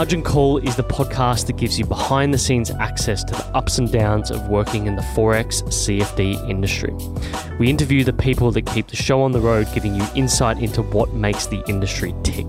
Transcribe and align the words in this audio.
Margin 0.00 0.22
Call 0.22 0.56
is 0.56 0.76
the 0.76 0.82
podcast 0.82 1.46
that 1.46 1.58
gives 1.58 1.78
you 1.78 1.84
behind 1.84 2.32
the 2.32 2.38
scenes 2.38 2.70
access 2.70 3.22
to 3.22 3.34
the 3.34 3.44
ups 3.48 3.76
and 3.76 3.92
downs 3.92 4.30
of 4.30 4.48
working 4.48 4.86
in 4.86 4.96
the 4.96 5.02
Forex 5.02 5.62
CFD 5.64 6.48
industry. 6.48 6.94
We 7.58 7.68
interview 7.68 8.02
the 8.02 8.14
people 8.14 8.50
that 8.52 8.64
keep 8.64 8.86
the 8.86 8.96
show 8.96 9.20
on 9.20 9.32
the 9.32 9.40
road, 9.40 9.68
giving 9.74 9.94
you 9.94 10.02
insight 10.14 10.56
into 10.56 10.80
what 10.80 11.12
makes 11.12 11.48
the 11.48 11.62
industry 11.68 12.14
tick. 12.22 12.46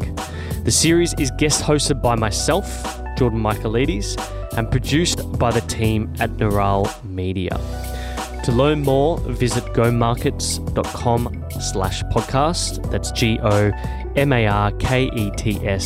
The 0.64 0.72
series 0.72 1.14
is 1.16 1.30
guest 1.32 1.62
hosted 1.62 2.02
by 2.02 2.16
myself, 2.16 2.86
Jordan 3.18 3.42
Michaelides, 3.42 4.16
and 4.58 4.72
produced 4.72 5.38
by 5.38 5.52
the 5.52 5.60
team 5.60 6.14
at 6.22 6.32
Neural 6.38 6.90
Media. 7.04 7.60
To 8.46 8.54
learn 8.54 8.82
more, 8.82 9.20
visit 9.20 9.66
gomarkets.com 9.74 11.46
slash 11.60 12.02
podcast. 12.04 12.90
That's 12.90 13.12
G-O-M-A-R-K-E-T-S 13.12 13.52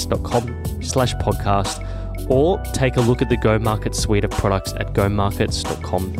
dot 0.05 0.21
com 0.23 0.64
slash 0.85 1.13
podcast. 1.15 1.85
Or 2.29 2.59
take 2.73 2.95
a 2.95 3.01
look 3.01 3.21
at 3.21 3.29
the 3.29 3.37
Go 3.37 3.59
Markets 3.59 3.99
suite 3.99 4.23
of 4.23 4.31
products 4.31 4.73
at 4.73 4.93
gomarkets.com. 4.93 6.15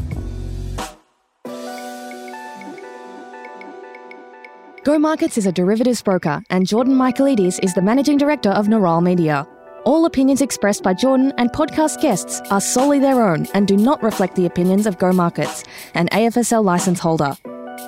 Go 4.84 5.00
Markets 5.00 5.36
is 5.40 5.48
a 5.48 5.52
derivatives 5.52 6.04
broker, 6.04 6.44
and 6.52 6.68
Jordan 6.68 6.94
Michaelides 6.94 7.60
is 7.64 7.74
the 7.74 7.82
managing 7.82 8.18
director 8.18 8.52
of 8.52 8.68
Neural 8.68 9.02
Media. 9.02 9.48
All 9.84 10.06
opinions 10.06 10.42
expressed 10.42 10.84
by 10.84 10.94
Jordan 10.94 11.34
and 11.38 11.52
podcast 11.52 12.02
guests 12.02 12.40
are 12.52 12.62
solely 12.62 13.00
their 13.00 13.28
own 13.28 13.48
and 13.56 13.68
do 13.68 13.78
not 13.78 14.04
reflect 14.04 14.36
the 14.36 14.46
opinions 14.46 14.86
of 14.86 15.00
Go 15.00 15.12
Markets, 15.12 15.64
an 15.96 16.08
AFSL 16.10 16.64
license 16.64 17.00
holder. 17.00 17.36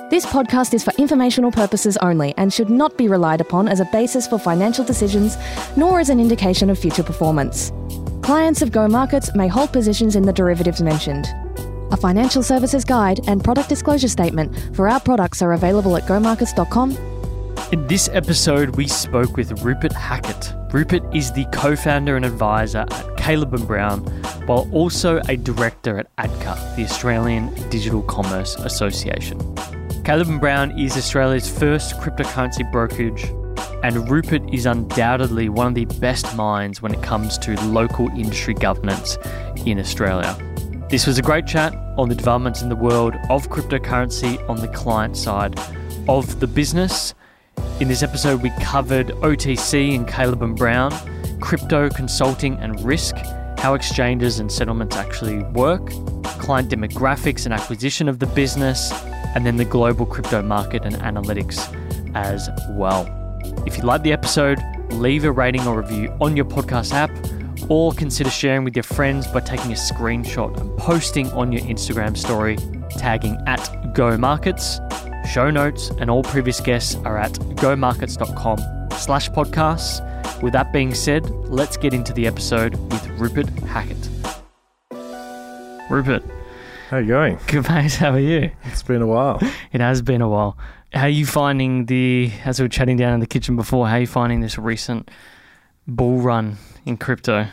This 0.09 0.25
podcast 0.25 0.73
is 0.73 0.85
for 0.85 0.93
informational 0.97 1.51
purposes 1.51 1.97
only 1.97 2.33
and 2.37 2.53
should 2.53 2.69
not 2.69 2.97
be 2.97 3.09
relied 3.09 3.41
upon 3.41 3.67
as 3.67 3.81
a 3.81 3.85
basis 3.91 4.25
for 4.25 4.39
financial 4.39 4.85
decisions 4.85 5.35
nor 5.75 5.99
as 5.99 6.09
an 6.09 6.21
indication 6.21 6.69
of 6.69 6.79
future 6.79 7.03
performance. 7.03 7.73
Clients 8.21 8.61
of 8.61 8.71
Go 8.71 8.87
Markets 8.87 9.35
may 9.35 9.49
hold 9.49 9.73
positions 9.73 10.15
in 10.15 10.23
the 10.23 10.31
derivatives 10.31 10.81
mentioned. 10.81 11.27
A 11.91 11.97
financial 11.97 12.41
services 12.41 12.85
guide 12.85 13.19
and 13.27 13.43
product 13.43 13.67
disclosure 13.67 14.07
statement 14.07 14.73
for 14.73 14.87
our 14.87 15.01
products 15.01 15.41
are 15.41 15.51
available 15.51 15.97
at 15.97 16.03
gomarkets.com. 16.03 16.91
In 17.73 17.85
this 17.87 18.07
episode, 18.13 18.77
we 18.77 18.87
spoke 18.87 19.35
with 19.35 19.61
Rupert 19.61 19.91
Hackett. 19.91 20.53
Rupert 20.71 21.03
is 21.13 21.33
the 21.33 21.43
co 21.51 21.75
founder 21.75 22.15
and 22.15 22.23
advisor 22.23 22.85
at 22.89 23.17
Caleb 23.17 23.53
and 23.53 23.67
Brown, 23.67 23.99
while 24.45 24.69
also 24.71 25.19
a 25.27 25.35
director 25.35 25.99
at 25.99 26.15
ADCA, 26.15 26.77
the 26.77 26.85
Australian 26.85 27.53
Digital 27.69 28.01
Commerce 28.03 28.55
Association. 28.55 29.37
Caleb 30.07 30.29
and 30.29 30.39
Brown 30.39 30.71
is 30.79 30.95
Australia's 30.95 31.49
first 31.49 31.97
cryptocurrency 31.97 32.71
brokerage, 32.71 33.25
and 33.83 34.09
Rupert 34.09 34.41
is 34.53 34.65
undoubtedly 34.65 35.49
one 35.49 35.67
of 35.67 35.75
the 35.75 35.83
best 35.99 36.33
minds 36.37 36.81
when 36.81 36.93
it 36.93 37.03
comes 37.03 37.37
to 37.39 37.59
local 37.65 38.07
industry 38.11 38.53
governance 38.53 39.17
in 39.65 39.77
Australia. 39.77 40.33
This 40.89 41.05
was 41.05 41.17
a 41.17 41.21
great 41.21 41.45
chat 41.45 41.75
on 41.97 42.07
the 42.07 42.15
developments 42.15 42.61
in 42.61 42.69
the 42.69 42.75
world 42.77 43.15
of 43.29 43.49
cryptocurrency 43.49 44.49
on 44.49 44.61
the 44.61 44.69
client 44.69 45.17
side 45.17 45.59
of 46.07 46.39
the 46.39 46.47
business. 46.47 47.13
In 47.81 47.89
this 47.89 48.01
episode, 48.01 48.41
we 48.41 48.51
covered 48.61 49.07
OTC 49.07 49.93
and 49.93 50.07
Caleb 50.07 50.41
and 50.41 50.55
Brown, 50.55 50.93
crypto 51.41 51.89
consulting 51.89 52.55
and 52.59 52.79
risk, 52.79 53.17
how 53.57 53.73
exchanges 53.73 54.39
and 54.39 54.49
settlements 54.49 54.95
actually 54.95 55.39
work, 55.51 55.89
client 56.39 56.69
demographics 56.69 57.43
and 57.43 57.53
acquisition 57.53 58.07
of 58.07 58.19
the 58.19 58.27
business, 58.27 58.93
and 59.35 59.45
then 59.45 59.57
the 59.57 59.65
global 59.65 60.05
crypto 60.05 60.41
market 60.41 60.83
and 60.85 60.95
analytics 60.95 61.73
as 62.15 62.49
well. 62.71 63.07
If 63.65 63.77
you 63.77 63.83
like 63.83 64.03
the 64.03 64.13
episode, 64.13 64.59
leave 64.91 65.23
a 65.23 65.31
rating 65.31 65.67
or 65.67 65.81
review 65.81 66.15
on 66.21 66.35
your 66.35 66.45
podcast 66.45 66.93
app 66.93 67.11
or 67.69 67.91
consider 67.93 68.29
sharing 68.29 68.63
with 68.63 68.75
your 68.75 68.83
friends 68.83 69.27
by 69.27 69.39
taking 69.39 69.71
a 69.71 69.75
screenshot 69.75 70.57
and 70.59 70.77
posting 70.77 71.29
on 71.31 71.51
your 71.51 71.61
Instagram 71.63 72.15
story, 72.15 72.57
tagging 72.91 73.37
at 73.47 73.93
Go 73.93 74.17
Markets. 74.17 74.79
Show 75.29 75.49
notes 75.49 75.89
and 75.99 76.09
all 76.09 76.23
previous 76.23 76.59
guests 76.61 76.95
are 77.03 77.17
at 77.17 77.33
gomarkets.com 77.33 78.59
slash 78.97 79.29
podcasts. 79.31 80.03
With 80.41 80.53
that 80.53 80.71
being 80.71 80.93
said, 80.93 81.29
let's 81.49 81.77
get 81.77 81.93
into 81.93 82.13
the 82.13 82.27
episode 82.27 82.75
with 82.91 83.07
Rupert 83.19 83.49
Hackett. 83.59 84.09
Rupert, 85.89 86.23
How 86.89 86.97
are 86.97 87.01
you 87.01 87.07
going? 87.07 87.37
good 87.47 87.67
mate, 87.67 87.95
how 87.95 88.11
are 88.11 88.19
you? 88.19 88.49
It's 88.63 88.81
been 88.81 89.01
a 89.01 89.07
while. 89.07 89.41
It 89.73 89.81
has 89.81 90.01
been 90.01 90.21
a 90.21 90.29
while. 90.29 90.57
How 90.93 91.01
are 91.01 91.09
you 91.09 91.25
finding 91.25 91.87
the, 91.87 92.31
as 92.45 92.59
we 92.59 92.63
were 92.63 92.69
chatting 92.69 92.95
down 92.95 93.13
in 93.13 93.19
the 93.19 93.27
kitchen 93.27 93.57
before, 93.57 93.89
how 93.89 93.95
are 93.95 93.99
you 93.99 94.07
finding 94.07 94.39
this 94.39 94.57
recent 94.57 95.11
bull 95.85 96.21
run 96.21 96.55
in 96.85 96.95
crypto? 96.95 97.47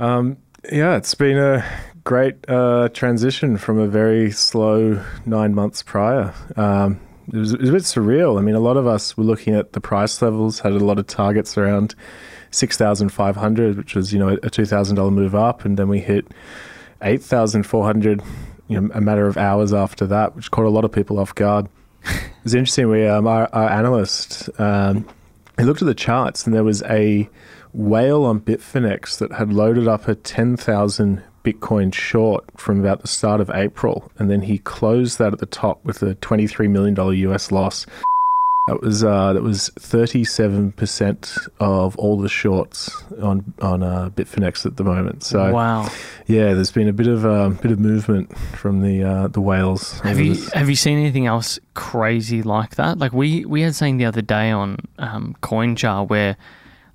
Um, 0.00 0.38
yeah, 0.72 0.96
it's 0.96 1.14
been 1.14 1.38
a 1.38 1.64
great 2.02 2.34
uh, 2.48 2.88
transition 2.88 3.58
from 3.58 3.78
a 3.78 3.86
very 3.86 4.32
slow 4.32 5.04
nine 5.24 5.54
months 5.54 5.84
prior. 5.84 6.34
Um, 6.56 6.98
it, 7.32 7.36
was, 7.36 7.52
it 7.52 7.60
was 7.60 7.70
a 7.70 7.72
bit 7.74 7.82
surreal. 7.82 8.38
I 8.38 8.42
mean, 8.42 8.56
a 8.56 8.60
lot 8.60 8.76
of 8.76 8.88
us 8.88 9.16
were 9.16 9.22
looking 9.22 9.54
at 9.54 9.72
the 9.72 9.80
price 9.80 10.20
levels, 10.20 10.58
had 10.58 10.72
a 10.72 10.80
lot 10.80 10.98
of 10.98 11.06
targets 11.06 11.56
around 11.56 11.94
six 12.50 12.76
thousand 12.76 13.10
five 13.10 13.36
hundred, 13.36 13.76
which 13.76 13.94
was 13.94 14.12
you 14.12 14.18
know 14.18 14.36
a 14.42 14.50
two 14.50 14.66
thousand 14.66 14.96
dollar 14.96 15.12
move 15.12 15.36
up, 15.36 15.64
and 15.64 15.76
then 15.78 15.88
we 15.88 16.00
hit 16.00 16.26
eight 17.02 17.22
thousand 17.22 17.64
four 17.64 17.84
hundred. 17.84 18.22
You 18.68 18.80
know, 18.80 18.90
a 18.92 19.00
matter 19.00 19.26
of 19.26 19.38
hours 19.38 19.72
after 19.72 20.06
that, 20.08 20.36
which 20.36 20.50
caught 20.50 20.66
a 20.66 20.70
lot 20.70 20.84
of 20.84 20.92
people 20.92 21.18
off 21.18 21.34
guard. 21.34 21.68
it 22.04 22.22
was 22.44 22.54
interesting. 22.54 22.88
We 22.88 23.06
um, 23.06 23.26
our, 23.26 23.48
our 23.54 23.70
analyst 23.70 24.50
um, 24.60 25.06
he 25.58 25.64
looked 25.64 25.82
at 25.82 25.86
the 25.86 25.94
charts, 25.94 26.46
and 26.46 26.54
there 26.54 26.64
was 26.64 26.82
a 26.84 27.28
whale 27.72 28.24
on 28.24 28.40
Bitfinex 28.40 29.18
that 29.18 29.32
had 29.32 29.52
loaded 29.52 29.88
up 29.88 30.08
a 30.08 30.14
10,000 30.14 31.22
Bitcoin 31.44 31.92
short 31.92 32.44
from 32.56 32.80
about 32.80 33.00
the 33.00 33.08
start 33.08 33.40
of 33.40 33.50
April. 33.50 34.10
And 34.18 34.30
then 34.30 34.42
he 34.42 34.58
closed 34.58 35.18
that 35.18 35.32
at 35.32 35.38
the 35.38 35.46
top 35.46 35.84
with 35.84 36.02
a 36.02 36.14
$23 36.16 36.70
million 36.70 36.96
US 37.30 37.50
loss. 37.50 37.86
That 38.68 38.82
was 38.82 39.02
uh, 39.02 39.32
that 39.32 39.42
was 39.42 39.70
37% 39.78 41.48
of 41.58 41.96
all 41.96 42.18
the 42.18 42.28
shorts 42.28 42.90
on 43.22 43.54
on 43.62 43.82
uh, 43.82 44.10
Bitfinex 44.10 44.66
at 44.66 44.76
the 44.76 44.84
moment. 44.84 45.24
So 45.24 45.50
wow. 45.50 45.88
yeah, 46.26 46.52
there's 46.52 46.70
been 46.70 46.86
a 46.86 46.92
bit 46.92 47.06
of 47.06 47.24
a 47.24 47.48
bit 47.48 47.72
of 47.72 47.80
movement 47.80 48.36
from 48.36 48.82
the 48.82 49.02
uh, 49.02 49.28
the 49.28 49.40
whales. 49.40 50.00
Have 50.00 50.18
you 50.20 50.34
this- 50.34 50.52
have 50.52 50.68
you 50.68 50.76
seen 50.76 50.98
anything 50.98 51.24
else 51.24 51.58
crazy 51.72 52.42
like 52.42 52.74
that? 52.74 52.98
Like 52.98 53.14
we 53.14 53.46
we 53.46 53.62
had 53.62 53.74
something 53.74 53.96
the 53.96 54.04
other 54.04 54.20
day 54.20 54.50
on 54.50 54.76
um, 54.98 55.34
CoinJar 55.42 56.06
where 56.06 56.36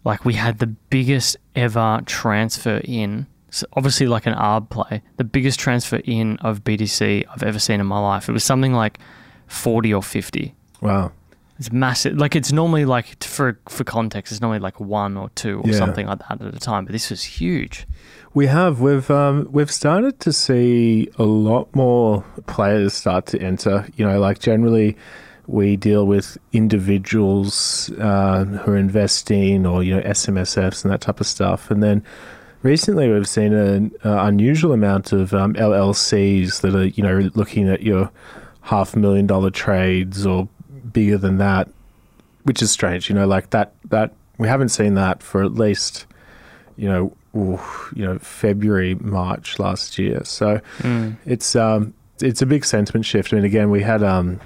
like 0.03 0.25
we 0.25 0.35
had 0.35 0.59
the 0.59 0.67
biggest 0.67 1.38
ever 1.56 2.01
transfer 2.06 2.81
in. 2.83 3.25
So 3.50 3.66
obviously, 3.73 4.06
like 4.06 4.28
an 4.28 4.35
ARB 4.35 4.69
play, 4.69 5.01
the 5.17 5.23
biggest 5.23 5.59
transfer 5.59 6.01
in 6.06 6.38
of 6.38 6.63
BTC 6.63 7.25
I've 7.33 7.41
ever 7.41 7.57
seen 7.57 7.79
in 7.79 7.88
my 7.88 8.00
life. 8.00 8.29
It 8.29 8.31
was 8.31 8.44
something 8.44 8.73
like 8.73 9.00
forty 9.47 9.91
or 9.91 10.03
fifty. 10.03 10.53
wow. 10.79 11.12
It's 11.59 11.71
massive. 11.71 12.17
Like 12.17 12.35
it's 12.35 12.51
normally 12.51 12.83
like 12.85 13.23
for 13.23 13.59
for 13.69 13.83
context, 13.83 14.31
it's 14.31 14.41
normally 14.41 14.59
like 14.59 14.79
one 14.79 15.15
or 15.17 15.29
two 15.35 15.59
or 15.61 15.69
Yeah. 15.69 15.77
something 15.77 16.07
like 16.07 16.19
that 16.27 16.41
at 16.41 16.53
a 16.55 16.59
time. 16.59 16.85
But 16.85 16.93
this 16.93 17.09
was 17.09 17.23
huge. 17.23 17.85
We 18.33 18.47
have 18.47 18.81
we've 18.81 19.09
um, 19.11 19.47
we've 19.51 19.71
started 19.71 20.19
to 20.21 20.33
see 20.33 21.09
a 21.19 21.23
lot 21.23 21.73
more 21.75 22.23
players 22.47 22.93
start 22.95 23.27
to 23.27 23.39
enter. 23.41 23.85
You 23.95 24.05
know, 24.07 24.19
like 24.19 24.39
generally 24.39 24.97
we 25.45 25.75
deal 25.77 26.07
with 26.07 26.37
individuals 26.53 27.91
uh, 27.99 28.45
who 28.45 28.71
are 28.71 28.77
investing 28.77 29.65
or 29.65 29.83
you 29.83 29.95
know 29.95 30.01
SMSFs 30.01 30.83
and 30.83 30.91
that 30.94 31.01
type 31.01 31.19
of 31.19 31.27
stuff, 31.27 31.69
and 31.71 31.83
then 31.83 32.03
recently 32.63 33.09
we've 33.11 33.27
seen 33.27 33.53
an 33.53 33.91
uh, 34.06 34.23
unusual 34.25 34.73
amount 34.73 35.11
of 35.11 35.33
um, 35.33 35.53
LLCs 35.53 36.61
that 36.61 36.75
are 36.75 36.85
you 36.85 37.03
know 37.03 37.29
looking 37.35 37.69
at 37.69 37.81
your 37.83 38.09
half 38.61 38.95
million 38.95 39.27
dollar 39.27 39.49
trades 39.51 40.25
or 40.25 40.47
bigger 40.94 41.18
than 41.18 41.38
that, 41.40 41.68
which 42.44 42.62
is 42.62 42.72
strange. 42.72 43.10
You 43.10 43.16
know, 43.16 43.28
like 43.28 43.50
that 43.50 43.74
that 43.90 44.13
we 44.38 44.48
haven't 44.48 44.69
seen 44.69 44.94
that 44.95 45.22
for 45.22 45.44
at 45.44 45.54
least 45.54 46.06
you 46.75 46.88
know, 46.90 47.16
ooh, 47.36 47.60
you 47.95 48.04
know, 48.04 48.18
February, 48.19 48.95
March 48.95 49.60
last 49.60 50.00
year. 50.00 50.22
So 50.24 50.60
Mm. 50.80 51.18
it's 51.25 51.56
um, 51.56 51.94
it's 52.22 52.42
a 52.42 52.45
big 52.45 52.66
sentiment 52.66 53.06
shift. 53.06 53.31
I 53.34 53.36
mean, 53.36 53.45
again, 53.45 53.69
we 53.69 53.81
had 53.84 54.01
um, 54.04 54.40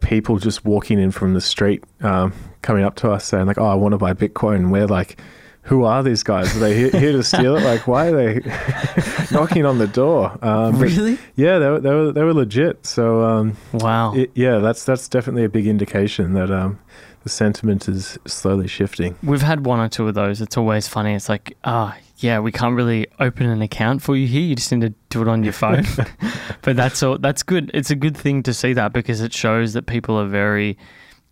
people 0.00 0.38
just 0.38 0.64
walking 0.64 0.98
in 0.98 1.10
from 1.10 1.32
the 1.34 1.40
street, 1.40 1.82
um, 2.02 2.32
coming 2.62 2.84
up 2.84 2.96
to 2.96 3.10
us 3.10 3.24
saying 3.24 3.46
like, 3.46 3.58
"Oh, 3.58 3.66
I 3.66 3.74
want 3.74 3.92
to 3.92 3.98
buy 3.98 4.12
Bitcoin." 4.12 4.56
And 4.56 4.72
we're 4.72 4.86
like, 4.86 5.18
"Who 5.64 5.84
are 5.84 6.02
these 6.02 6.22
guys? 6.22 6.54
Are 6.56 6.60
they 6.60 6.74
here, 6.76 6.90
here 6.90 7.12
to 7.12 7.22
steal 7.22 7.56
it? 7.56 7.62
Like, 7.64 7.86
why 7.86 8.08
are 8.08 8.16
they 8.16 8.40
knocking 9.30 9.64
on 9.66 9.78
the 9.78 9.86
door?" 9.86 10.36
Um, 10.42 10.78
Really? 10.78 11.18
yeah, 11.36 11.58
they 11.58 11.68
were, 11.68 11.80
they 11.80 11.90
were 11.90 12.12
they 12.12 12.22
were 12.22 12.34
legit. 12.34 12.86
So 12.86 13.22
um, 13.24 13.56
Wow. 13.72 14.14
it, 14.14 14.30
yeah, 14.34 14.58
that's 14.58 14.84
that's 14.84 15.08
definitely 15.08 15.44
a 15.44 15.48
big 15.48 15.66
indication 15.66 16.34
that 16.34 16.50
um, 16.50 16.78
the 17.22 17.28
sentiment 17.28 17.88
is 17.88 18.18
slowly 18.26 18.68
shifting. 18.68 19.16
We've 19.22 19.42
had 19.42 19.64
one 19.66 19.80
or 19.80 19.88
two 19.88 20.06
of 20.08 20.14
those. 20.14 20.40
It's 20.40 20.56
always 20.56 20.86
funny. 20.86 21.14
It's 21.14 21.28
like, 21.28 21.56
ah, 21.64 21.96
yeah, 22.18 22.38
we 22.38 22.52
can't 22.52 22.76
really 22.76 23.06
open 23.18 23.46
an 23.48 23.62
account 23.62 24.02
for 24.02 24.14
you 24.16 24.26
here. 24.26 24.42
You 24.42 24.54
just 24.54 24.70
need 24.72 24.82
to 24.82 24.94
do 25.08 25.22
it 25.22 25.28
on 25.28 25.42
your 25.42 25.52
phone. 25.54 25.84
but 26.62 26.76
that's 26.76 27.02
all. 27.02 27.18
That's 27.18 27.42
good. 27.42 27.70
It's 27.74 27.90
a 27.90 27.96
good 27.96 28.16
thing 28.16 28.42
to 28.44 28.52
see 28.54 28.74
that 28.74 28.92
because 28.92 29.20
it 29.22 29.32
shows 29.32 29.72
that 29.72 29.86
people 29.86 30.16
are 30.18 30.28
very 30.28 30.76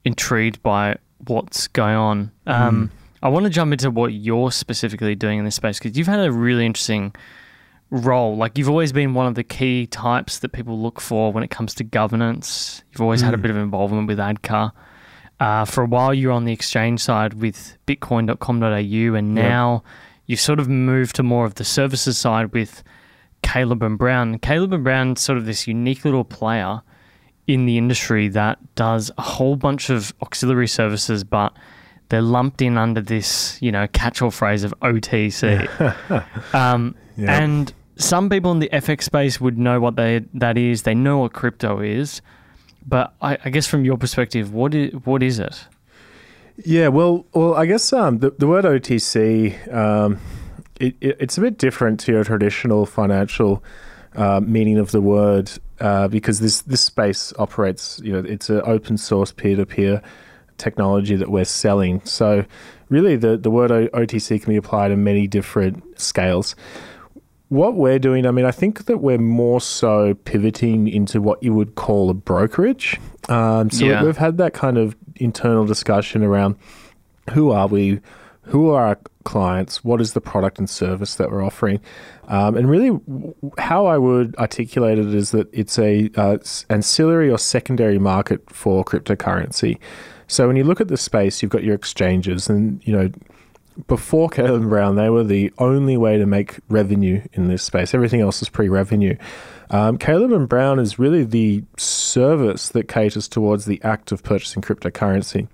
intrigued 0.04 0.62
by 0.62 0.96
what's 1.26 1.68
going 1.68 1.94
on. 1.96 2.30
Um, 2.46 2.90
I 3.22 3.28
want 3.28 3.44
to 3.44 3.50
jump 3.50 3.72
into 3.72 3.90
what 3.90 4.12
you're 4.12 4.50
specifically 4.50 5.14
doing 5.14 5.38
in 5.38 5.44
this 5.44 5.54
space 5.54 5.78
because 5.78 5.96
you've 5.96 6.08
had 6.08 6.20
a 6.20 6.32
really 6.32 6.66
interesting 6.66 7.14
role. 7.90 8.36
Like 8.36 8.58
you've 8.58 8.68
always 8.68 8.92
been 8.92 9.14
one 9.14 9.26
of 9.26 9.36
the 9.36 9.44
key 9.44 9.86
types 9.86 10.40
that 10.40 10.48
people 10.50 10.80
look 10.80 11.00
for 11.00 11.32
when 11.32 11.44
it 11.44 11.50
comes 11.50 11.74
to 11.74 11.84
governance. 11.84 12.82
You've 12.90 13.02
always 13.02 13.22
mm. 13.22 13.26
had 13.26 13.34
a 13.34 13.36
mm. 13.36 13.42
bit 13.42 13.50
of 13.52 13.56
involvement 13.58 14.08
with 14.08 14.18
ADCA. 14.18 14.72
Uh, 15.38 15.64
for 15.64 15.82
a 15.82 15.86
while, 15.86 16.14
you 16.14 16.28
were 16.28 16.32
on 16.32 16.44
the 16.44 16.52
exchange 16.52 17.00
side 17.00 17.34
with 17.34 17.76
Bitcoin.com.au, 17.86 19.14
and 19.16 19.34
now 19.34 19.82
yep. 19.84 19.94
you've 20.26 20.40
sort 20.40 20.60
of 20.60 20.68
moved 20.68 21.16
to 21.16 21.22
more 21.22 21.44
of 21.44 21.56
the 21.56 21.64
services 21.64 22.16
side 22.16 22.52
with 22.52 22.82
Caleb 23.42 23.82
and 23.82 23.98
Brown. 23.98 24.38
Caleb 24.38 24.72
and 24.72 24.84
Brown, 24.84 25.16
sort 25.16 25.38
of 25.38 25.46
this 25.46 25.66
unique 25.66 26.04
little 26.04 26.24
player 26.24 26.82
in 27.46 27.66
the 27.66 27.76
industry 27.76 28.28
that 28.28 28.58
does 28.76 29.10
a 29.18 29.22
whole 29.22 29.56
bunch 29.56 29.90
of 29.90 30.14
auxiliary 30.22 30.68
services, 30.68 31.24
but 31.24 31.52
they're 32.08 32.22
lumped 32.22 32.60
in 32.62 32.76
under 32.76 33.00
this, 33.00 33.60
you 33.62 33.72
know, 33.72 33.86
catch-all 33.88 34.30
phrase 34.30 34.64
of 34.64 34.74
OTC. 34.80 36.54
um, 36.54 36.94
yep. 37.16 37.28
And 37.28 37.72
some 37.96 38.28
people 38.28 38.52
in 38.52 38.58
the 38.58 38.68
FX 38.72 39.02
space 39.02 39.40
would 39.40 39.58
know 39.58 39.80
what 39.80 39.96
they 39.96 40.24
that 40.34 40.58
is. 40.58 40.82
They 40.82 40.94
know 40.94 41.18
what 41.18 41.32
crypto 41.32 41.80
is, 41.80 42.20
but 42.86 43.14
I, 43.20 43.38
I 43.44 43.50
guess 43.50 43.66
from 43.66 43.84
your 43.84 43.96
perspective, 43.96 44.52
what 44.52 44.74
is 44.74 44.92
what 45.04 45.22
is 45.22 45.38
it? 45.38 45.66
Yeah, 46.64 46.88
well, 46.88 47.24
well, 47.32 47.54
I 47.54 47.66
guess 47.66 47.92
um, 47.92 48.18
the 48.18 48.30
the 48.30 48.46
word 48.46 48.64
OTC 48.64 49.72
um, 49.72 50.18
it, 50.82 50.96
it, 51.00 51.16
it's 51.20 51.38
a 51.38 51.40
bit 51.40 51.58
different 51.58 52.00
to 52.00 52.12
your 52.12 52.24
traditional 52.24 52.86
financial 52.86 53.62
uh, 54.16 54.40
meaning 54.44 54.78
of 54.78 54.90
the 54.90 55.00
word 55.00 55.50
uh, 55.80 56.08
because 56.08 56.40
this 56.40 56.62
this 56.62 56.80
space 56.80 57.32
operates. 57.38 58.00
You 58.04 58.12
know, 58.12 58.28
it's 58.28 58.50
an 58.50 58.62
open 58.64 58.98
source 58.98 59.32
peer 59.32 59.56
to 59.56 59.64
peer 59.64 60.02
technology 60.62 61.16
that 61.16 61.30
we're 61.30 61.44
selling. 61.44 62.00
So, 62.04 62.44
really, 62.88 63.16
the 63.16 63.36
the 63.36 63.50
word 63.50 63.70
OTC 63.70 64.42
can 64.42 64.52
be 64.52 64.56
applied 64.56 64.90
in 64.90 65.02
many 65.04 65.26
different 65.26 66.00
scales 66.00 66.54
what 67.52 67.74
we're 67.74 67.98
doing, 67.98 68.24
I 68.24 68.30
mean, 68.30 68.46
I 68.46 68.50
think 68.50 68.86
that 68.86 69.02
we're 69.02 69.18
more 69.18 69.60
so 69.60 70.14
pivoting 70.14 70.88
into 70.88 71.20
what 71.20 71.42
you 71.42 71.52
would 71.52 71.74
call 71.74 72.08
a 72.08 72.14
brokerage. 72.14 72.98
Um, 73.28 73.68
so 73.68 73.84
yeah. 73.84 74.02
we've 74.02 74.16
had 74.16 74.38
that 74.38 74.54
kind 74.54 74.78
of 74.78 74.96
internal 75.16 75.66
discussion 75.66 76.24
around 76.24 76.56
who 77.34 77.50
are 77.50 77.66
we, 77.66 78.00
who 78.44 78.70
are 78.70 78.86
our 78.86 78.98
clients, 79.24 79.84
what 79.84 80.00
is 80.00 80.14
the 80.14 80.20
product 80.22 80.58
and 80.58 80.70
service 80.70 81.16
that 81.16 81.30
we're 81.30 81.44
offering, 81.44 81.78
um, 82.28 82.56
and 82.56 82.70
really 82.70 82.98
how 83.58 83.84
I 83.84 83.98
would 83.98 84.34
articulate 84.36 84.98
it 84.98 85.14
is 85.14 85.32
that 85.32 85.46
it's 85.52 85.78
a 85.78 86.10
uh, 86.16 86.38
ancillary 86.70 87.30
or 87.30 87.36
secondary 87.36 87.98
market 87.98 88.48
for 88.48 88.82
cryptocurrency. 88.82 89.78
So 90.32 90.46
when 90.46 90.56
you 90.56 90.64
look 90.64 90.80
at 90.80 90.88
the 90.88 90.96
space, 90.96 91.42
you've 91.42 91.50
got 91.50 91.62
your 91.62 91.74
exchanges, 91.74 92.48
and 92.48 92.80
you 92.86 92.96
know 92.96 93.10
before 93.86 94.30
Caleb 94.30 94.66
Brown, 94.66 94.96
they 94.96 95.10
were 95.10 95.24
the 95.24 95.52
only 95.58 95.98
way 95.98 96.16
to 96.16 96.24
make 96.24 96.58
revenue 96.70 97.22
in 97.34 97.48
this 97.48 97.62
space. 97.62 97.92
Everything 97.92 98.22
else 98.22 98.40
is 98.40 98.48
pre-revenue. 98.48 99.14
Um, 99.68 99.98
Caleb 99.98 100.32
and 100.32 100.48
Brown 100.48 100.78
is 100.78 100.98
really 100.98 101.24
the 101.24 101.62
service 101.76 102.70
that 102.70 102.88
caters 102.88 103.28
towards 103.28 103.66
the 103.66 103.78
act 103.82 104.10
of 104.10 104.22
purchasing 104.22 104.62
cryptocurrency. 104.62 105.48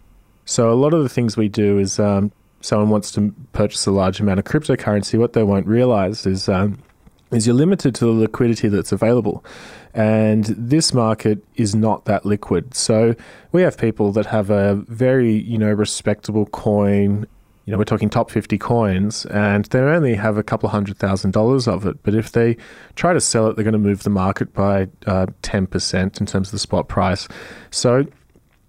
So 0.44 0.72
a 0.72 0.74
lot 0.74 0.94
of 0.94 1.02
the 1.02 1.08
things 1.08 1.36
we 1.36 1.48
do 1.48 1.78
is 1.78 1.98
um, 1.98 2.30
someone 2.60 2.90
wants 2.90 3.10
to 3.12 3.34
purchase 3.52 3.84
a 3.86 3.90
large 3.90 4.20
amount 4.20 4.38
of 4.38 4.44
cryptocurrency. 4.44 5.18
What 5.18 5.32
they 5.32 5.42
won't 5.42 5.66
realize 5.66 6.24
is 6.24 6.48
um, 6.48 6.78
is 7.32 7.46
you're 7.46 7.56
limited 7.56 7.96
to 7.96 8.04
the 8.04 8.12
liquidity 8.12 8.68
that's 8.68 8.92
available. 8.92 9.44
And 9.94 10.44
this 10.44 10.92
market 10.92 11.44
is 11.56 11.74
not 11.74 12.04
that 12.04 12.24
liquid. 12.24 12.74
So 12.74 13.14
we 13.52 13.62
have 13.62 13.76
people 13.78 14.12
that 14.12 14.26
have 14.26 14.50
a 14.50 14.74
very, 14.74 15.32
you 15.32 15.58
know, 15.58 15.72
respectable 15.72 16.46
coin 16.46 17.26
you 17.68 17.72
know, 17.72 17.76
we're 17.76 17.84
talking 17.84 18.08
top 18.08 18.30
50 18.30 18.56
coins, 18.56 19.26
and 19.26 19.66
they 19.66 19.80
only 19.80 20.14
have 20.14 20.38
a 20.38 20.42
couple 20.42 20.70
hundred 20.70 20.96
thousand 20.96 21.32
dollars 21.32 21.68
of 21.68 21.84
it. 21.84 22.02
But 22.02 22.14
if 22.14 22.32
they 22.32 22.56
try 22.96 23.12
to 23.12 23.20
sell 23.20 23.46
it, 23.46 23.56
they're 23.56 23.62
going 23.62 23.74
to 23.74 23.78
move 23.78 24.04
the 24.04 24.08
market 24.08 24.54
by 24.54 24.88
uh, 25.04 25.26
10% 25.42 26.18
in 26.18 26.24
terms 26.24 26.48
of 26.48 26.52
the 26.52 26.58
spot 26.58 26.88
price. 26.88 27.28
So 27.70 28.06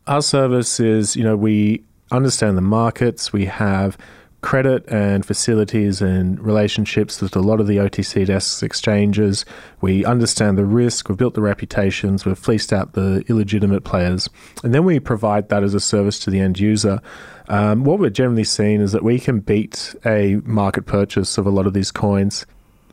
our 0.05 0.21
service 0.21 0.81
is, 0.81 1.15
you 1.15 1.23
know, 1.23 1.37
we 1.37 1.81
understand 2.11 2.57
the 2.57 2.61
markets, 2.61 3.31
we 3.31 3.45
have 3.45 3.97
credit 4.41 4.87
and 4.87 5.25
facilities 5.25 6.01
and 6.01 6.39
relationships 6.39 7.21
with 7.21 7.35
a 7.35 7.41
lot 7.41 7.59
of 7.59 7.67
the 7.67 7.77
OTC 7.77 8.25
desks 8.25 8.63
exchanges. 8.63 9.45
We 9.81 10.05
understand 10.05 10.57
the 10.57 10.65
risk, 10.65 11.09
we've 11.09 11.17
built 11.17 11.33
the 11.33 11.41
reputations, 11.41 12.25
we've 12.25 12.39
fleeced 12.39 12.71
out 12.71 12.93
the 12.93 13.23
illegitimate 13.27 13.83
players, 13.83 14.29
and 14.63 14.73
then 14.73 14.85
we 14.85 14.99
provide 14.99 15.49
that 15.49 15.63
as 15.63 15.73
a 15.73 15.79
service 15.79 16.19
to 16.19 16.29
the 16.29 16.39
end 16.39 16.59
user. 16.59 17.01
Um, 17.49 17.83
what 17.83 17.99
we're 17.99 18.09
generally 18.09 18.43
seeing 18.43 18.79
is 18.79 18.91
that 18.91 19.03
we 19.03 19.19
can 19.19 19.39
beat 19.39 19.95
a 20.05 20.35
market 20.45 20.85
purchase 20.85 21.37
of 21.37 21.45
a 21.45 21.49
lot 21.49 21.67
of 21.67 21.73
these 21.73 21.91
coins, 21.91 22.45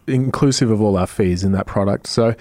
inclusive 0.07 0.71
of 0.71 0.81
all 0.81 0.97
our 0.97 1.07
fees 1.07 1.45
in 1.45 1.53
that 1.53 1.67
product. 1.67 2.07
So 2.07 2.35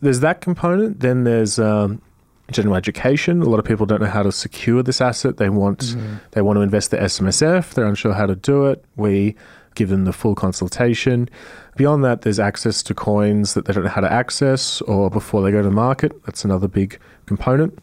there's 0.00 0.20
that 0.20 0.40
component. 0.40 1.00
Then 1.00 1.24
there's 1.24 1.58
um, 1.58 2.02
general 2.50 2.76
education. 2.76 3.42
A 3.42 3.46
lot 3.46 3.58
of 3.58 3.64
people 3.64 3.86
don't 3.86 4.00
know 4.00 4.08
how 4.08 4.22
to 4.22 4.32
secure 4.32 4.82
this 4.82 5.00
asset. 5.00 5.36
They 5.36 5.48
want 5.48 5.78
mm-hmm. 5.80 6.16
they 6.32 6.42
want 6.42 6.56
to 6.56 6.62
invest 6.62 6.90
the 6.90 6.98
SMSF. 6.98 7.74
They're 7.74 7.86
unsure 7.86 8.14
how 8.14 8.26
to 8.26 8.36
do 8.36 8.66
it. 8.66 8.84
We 8.96 9.36
give 9.74 9.88
them 9.88 10.04
the 10.04 10.12
full 10.12 10.34
consultation. 10.34 11.28
Beyond 11.76 12.04
that, 12.04 12.22
there's 12.22 12.40
access 12.40 12.82
to 12.84 12.94
coins 12.94 13.54
that 13.54 13.64
they 13.64 13.72
don't 13.72 13.84
know 13.84 13.90
how 13.90 14.00
to 14.00 14.12
access 14.12 14.80
or 14.82 15.10
before 15.10 15.42
they 15.42 15.50
go 15.50 15.62
to 15.62 15.70
market. 15.70 16.12
That's 16.24 16.44
another 16.44 16.68
big 16.68 16.98
component. 17.26 17.78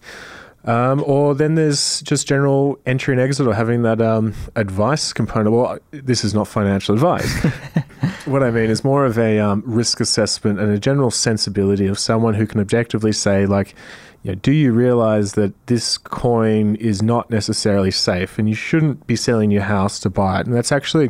Um, 0.66 1.02
or 1.08 1.34
then 1.34 1.56
there's 1.56 2.02
just 2.02 2.28
general 2.28 2.78
entry 2.86 3.14
and 3.14 3.22
exit 3.22 3.48
or 3.48 3.54
having 3.54 3.84
that 3.84 4.02
um, 4.02 4.34
advice 4.58 5.14
component. 5.14 5.56
Well, 5.56 5.80
this 5.92 6.26
is 6.26 6.34
not 6.34 6.46
financial 6.46 6.94
advice. 6.94 7.34
what 8.26 8.44
I 8.44 8.52
mean 8.52 8.70
is 8.70 8.84
more 8.84 9.06
of 9.06 9.18
a 9.18 9.40
um, 9.40 9.64
risk 9.66 10.02
assessment 10.02 10.60
and 10.60 10.70
a 10.70 10.78
general 10.78 11.10
sensibility 11.10 11.88
of 11.88 11.98
someone 11.98 12.34
who 12.34 12.46
can 12.46 12.60
objectively 12.60 13.14
say, 13.14 13.46
like, 13.46 13.76
you 14.24 14.32
know, 14.32 14.36
do 14.36 14.52
you 14.52 14.72
realize 14.72 15.34
that 15.34 15.54
this 15.68 15.98
coin 15.98 16.76
is 16.76 17.02
not 17.02 17.30
necessarily 17.30 17.92
safe 17.92 18.38
and 18.38 18.50
you 18.50 18.56
shouldn't 18.56 19.08
be 19.08 19.16
selling 19.16 19.52
your 19.52 19.64
house 19.64 20.00
to 20.00 20.10
buy 20.10 20.40
it? 20.40 20.48
And 20.48 20.56
that's 20.56 20.72
actually 20.72 21.10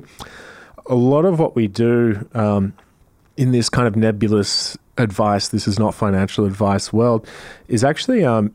a 0.86 0.95
lot 0.95 1.25
of 1.25 1.39
what 1.39 1.56
we 1.56 1.68
do 1.68 2.28
um, 2.33 2.73
in 3.35 3.52
this 3.52 3.69
kind 3.69 3.87
of 3.87 3.95
nebulous 3.95 4.78
advice, 4.97 5.49
this 5.49 5.68
is 5.68 5.80
not 5.80 5.94
financial 5.94 6.45
advice 6.45 6.92
world, 6.92 7.28
is 7.68 7.83
actually 7.83 8.23
um, 8.23 8.54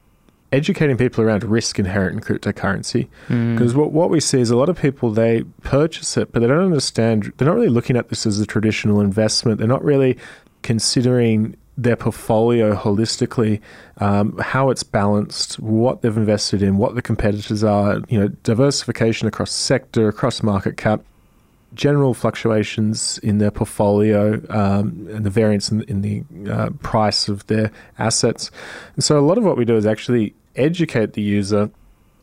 educating 0.52 0.96
people 0.96 1.24
around 1.24 1.44
risk 1.44 1.78
inherent 1.78 2.14
in 2.14 2.20
cryptocurrency. 2.20 3.08
Because 3.28 3.72
mm. 3.72 3.76
what, 3.76 3.92
what 3.92 4.10
we 4.10 4.20
see 4.20 4.40
is 4.40 4.50
a 4.50 4.56
lot 4.56 4.68
of 4.68 4.78
people, 4.78 5.10
they 5.10 5.44
purchase 5.62 6.16
it, 6.16 6.32
but 6.32 6.40
they 6.40 6.46
don't 6.46 6.64
understand, 6.64 7.32
they're 7.36 7.48
not 7.48 7.54
really 7.54 7.68
looking 7.68 7.96
at 7.96 8.08
this 8.08 8.26
as 8.26 8.38
a 8.38 8.46
traditional 8.46 9.00
investment. 9.00 9.58
They're 9.58 9.68
not 9.68 9.84
really 9.84 10.18
considering 10.62 11.56
their 11.82 11.96
portfolio 11.96 12.74
holistically, 12.74 13.60
um, 13.98 14.36
how 14.38 14.70
it's 14.70 14.82
balanced, 14.82 15.58
what 15.58 16.02
they've 16.02 16.16
invested 16.16 16.62
in, 16.62 16.78
what 16.78 16.94
the 16.94 17.02
competitors 17.02 17.64
are, 17.64 18.00
you 18.08 18.18
know, 18.18 18.28
diversification 18.42 19.28
across 19.28 19.52
sector, 19.52 20.08
across 20.08 20.42
market 20.42 20.76
cap, 20.76 21.02
general 21.74 22.14
fluctuations 22.14 23.18
in 23.18 23.38
their 23.38 23.50
portfolio, 23.50 24.34
um, 24.50 25.08
and 25.10 25.24
the 25.24 25.30
variance 25.30 25.70
in, 25.70 25.82
in 25.84 26.02
the 26.02 26.22
uh, 26.50 26.70
price 26.82 27.28
of 27.28 27.46
their 27.46 27.70
assets. 27.98 28.50
And 28.94 29.04
so, 29.04 29.18
a 29.18 29.24
lot 29.24 29.38
of 29.38 29.44
what 29.44 29.56
we 29.56 29.64
do 29.64 29.76
is 29.76 29.86
actually 29.86 30.34
educate 30.56 31.14
the 31.14 31.22
user 31.22 31.70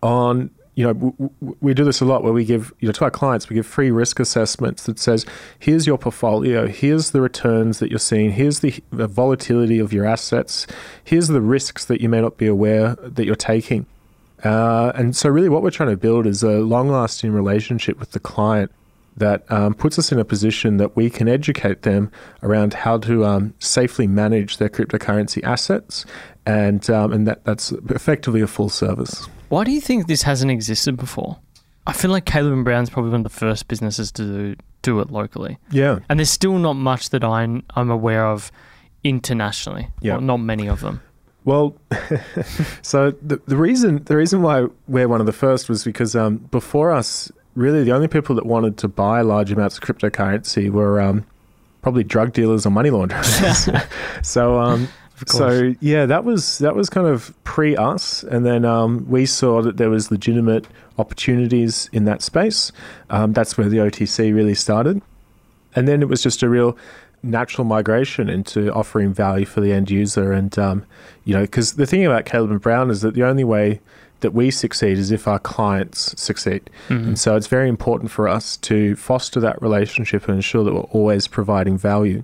on 0.04 0.52
you 0.80 0.86
know, 0.86 1.30
we 1.60 1.74
do 1.74 1.84
this 1.84 2.00
a 2.00 2.06
lot 2.06 2.24
where 2.24 2.32
we 2.32 2.46
give, 2.46 2.72
you 2.80 2.88
know, 2.88 2.94
to 2.94 3.04
our 3.04 3.12
clients, 3.12 3.50
we 3.50 3.56
give 3.56 3.68
free 3.68 3.92
risk 3.92 4.18
assessments 4.18 4.84
that 4.84 4.98
says, 4.98 5.26
here's 5.60 5.86
your 5.86 5.98
portfolio, 5.98 6.68
here's 6.68 7.12
the 7.12 7.20
returns 7.20 7.80
that 7.80 7.90
you're 7.90 8.00
seeing, 8.00 8.32
here's 8.32 8.62
the, 8.62 8.74
the 8.90 9.06
volatility 9.06 9.78
of 9.78 9.92
your 9.92 10.06
assets, 10.06 10.68
here's 11.04 11.28
the 11.28 11.42
risks 11.42 11.84
that 11.84 12.00
you 12.00 12.08
may 12.08 12.22
not 12.22 12.38
be 12.38 12.48
aware 12.48 12.96
that 12.96 13.26
you're 13.26 13.36
taking. 13.36 13.88
Uh, 14.42 14.94
and 14.96 15.18
so, 15.18 15.28
really, 15.28 15.50
what 15.50 15.64
we're 15.64 15.70
trying 15.70 15.90
to 15.90 15.98
build 15.98 16.26
is 16.26 16.44
a 16.44 16.60
long 16.62 16.88
lasting 16.88 17.34
relationship 17.34 18.00
with 18.00 18.12
the 18.12 18.20
client 18.22 18.72
that 19.18 19.52
um, 19.52 19.74
puts 19.74 20.00
us 20.00 20.14
in 20.14 20.18
a 20.18 20.24
position 20.24 20.78
that 20.78 20.96
we 20.96 21.10
can 21.10 21.28
educate 21.28 21.82
them 21.82 22.10
around 22.42 22.74
how 22.74 22.98
to 23.00 23.26
um, 23.26 23.54
safely 23.60 24.08
manage 24.08 24.60
their 24.60 24.70
cryptocurrency 24.70 25.44
assets, 25.44 26.06
and 26.46 26.90
um, 26.90 27.12
and 27.12 27.28
that 27.28 27.44
that's 27.44 27.74
effectively 27.74 28.40
a 28.40 28.48
full 28.48 28.70
service. 28.70 29.28
Why 29.50 29.64
do 29.64 29.72
you 29.72 29.82
think 29.82 30.08
this 30.08 30.24
hasn't 30.24 30.52
existed 30.52 30.96
before? 30.96 31.38
I 31.88 31.94
feel 31.94 32.12
like 32.12 32.26
Caleb 32.26 32.54
and 32.54 32.64
Brown's 32.64 32.90
probably 32.90 33.12
one 33.12 33.22
of 33.22 33.32
the 33.32 33.38
first 33.38 33.68
businesses 33.68 34.12
to 34.14 34.24
do, 34.24 34.56
do 34.84 35.00
it 35.00 35.10
locally. 35.10 35.58
Yeah, 35.72 36.00
and 36.08 36.20
there's 36.20 36.30
still 36.30 36.58
not 36.60 36.74
much 36.74 37.10
that 37.10 37.24
I'm 37.24 37.64
I'm 37.76 37.90
aware 37.90 38.28
of 38.28 38.52
internationally. 39.04 39.88
Yeah, 40.02 40.14
well, 40.14 40.22
not 40.22 40.38
many 40.38 40.68
of 40.68 40.82
them. 40.82 41.02
Well, 41.46 41.76
so 42.84 43.12
the 43.24 43.42
the 43.48 43.58
reason 43.58 44.04
the 44.04 44.16
reason 44.16 44.44
why 44.44 44.68
we're 44.88 45.08
one 45.08 45.20
of 45.20 45.26
the 45.26 45.34
first 45.34 45.68
was 45.68 45.84
because 45.84 46.16
um, 46.16 46.38
before 46.38 46.92
us 46.92 47.32
really 47.56 47.84
the 47.84 47.92
only 47.92 48.08
people 48.08 48.36
that 48.36 48.46
wanted 48.46 48.78
to 48.78 48.88
buy 48.88 49.22
large 49.22 49.52
amounts 49.52 49.78
of 49.78 49.84
cryptocurrency 49.84 50.70
were 50.70 51.02
um, 51.02 51.26
probably 51.82 52.04
drug 52.04 52.34
dealers 52.34 52.68
or 52.68 52.70
money 52.70 52.92
launderers. 52.92 53.68
so 54.22 54.60
um. 54.60 54.88
So 55.28 55.76
yeah, 55.80 56.06
that 56.06 56.24
was 56.24 56.60
that 56.60 56.76
was 56.76 56.90
kind 56.90 57.08
of 57.08 57.34
pre 57.44 57.76
us, 57.76 58.24
and 58.24 58.46
then 58.46 58.66
um, 58.66 59.06
we 59.10 59.26
saw 59.26 59.62
that 59.62 59.78
there 59.78 59.90
was 59.90 60.12
legitimate 60.12 60.68
opportunities 60.98 61.90
in 61.92 62.06
that 62.06 62.22
space. 62.22 62.72
Um, 63.10 63.34
that's 63.34 63.58
where 63.58 63.70
the 63.70 63.78
OTC 63.78 64.34
really 64.34 64.56
started, 64.56 65.02
and 65.76 65.88
then 65.88 66.02
it 66.02 66.08
was 66.08 66.22
just 66.22 66.44
a 66.44 66.50
real 66.50 66.78
natural 67.22 67.66
migration 67.66 68.30
into 68.30 68.72
offering 68.74 69.14
value 69.14 69.46
for 69.46 69.60
the 69.62 69.74
end 69.74 69.92
user. 69.92 70.32
And 70.32 70.58
um, 70.58 70.86
you 71.26 71.34
know, 71.34 71.42
because 71.42 71.74
the 71.74 71.86
thing 71.86 72.06
about 72.06 72.26
Caleb 72.26 72.52
and 72.52 72.62
Brown 72.62 72.90
is 72.90 73.02
that 73.02 73.14
the 73.14 73.24
only 73.24 73.44
way 73.44 73.82
that 74.22 74.34
we 74.34 74.52
succeed 74.52 74.98
is 74.98 75.12
if 75.12 75.28
our 75.28 75.40
clients 75.40 76.14
succeed. 76.22 76.70
Mhm. 76.90 77.08
And 77.08 77.20
so 77.20 77.36
it's 77.36 77.48
very 77.48 77.70
important 77.70 78.12
for 78.12 78.28
us 78.28 78.58
to 78.58 78.96
foster 78.96 79.40
that 79.40 79.62
relationship 79.62 80.28
and 80.28 80.36
ensure 80.36 80.64
that 80.64 80.74
we're 80.74 80.82
always 80.82 81.28
providing 81.28 81.78
value. 81.78 82.24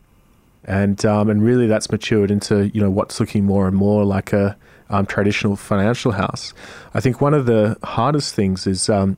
And 0.66 1.06
um, 1.06 1.30
and 1.30 1.44
really 1.44 1.68
that's 1.68 1.92
matured 1.92 2.32
into 2.32 2.70
you 2.70 2.82
know 2.82 2.90
what's 2.90 3.20
looking 3.20 3.46
more 3.46 3.68
and 3.68 3.76
more 3.76 4.04
like 4.04 4.34
a 4.34 4.58
um, 4.90 5.06
traditional 5.06 5.56
financial 5.56 6.12
house. 6.12 6.54
I 6.94 7.00
think 7.00 7.22
one 7.22 7.34
of 7.34 7.46
the 7.46 7.78
hardest 7.84 8.36
things 8.36 8.68
is 8.68 8.90
um, 8.90 9.18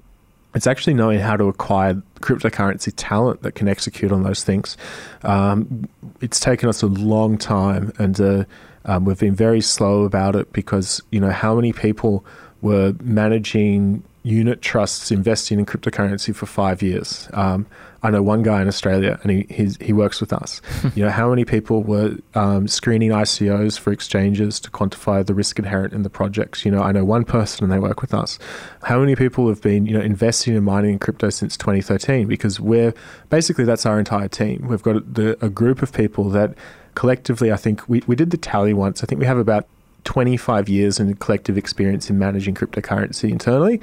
it's 0.56 0.68
actually 0.68 0.94
knowing 0.94 1.20
how 1.20 1.38
to 1.38 1.46
acquire 1.46 2.01
cryptocurrency 2.20 2.92
talent 2.96 3.44
that 3.44 3.54
can 3.54 3.68
execute 3.68 4.12
on 4.12 4.24
those 4.24 4.44
things. 4.44 4.75
Um, 5.24 5.88
it's 6.22 6.39
taken 6.39 6.68
us 6.68 6.82
a 6.82 6.88
long 6.88 7.38
time, 7.38 7.94
and 8.00 8.20
uh, 8.20 8.44
um, 8.86 9.06
we've 9.06 9.20
been 9.20 9.36
very 9.36 9.62
slow 9.62 10.04
about 10.04 10.36
it 10.36 10.51
because 10.54 11.01
you 11.12 11.20
know 11.20 11.30
how 11.30 11.56
many 11.56 11.74
people 11.74 12.25
were 12.62 12.94
managing 13.01 14.04
unit 14.27 14.62
trusts 14.62 15.10
investing 15.10 15.57
in 15.57 15.65
cryptocurrency 15.65 16.36
for 16.36 16.46
five 16.46 16.81
years. 16.81 17.29
Um, 17.34 17.65
I 18.03 18.12
know 18.12 18.22
one 18.22 18.43
guy 18.43 18.62
in 18.62 18.67
Australia, 18.67 19.19
and 19.24 19.31
he 19.31 19.48
he's, 19.50 19.77
he 19.77 19.93
works 19.93 20.19
with 20.22 20.31
us. 20.31 20.62
you 20.96 21.03
know 21.03 21.10
how 21.10 21.29
many 21.29 21.46
people 21.46 21.81
were 21.84 22.15
um, 22.36 22.67
screening 22.67 23.10
ICOs 23.10 23.79
for 23.79 23.91
exchanges 23.91 24.60
to 24.60 24.69
quantify 24.69 25.25
the 25.25 25.34
risk 25.34 25.57
inherent 25.57 25.93
in 25.93 26.03
the 26.03 26.10
projects. 26.10 26.65
You 26.65 26.72
know, 26.72 26.81
I 26.81 26.91
know 26.91 27.05
one 27.05 27.24
person, 27.24 27.63
and 27.63 27.72
they 27.72 27.79
work 27.79 28.01
with 28.01 28.13
us. 28.13 28.38
How 28.84 29.00
many 29.00 29.15
people 29.15 29.48
have 29.48 29.62
been 29.62 29.86
you 29.86 29.93
know 29.93 30.01
investing 30.01 30.55
in 30.55 30.63
mining 30.63 30.91
in 30.91 31.00
crypto 31.00 31.29
since 31.29 31.57
2013? 31.57 32.27
Because 32.27 32.60
we're 32.60 32.93
basically 33.29 33.63
that's 33.63 33.86
our 33.86 33.98
entire 33.98 34.27
team. 34.27 34.67
We've 34.67 34.84
got 34.84 35.13
the, 35.13 35.38
a 35.43 35.50
group 35.50 35.81
of 35.81 35.91
people 35.91 36.29
that 36.31 36.53
collectively, 36.96 37.51
I 37.51 37.57
think 37.57 37.88
we, 37.88 38.01
we 38.07 38.15
did 38.15 38.31
the 38.31 38.38
tally 38.38 38.74
once. 38.74 39.03
I 39.03 39.05
think 39.05 39.19
we 39.19 39.27
have 39.27 39.38
about 39.38 39.67
25 40.07 40.69
years 40.69 41.01
in 41.01 41.13
collective 41.15 41.57
experience 41.57 42.09
in 42.09 42.17
managing 42.17 42.55
cryptocurrency 42.55 43.29
internally. 43.29 43.81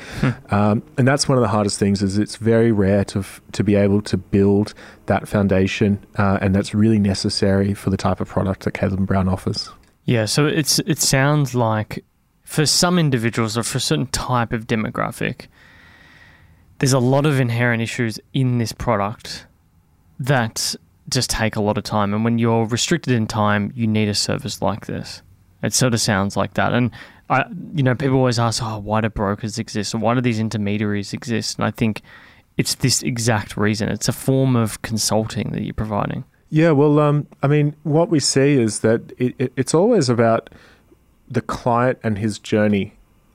Um, 0.50 0.82
and 0.96 1.06
that's 1.06 1.28
one 1.28 1.36
of 1.36 1.42
the 1.42 1.48
hardest 1.48 1.78
things 1.78 2.02
is 2.02 2.16
it's 2.16 2.36
very 2.36 2.72
rare 2.72 3.04
to, 3.06 3.18
f- 3.18 3.40
to 3.52 3.62
be 3.62 3.74
able 3.74 4.00
to 4.02 4.16
build 4.16 4.72
that 5.06 5.28
foundation. 5.28 6.04
Uh, 6.16 6.38
and 6.40 6.54
that's 6.54 6.72
really 6.74 6.98
necessary 6.98 7.74
for 7.74 7.90
the 7.90 7.96
type 7.96 8.20
of 8.20 8.28
product 8.28 8.62
that 8.64 8.72
Caleb 8.72 9.06
Brown 9.06 9.28
offers. 9.28 9.70
Yeah, 10.04 10.24
so 10.24 10.46
it's 10.46 10.78
it 10.80 10.98
sounds 10.98 11.54
like 11.54 12.04
for 12.42 12.64
some 12.64 12.98
individuals 12.98 13.58
or 13.58 13.62
for 13.62 13.78
a 13.78 13.80
certain 13.80 14.06
type 14.06 14.52
of 14.52 14.66
demographic, 14.66 15.48
there's 16.78 16.92
a 16.92 16.98
lot 16.98 17.26
of 17.26 17.38
inherent 17.40 17.82
issues 17.82 18.18
in 18.32 18.58
this 18.58 18.72
product 18.72 19.46
that 20.18 20.74
just 21.08 21.28
take 21.30 21.56
a 21.56 21.60
lot 21.60 21.76
of 21.76 21.84
time. 21.84 22.14
And 22.14 22.24
when 22.24 22.38
you're 22.38 22.64
restricted 22.66 23.12
in 23.14 23.26
time, 23.26 23.72
you 23.74 23.86
need 23.86 24.08
a 24.08 24.14
service 24.14 24.62
like 24.62 24.86
this. 24.86 25.22
It 25.64 25.72
sort 25.72 25.94
of 25.94 26.00
sounds 26.00 26.36
like 26.36 26.54
that. 26.54 26.72
And 26.72 26.90
I, 27.30 27.44
you 27.74 27.82
know, 27.82 27.94
people 27.94 28.16
always 28.16 28.38
ask, 28.38 28.62
"Oh, 28.62 28.78
why 28.78 29.00
do 29.00 29.08
brokers 29.08 29.58
exist? 29.58 29.94
Or 29.94 29.98
why 29.98 30.14
do 30.14 30.20
these 30.20 30.38
intermediaries 30.38 31.12
exist?" 31.12 31.58
And 31.58 31.64
I 31.64 31.70
think 31.70 32.02
it's 32.56 32.74
this 32.76 33.02
exact 33.02 33.56
reason. 33.56 33.88
It's 33.88 34.08
a 34.08 34.12
form 34.12 34.56
of 34.56 34.82
consulting 34.82 35.50
that 35.52 35.62
you're 35.62 35.74
providing. 35.74 36.24
Yeah, 36.50 36.70
well, 36.70 37.00
um, 37.00 37.26
I 37.42 37.48
mean, 37.48 37.74
what 37.82 38.10
we 38.10 38.20
see 38.20 38.54
is 38.54 38.80
that 38.80 39.12
it, 39.18 39.34
it, 39.38 39.52
it's 39.56 39.74
always 39.74 40.08
about 40.08 40.50
the 41.28 41.40
client 41.40 41.98
and 42.04 42.18
his 42.18 42.38
journey. 42.38 42.94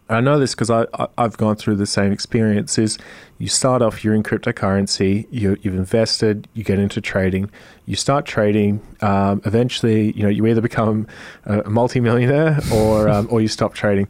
I 0.09 0.21
know 0.21 0.39
this 0.39 0.55
because 0.55 0.71
I, 0.71 0.87
I, 0.95 1.07
I've 1.17 1.37
gone 1.37 1.55
through 1.55 1.75
the 1.75 1.85
same 1.85 2.11
experience. 2.11 2.77
Is 2.77 2.97
you 3.37 3.47
start 3.47 3.81
off, 3.81 4.03
you're 4.03 4.15
in 4.15 4.23
cryptocurrency, 4.23 5.27
you, 5.29 5.55
you've 5.61 5.75
invested, 5.75 6.47
you 6.53 6.63
get 6.63 6.79
into 6.79 6.99
trading, 6.99 7.49
you 7.85 7.95
start 7.95 8.25
trading. 8.25 8.81
Um, 9.01 9.41
eventually, 9.45 10.11
you 10.13 10.23
know, 10.23 10.29
you 10.29 10.45
either 10.47 10.61
become 10.61 11.07
a, 11.45 11.61
a 11.61 11.69
multimillionaire 11.69 12.59
or 12.73 13.07
um, 13.07 13.27
or 13.29 13.39
you 13.39 13.47
stop 13.47 13.75
trading. 13.75 14.07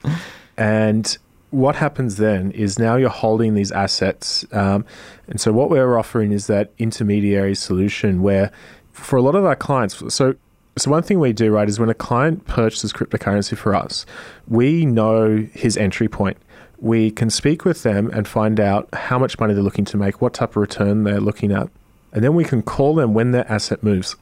And 0.57 1.17
what 1.51 1.75
happens 1.75 2.17
then 2.17 2.51
is 2.51 2.79
now 2.79 2.95
you're 2.95 3.09
holding 3.09 3.55
these 3.55 3.71
assets, 3.71 4.45
um, 4.51 4.85
and 5.27 5.41
so 5.41 5.51
what 5.51 5.69
we're 5.69 5.97
offering 5.97 6.31
is 6.31 6.47
that 6.47 6.71
intermediary 6.77 7.55
solution 7.55 8.21
where, 8.21 8.51
for 8.91 9.15
a 9.15 9.21
lot 9.21 9.35
of 9.35 9.45
our 9.45 9.55
clients, 9.55 10.01
so 10.13 10.35
so 10.81 10.91
one 10.91 11.03
thing 11.03 11.19
we 11.19 11.33
do 11.33 11.51
right 11.51 11.67
is 11.67 11.79
when 11.79 11.89
a 11.89 11.93
client 11.93 12.45
purchases 12.45 12.93
cryptocurrency 12.93 13.57
for 13.57 13.75
us, 13.75 14.05
we 14.47 14.85
know 14.85 15.47
his 15.53 15.77
entry 15.77 16.07
point. 16.07 16.37
We 16.79 17.11
can 17.11 17.29
speak 17.29 17.65
with 17.65 17.83
them 17.83 18.09
and 18.13 18.27
find 18.27 18.59
out 18.59 18.87
how 18.93 19.19
much 19.19 19.39
money 19.39 19.53
they're 19.53 19.63
looking 19.63 19.85
to 19.85 19.97
make, 19.97 20.21
what 20.21 20.33
type 20.33 20.51
of 20.51 20.57
return 20.57 21.03
they're 21.03 21.19
looking 21.19 21.51
at, 21.51 21.69
and 22.13 22.23
then 22.23 22.35
we 22.35 22.43
can 22.43 22.61
call 22.61 22.95
them 22.95 23.13
when 23.13 23.31
their 23.31 23.49
asset 23.51 23.83
moves. 23.83 24.15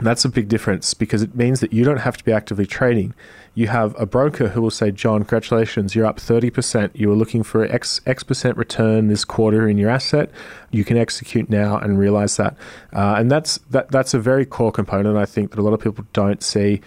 And 0.00 0.06
that's 0.06 0.24
a 0.24 0.30
big 0.30 0.48
difference 0.48 0.94
because 0.94 1.20
it 1.20 1.36
means 1.36 1.60
that 1.60 1.74
you 1.74 1.84
don't 1.84 1.98
have 1.98 2.16
to 2.16 2.24
be 2.24 2.32
actively 2.32 2.64
trading. 2.64 3.12
You 3.54 3.66
have 3.66 3.94
a 4.00 4.06
broker 4.06 4.48
who 4.48 4.62
will 4.62 4.70
say, 4.70 4.90
John, 4.90 5.18
congratulations, 5.18 5.94
you're 5.94 6.06
up 6.06 6.16
30%. 6.16 6.92
You 6.94 7.10
were 7.10 7.14
looking 7.14 7.42
for 7.42 7.64
X, 7.66 8.00
X 8.06 8.22
percent 8.22 8.56
return 8.56 9.08
this 9.08 9.26
quarter 9.26 9.68
in 9.68 9.76
your 9.76 9.90
asset. 9.90 10.30
You 10.70 10.86
can 10.86 10.96
execute 10.96 11.50
now 11.50 11.76
and 11.76 11.98
realize 11.98 12.38
that. 12.38 12.56
Uh, 12.94 13.16
and 13.18 13.30
that's, 13.30 13.58
that, 13.68 13.90
that's 13.90 14.14
a 14.14 14.18
very 14.18 14.46
core 14.46 14.72
component, 14.72 15.18
I 15.18 15.26
think, 15.26 15.50
that 15.50 15.58
a 15.58 15.62
lot 15.62 15.74
of 15.74 15.80
people 15.80 16.06
don't 16.14 16.42
see. 16.42 16.80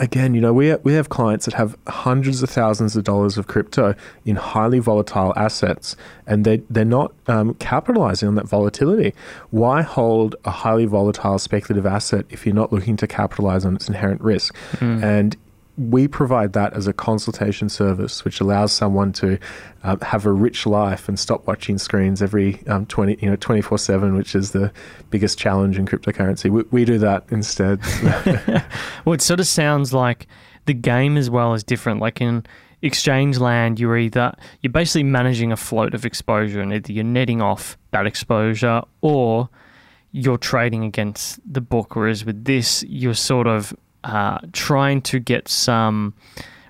Again, 0.00 0.34
you 0.34 0.40
know, 0.40 0.52
we, 0.52 0.74
we 0.76 0.94
have 0.94 1.10
clients 1.10 1.44
that 1.44 1.54
have 1.54 1.76
hundreds 1.86 2.42
of 2.42 2.50
thousands 2.50 2.96
of 2.96 3.04
dollars 3.04 3.38
of 3.38 3.46
crypto 3.46 3.94
in 4.24 4.36
highly 4.36 4.80
volatile 4.80 5.32
assets, 5.36 5.94
and 6.26 6.44
they, 6.44 6.56
they're 6.70 6.84
not 6.84 7.12
um, 7.28 7.54
capitalizing 7.54 8.28
on 8.28 8.34
that 8.34 8.48
volatility. 8.48 9.14
Why 9.50 9.82
hold 9.82 10.34
a 10.44 10.50
highly 10.50 10.86
volatile 10.86 11.38
speculative 11.38 11.86
asset 11.86 12.26
if 12.30 12.44
you're 12.44 12.54
not 12.54 12.72
looking 12.72 12.96
to 12.96 13.06
capitalize 13.06 13.64
on 13.64 13.76
its 13.76 13.86
inherent 13.86 14.20
risk? 14.22 14.56
And 15.04 15.36
we 15.90 16.08
provide 16.08 16.52
that 16.52 16.72
as 16.74 16.86
a 16.86 16.92
consultation 16.92 17.68
service, 17.68 18.24
which 18.24 18.40
allows 18.40 18.72
someone 18.72 19.12
to 19.14 19.38
um, 19.82 20.00
have 20.00 20.26
a 20.26 20.32
rich 20.32 20.66
life 20.66 21.08
and 21.08 21.18
stop 21.18 21.46
watching 21.46 21.78
screens 21.78 22.22
every 22.22 22.66
um, 22.66 22.86
twenty, 22.86 23.18
you 23.20 23.28
know, 23.28 23.36
twenty 23.36 23.60
four 23.60 23.78
seven, 23.78 24.16
which 24.16 24.34
is 24.34 24.52
the 24.52 24.72
biggest 25.10 25.38
challenge 25.38 25.78
in 25.78 25.86
cryptocurrency. 25.86 26.50
We, 26.50 26.62
we 26.70 26.84
do 26.84 26.98
that 26.98 27.24
instead. 27.30 27.80
Well, 29.04 29.14
it 29.14 29.22
sort 29.22 29.40
of 29.40 29.46
sounds 29.46 29.92
like 29.92 30.28
the 30.66 30.74
game 30.74 31.16
as 31.16 31.28
well 31.28 31.54
is 31.54 31.64
different. 31.64 32.00
Like 32.00 32.20
in 32.20 32.46
exchange 32.82 33.38
land, 33.38 33.80
you're 33.80 33.98
either 33.98 34.34
you're 34.60 34.72
basically 34.72 35.04
managing 35.04 35.52
a 35.52 35.56
float 35.56 35.94
of 35.94 36.04
exposure, 36.04 36.60
and 36.60 36.72
either 36.72 36.92
you're 36.92 37.04
netting 37.04 37.42
off 37.42 37.76
that 37.90 38.06
exposure 38.06 38.82
or 39.00 39.48
you're 40.12 40.38
trading 40.38 40.84
against 40.84 41.40
the 41.50 41.60
book. 41.60 41.96
Whereas 41.96 42.24
with 42.24 42.44
this, 42.44 42.84
you're 42.84 43.14
sort 43.14 43.46
of 43.46 43.74
uh, 44.04 44.38
trying 44.52 45.02
to 45.02 45.18
get 45.18 45.48
some 45.48 46.14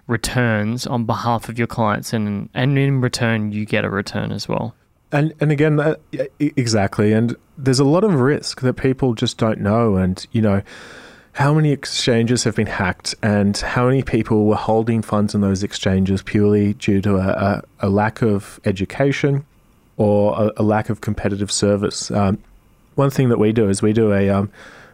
returns 0.07 0.87
on 0.87 1.05
behalf 1.05 1.49
of 1.49 1.59
your 1.59 1.67
clients, 1.67 2.13
and 2.13 2.49
and 2.55 2.79
in 2.79 3.01
return, 3.01 3.53
you 3.53 3.65
get 3.65 3.85
a 3.85 3.91
return 3.91 4.33
as 4.33 4.49
well. 4.49 4.75
And 5.11 5.35
and 5.41 5.53
again, 5.53 5.97
exactly. 6.39 7.13
And 7.13 7.37
there's 7.59 7.81
a 7.81 7.85
lot 7.85 8.05
of 8.05 8.15
risk 8.15 8.61
that 8.63 8.75
people 8.75 9.15
just 9.15 9.39
don't 9.39 9.61
know. 9.61 9.97
And 9.97 10.25
you 10.33 10.41
know, 10.41 10.63
how 11.33 11.55
many 11.55 11.71
exchanges 11.71 12.45
have 12.45 12.57
been 12.57 12.67
hacked, 12.67 13.15
and 13.23 13.57
how 13.57 13.87
many 13.87 14.03
people 14.03 14.47
were 14.47 14.57
holding 14.57 15.03
funds 15.03 15.35
in 15.35 15.41
those 15.41 15.63
exchanges 15.63 16.23
purely 16.23 16.75
due 16.75 17.01
to 17.03 17.17
a, 17.17 17.29
a, 17.29 17.63
a 17.81 17.89
lack 17.89 18.23
of 18.23 18.61
education 18.65 19.45
or 19.97 20.35
a, 20.39 20.63
a 20.63 20.63
lack 20.63 20.91
of 20.91 21.01
competitive 21.01 21.53
service. 21.53 22.11
Um, 22.11 22.39
one 22.95 23.11
thing 23.11 23.29
that 23.29 23.39
we 23.39 23.53
do 23.53 23.69
is 23.69 23.83
we 23.83 23.93
do 23.93 24.13
a 24.13 24.29
um, 24.29 24.51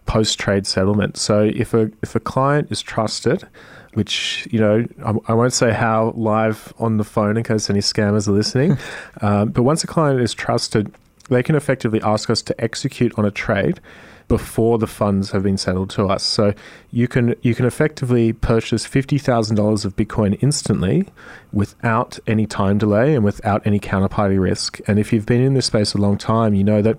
post 0.09 0.41
trade 0.41 0.67
settlement. 0.67 1.17
So 1.17 1.43
if 1.43 1.75
a 1.75 1.91
if 2.03 2.17
a 2.17 2.21
client 2.21 2.73
is 2.73 2.83
trusted, 2.83 3.47
which 3.93 4.49
you 4.51 4.59
know 4.59 4.85
I, 5.05 5.15
I 5.31 5.35
won't 5.35 5.53
say 5.53 5.71
how 5.73 6.13
live 6.17 6.73
on 6.79 6.97
the 6.97 7.05
phone 7.05 7.37
in 7.37 7.45
case 7.45 7.71
any 7.71 7.81
scammers 7.81 8.27
are 8.27 8.33
listening, 8.33 8.77
um, 9.21 9.51
but 9.55 9.63
once 9.63 9.85
a 9.85 9.87
client 9.87 10.21
is 10.21 10.35
trusted, 10.35 10.93
they 11.29 11.45
can 11.45 11.55
effectively 11.55 12.01
ask 12.03 12.31
us 12.31 12.43
to 12.43 12.61
execute 12.61 13.17
on 13.17 13.25
a 13.25 13.31
trade 13.31 13.81
before 14.29 14.77
the 14.79 14.87
funds 14.87 15.31
have 15.31 15.43
been 15.43 15.57
settled 15.57 15.89
to 15.91 16.07
us. 16.07 16.23
So 16.23 16.55
you 16.91 17.07
can 17.07 17.35
you 17.43 17.55
can 17.55 17.67
effectively 17.67 18.33
purchase 18.33 18.87
fifty 18.87 19.19
thousand 19.19 19.57
dollars 19.57 19.85
of 19.85 19.95
Bitcoin 19.95 20.43
instantly 20.43 21.07
without 21.53 22.19
any 22.27 22.47
time 22.47 22.79
delay 22.79 23.15
and 23.15 23.25
without 23.25 23.67
any 23.67 23.79
counterparty 23.79 24.41
risk. 24.41 24.81
And 24.87 24.99
if 24.99 25.13
you've 25.13 25.27
been 25.27 25.43
in 25.43 25.53
this 25.53 25.67
space 25.67 25.93
a 25.93 25.99
long 25.99 26.17
time, 26.17 26.55
you 26.55 26.65
know 26.65 26.81
that 26.81 26.99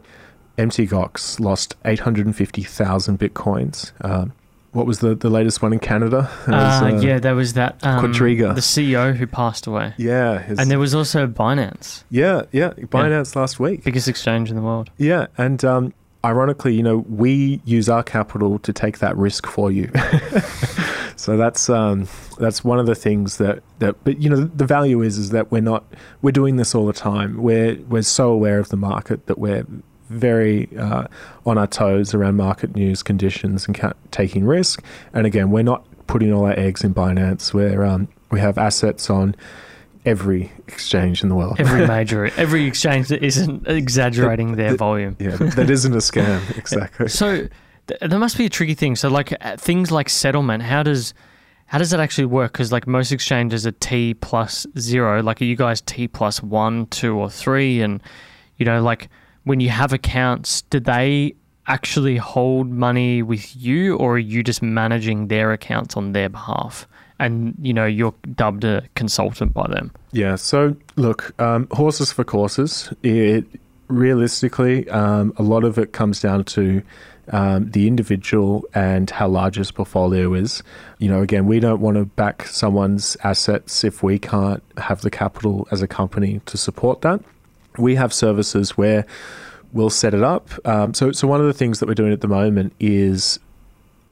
MT 0.59 0.87
Gox 0.87 1.39
lost 1.39 1.75
eight 1.85 1.99
hundred 1.99 2.25
and 2.25 2.35
fifty 2.35 2.63
thousand 2.63 3.17
Bitcoins. 3.19 3.91
Um, 4.05 4.33
what 4.71 4.85
was 4.85 4.99
the, 4.99 5.15
the 5.15 5.31
latest 5.31 5.63
one 5.63 5.73
in 5.73 5.79
Canada? 5.79 6.29
Was, 6.47 6.81
Uh, 6.83 6.85
uh, 6.85 6.99
yeah, 7.01 7.17
there 7.17 7.33
was 7.33 7.53
that 7.53 7.79
um, 7.81 8.05
Quadriga. 8.05 8.53
the 8.53 8.61
CEO 8.61 9.15
who 9.15 9.25
passed 9.25 9.65
away, 9.65 9.95
Yeah, 9.97 10.37
his- 10.43 10.59
and 10.59 10.69
there 10.69 10.77
was 10.77 10.93
also 10.93 11.25
Binance, 11.25 12.03
yeah, 12.11 12.43
yeah. 12.51 12.73
Binance 12.73 13.35
last 13.35 13.59
week. 13.59 13.83
biggest 13.83 14.07
exchange 14.07 14.51
in 14.51 14.55
the 14.55 14.61
world. 14.61 14.91
Yeah, 14.97 15.25
and 15.39 15.65
um, 15.65 15.93
ironically, 16.23 16.75
you 16.75 16.83
know, 16.83 16.97
we 17.09 17.61
use 17.65 17.89
our 17.89 18.03
capital 18.03 18.59
to 18.59 18.71
take 18.71 18.99
that 18.99 19.17
risk 19.17 19.47
for 19.47 19.71
you. 19.71 19.89
so 21.15 21.35
that's 21.35 21.67
um, 21.69 22.07
that's 22.37 22.63
one 22.63 22.77
of 22.79 22.85
the 22.85 22.95
things 22.95 23.37
that, 23.37 23.63
that 23.79 23.95
but 24.03 24.21
you 24.21 24.29
know 24.29 24.43
the 24.43 24.65
value 24.65 25.01
is 25.01 25.17
is 25.17 25.31
that 25.31 25.51
we're 25.51 25.61
not 25.61 25.83
we're 26.21 26.31
doing 26.31 26.57
this 26.57 26.75
all 26.75 26.85
the 26.85 26.93
time. 26.93 27.41
We're 27.41 27.75
we're 27.89 28.03
so 28.03 28.29
aware 28.29 28.59
of 28.59 28.69
the 28.69 28.77
market 28.77 29.25
that 29.25 29.39
we're 29.39 29.65
very 30.09 30.69
uh, 30.77 31.05
on 31.45 31.57
our 31.57 31.67
toes 31.67 32.13
around 32.13 32.35
market 32.35 32.75
news 32.75 33.03
conditions 33.03 33.65
and 33.67 33.77
ca- 33.77 33.93
taking 34.11 34.45
risk. 34.45 34.83
And 35.13 35.25
again, 35.25 35.51
we're 35.51 35.63
not 35.63 35.85
putting 36.07 36.33
all 36.33 36.45
our 36.45 36.59
eggs 36.59 36.83
in 36.83 36.93
Binance. 36.93 37.53
Where 37.53 37.85
um, 37.85 38.07
we 38.31 38.39
have 38.39 38.57
assets 38.57 39.09
on 39.09 39.35
every 40.05 40.51
exchange 40.67 41.23
in 41.23 41.29
the 41.29 41.35
world. 41.35 41.59
Every 41.59 41.87
major, 41.95 42.25
every 42.37 42.65
exchange 42.65 43.09
that 43.09 43.23
isn't 43.23 43.67
exaggerating 43.67 44.55
their 44.55 44.75
volume. 44.75 45.15
Yeah, 45.19 45.35
that 45.37 45.69
isn't 45.69 45.93
a 45.93 45.97
scam. 45.97 46.41
Exactly. 46.57 47.07
So 47.07 47.47
th- 47.87 47.99
there 48.01 48.19
must 48.19 48.37
be 48.37 48.45
a 48.45 48.49
tricky 48.49 48.73
thing. 48.75 48.95
So 48.95 49.09
like 49.09 49.33
uh, 49.41 49.57
things 49.57 49.91
like 49.91 50.09
settlement, 50.09 50.63
how 50.63 50.83
does 50.83 51.13
how 51.67 51.77
does 51.77 51.91
that 51.91 51.99
actually 51.99 52.25
work? 52.25 52.53
Because 52.53 52.71
like 52.71 52.87
most 52.87 53.11
exchanges 53.11 53.67
are 53.67 53.71
T 53.71 54.15
plus 54.15 54.65
zero. 54.77 55.21
Like 55.21 55.41
are 55.41 55.45
you 55.45 55.55
guys 55.55 55.81
T 55.81 56.07
plus 56.07 56.41
one, 56.41 56.87
two, 56.87 57.15
or 57.15 57.29
three? 57.29 57.81
And 57.81 58.01
you 58.57 58.65
know, 58.65 58.81
like 58.81 59.09
when 59.49 59.59
you 59.59 59.69
have 59.69 59.93
accounts, 59.93 60.61
do 60.69 60.79
they 60.79 61.33
actually 61.65 62.17
hold 62.17 62.69
money 62.69 63.23
with 63.23 63.55
you, 63.55 63.95
or 63.95 64.13
are 64.13 64.19
you 64.19 64.43
just 64.43 64.61
managing 64.61 65.27
their 65.27 65.51
accounts 65.51 65.97
on 65.97 66.11
their 66.11 66.29
behalf? 66.29 66.87
And 67.17 67.55
you 67.59 67.73
know, 67.73 67.87
you're 67.87 68.13
dubbed 68.35 68.63
a 68.63 68.83
consultant 68.93 69.55
by 69.55 69.65
them. 69.65 69.91
Yeah. 70.11 70.35
So 70.35 70.75
look, 70.97 71.33
um, 71.41 71.67
horses 71.71 72.11
for 72.11 72.23
courses. 72.23 72.93
It 73.01 73.43
realistically, 73.87 74.87
um, 74.89 75.33
a 75.37 75.41
lot 75.41 75.63
of 75.63 75.79
it 75.79 75.93
comes 75.93 76.21
down 76.21 76.43
to 76.43 76.83
um, 77.29 77.71
the 77.71 77.87
individual 77.87 78.65
and 78.75 79.09
how 79.09 79.29
large 79.29 79.55
his 79.55 79.71
portfolio 79.71 80.35
is. 80.35 80.61
You 80.99 81.09
know, 81.09 81.23
again, 81.23 81.47
we 81.47 81.59
don't 81.59 81.81
want 81.81 81.97
to 81.97 82.05
back 82.05 82.45
someone's 82.45 83.17
assets 83.23 83.83
if 83.83 84.03
we 84.03 84.19
can't 84.19 84.61
have 84.77 85.01
the 85.01 85.09
capital 85.09 85.67
as 85.71 85.81
a 85.81 85.87
company 85.87 86.39
to 86.45 86.55
support 86.55 87.01
that. 87.01 87.21
We 87.77 87.95
have 87.95 88.13
services 88.13 88.77
where 88.77 89.05
we'll 89.71 89.89
set 89.89 90.13
it 90.13 90.23
up. 90.23 90.49
Um, 90.65 90.93
so, 90.93 91.11
so 91.11 91.27
one 91.27 91.39
of 91.39 91.47
the 91.47 91.53
things 91.53 91.79
that 91.79 91.87
we're 91.87 91.93
doing 91.93 92.13
at 92.13 92.21
the 92.21 92.27
moment 92.27 92.73
is 92.79 93.39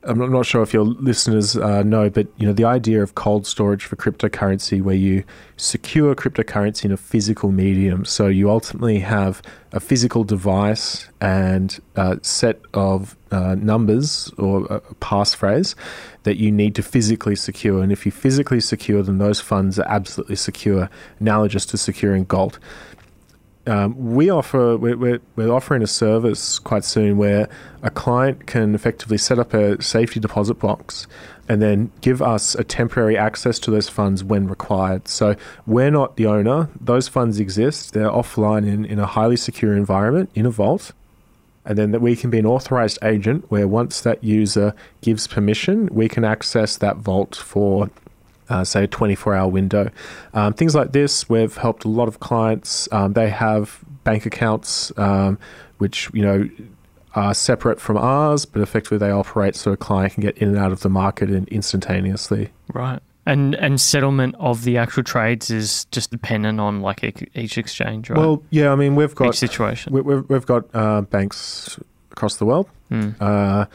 I'm 0.08 0.32
not 0.32 0.46
sure 0.46 0.62
if 0.62 0.74
your 0.74 0.86
listeners 0.86 1.58
uh, 1.58 1.84
know, 1.84 2.10
but 2.10 2.28
you 2.38 2.48
know 2.48 2.54
the 2.54 2.64
idea 2.64 3.04
of 3.04 3.16
cold 3.16 3.46
storage 3.46 3.84
for 3.84 3.98
cryptocurrency, 3.98 4.82
where 4.82 4.96
you 4.96 5.26
secure 5.58 6.16
cryptocurrency 6.16 6.86
in 6.86 6.92
a 6.94 6.98
physical 6.98 7.52
medium. 7.52 8.06
So 8.06 8.28
you 8.28 8.50
ultimately 8.50 9.00
have 9.00 9.42
a 9.74 9.82
physical 9.82 10.24
device 10.24 11.10
and 11.20 11.78
a 11.96 12.20
set 12.22 12.62
of 12.74 13.18
uh, 13.32 13.56
numbers 13.56 14.32
or 14.38 14.66
a 14.68 14.80
passphrase 15.02 15.76
that 16.24 16.38
you 16.38 16.54
need 16.54 16.76
to 16.76 16.84
physically 16.84 17.36
secure. 17.36 17.84
And 17.84 17.92
if 17.92 18.06
you 18.06 18.12
physically 18.12 18.62
secure 18.62 19.04
them, 19.04 19.18
those 19.18 19.42
funds 19.42 19.78
are 19.78 19.88
absolutely 19.88 20.38
secure, 20.38 20.90
analogous 21.20 21.66
to 21.68 21.78
securing 21.78 22.24
gold 22.24 22.60
um, 23.68 24.14
we 24.14 24.30
offer 24.30 24.78
we're, 24.78 25.20
we're, 25.36 25.52
offering 25.52 25.84
a 25.84 25.88
service 25.88 26.58
quite 26.58 26.86
soon 26.86 27.18
where 27.18 27.50
a 27.84 27.90
client 27.90 28.48
can 28.48 28.74
effectively 28.74 29.18
set 29.18 29.38
up 29.38 29.54
a 29.54 29.82
safety 29.82 30.20
deposit 30.20 30.56
box 30.56 31.06
and 31.50 31.62
then 31.62 31.92
give 32.02 32.22
us 32.22 32.56
a 32.56 32.64
temporary 32.64 33.18
access 33.18 33.60
to 33.60 33.72
those 33.72 33.90
funds 33.90 34.24
when 34.24 34.48
required. 34.48 35.08
So 35.08 35.36
we're 35.66 35.92
not 35.92 36.16
the 36.16 36.26
owner; 36.26 36.70
those 36.80 37.08
funds 37.08 37.40
exist. 37.40 37.94
They're 37.94 38.10
offline 38.10 38.68
in, 38.68 38.86
in 38.86 39.00
a 39.00 39.06
highly 39.06 39.38
secure 39.38 39.76
environment 39.76 40.30
in 40.34 40.46
a 40.46 40.52
vault. 40.52 40.94
And 41.66 41.78
then 41.78 41.92
that 41.92 42.00
we 42.00 42.16
can 42.16 42.30
be 42.30 42.40
an 42.40 42.46
authorized 42.46 42.98
agent 43.04 43.44
where 43.50 43.68
once 43.68 44.00
that 44.02 44.24
user 44.24 44.74
gives 45.02 45.28
permission, 45.28 45.90
we 45.92 46.08
can 46.08 46.24
access 46.24 46.78
that 46.78 46.96
vault 46.96 47.36
for 47.36 47.90
uh, 48.50 48.64
say 48.64 48.84
a 48.84 48.88
24 48.88 49.36
hour 49.36 49.48
window. 49.48 49.90
Um, 50.34 50.54
things 50.54 50.76
like 50.76 50.92
this, 50.92 51.30
we've 51.30 51.56
helped 51.56 51.86
a 51.86 51.90
lot 51.90 52.08
of 52.08 52.20
clients. 52.20 52.88
Um, 52.92 53.14
they 53.14 53.30
have 53.30 53.80
bank 54.04 54.26
accounts 54.26 54.92
um, 54.98 55.38
which, 55.78 56.10
you 56.14 56.22
know, 56.22 56.50
are 57.16 57.34
separate 57.34 57.82
from 57.82 57.98
ours, 57.98 58.46
but 58.46 58.62
effectively 58.62 58.98
they 58.98 59.10
operate 59.10 59.56
so 59.56 59.72
a 59.72 59.78
client 59.78 60.14
can 60.14 60.22
get 60.22 60.38
in 60.38 60.50
and 60.50 60.58
out 60.58 60.72
of 60.72 60.82
the 60.82 60.90
market 60.90 61.30
instantaneously. 61.50 62.52
Right. 62.74 63.00
And 63.26 63.56
and 63.56 63.82
settlement 63.82 64.36
of 64.40 64.64
the 64.64 64.78
actual 64.78 65.04
trades 65.04 65.52
is 65.52 65.84
just 65.86 66.12
dependent 66.12 66.62
on 66.62 66.80
like 66.82 67.30
each 67.36 67.58
exchange, 67.58 68.10
right? 68.10 68.18
Well, 68.18 68.42
yeah, 68.52 68.72
I 68.72 68.76
mean 68.76 68.96
we've 68.96 69.14
got 69.14 69.30
each 69.30 69.36
situation. 69.36 69.92
We, 69.92 70.14
have 70.14 70.30
we've 70.30 70.46
got 70.46 70.64
uh, 70.74 71.02
banks 71.02 71.78
across 72.10 72.38
the 72.38 72.46
world. 72.46 72.70
Mm. 72.90 73.16
Uh, 73.20 73.66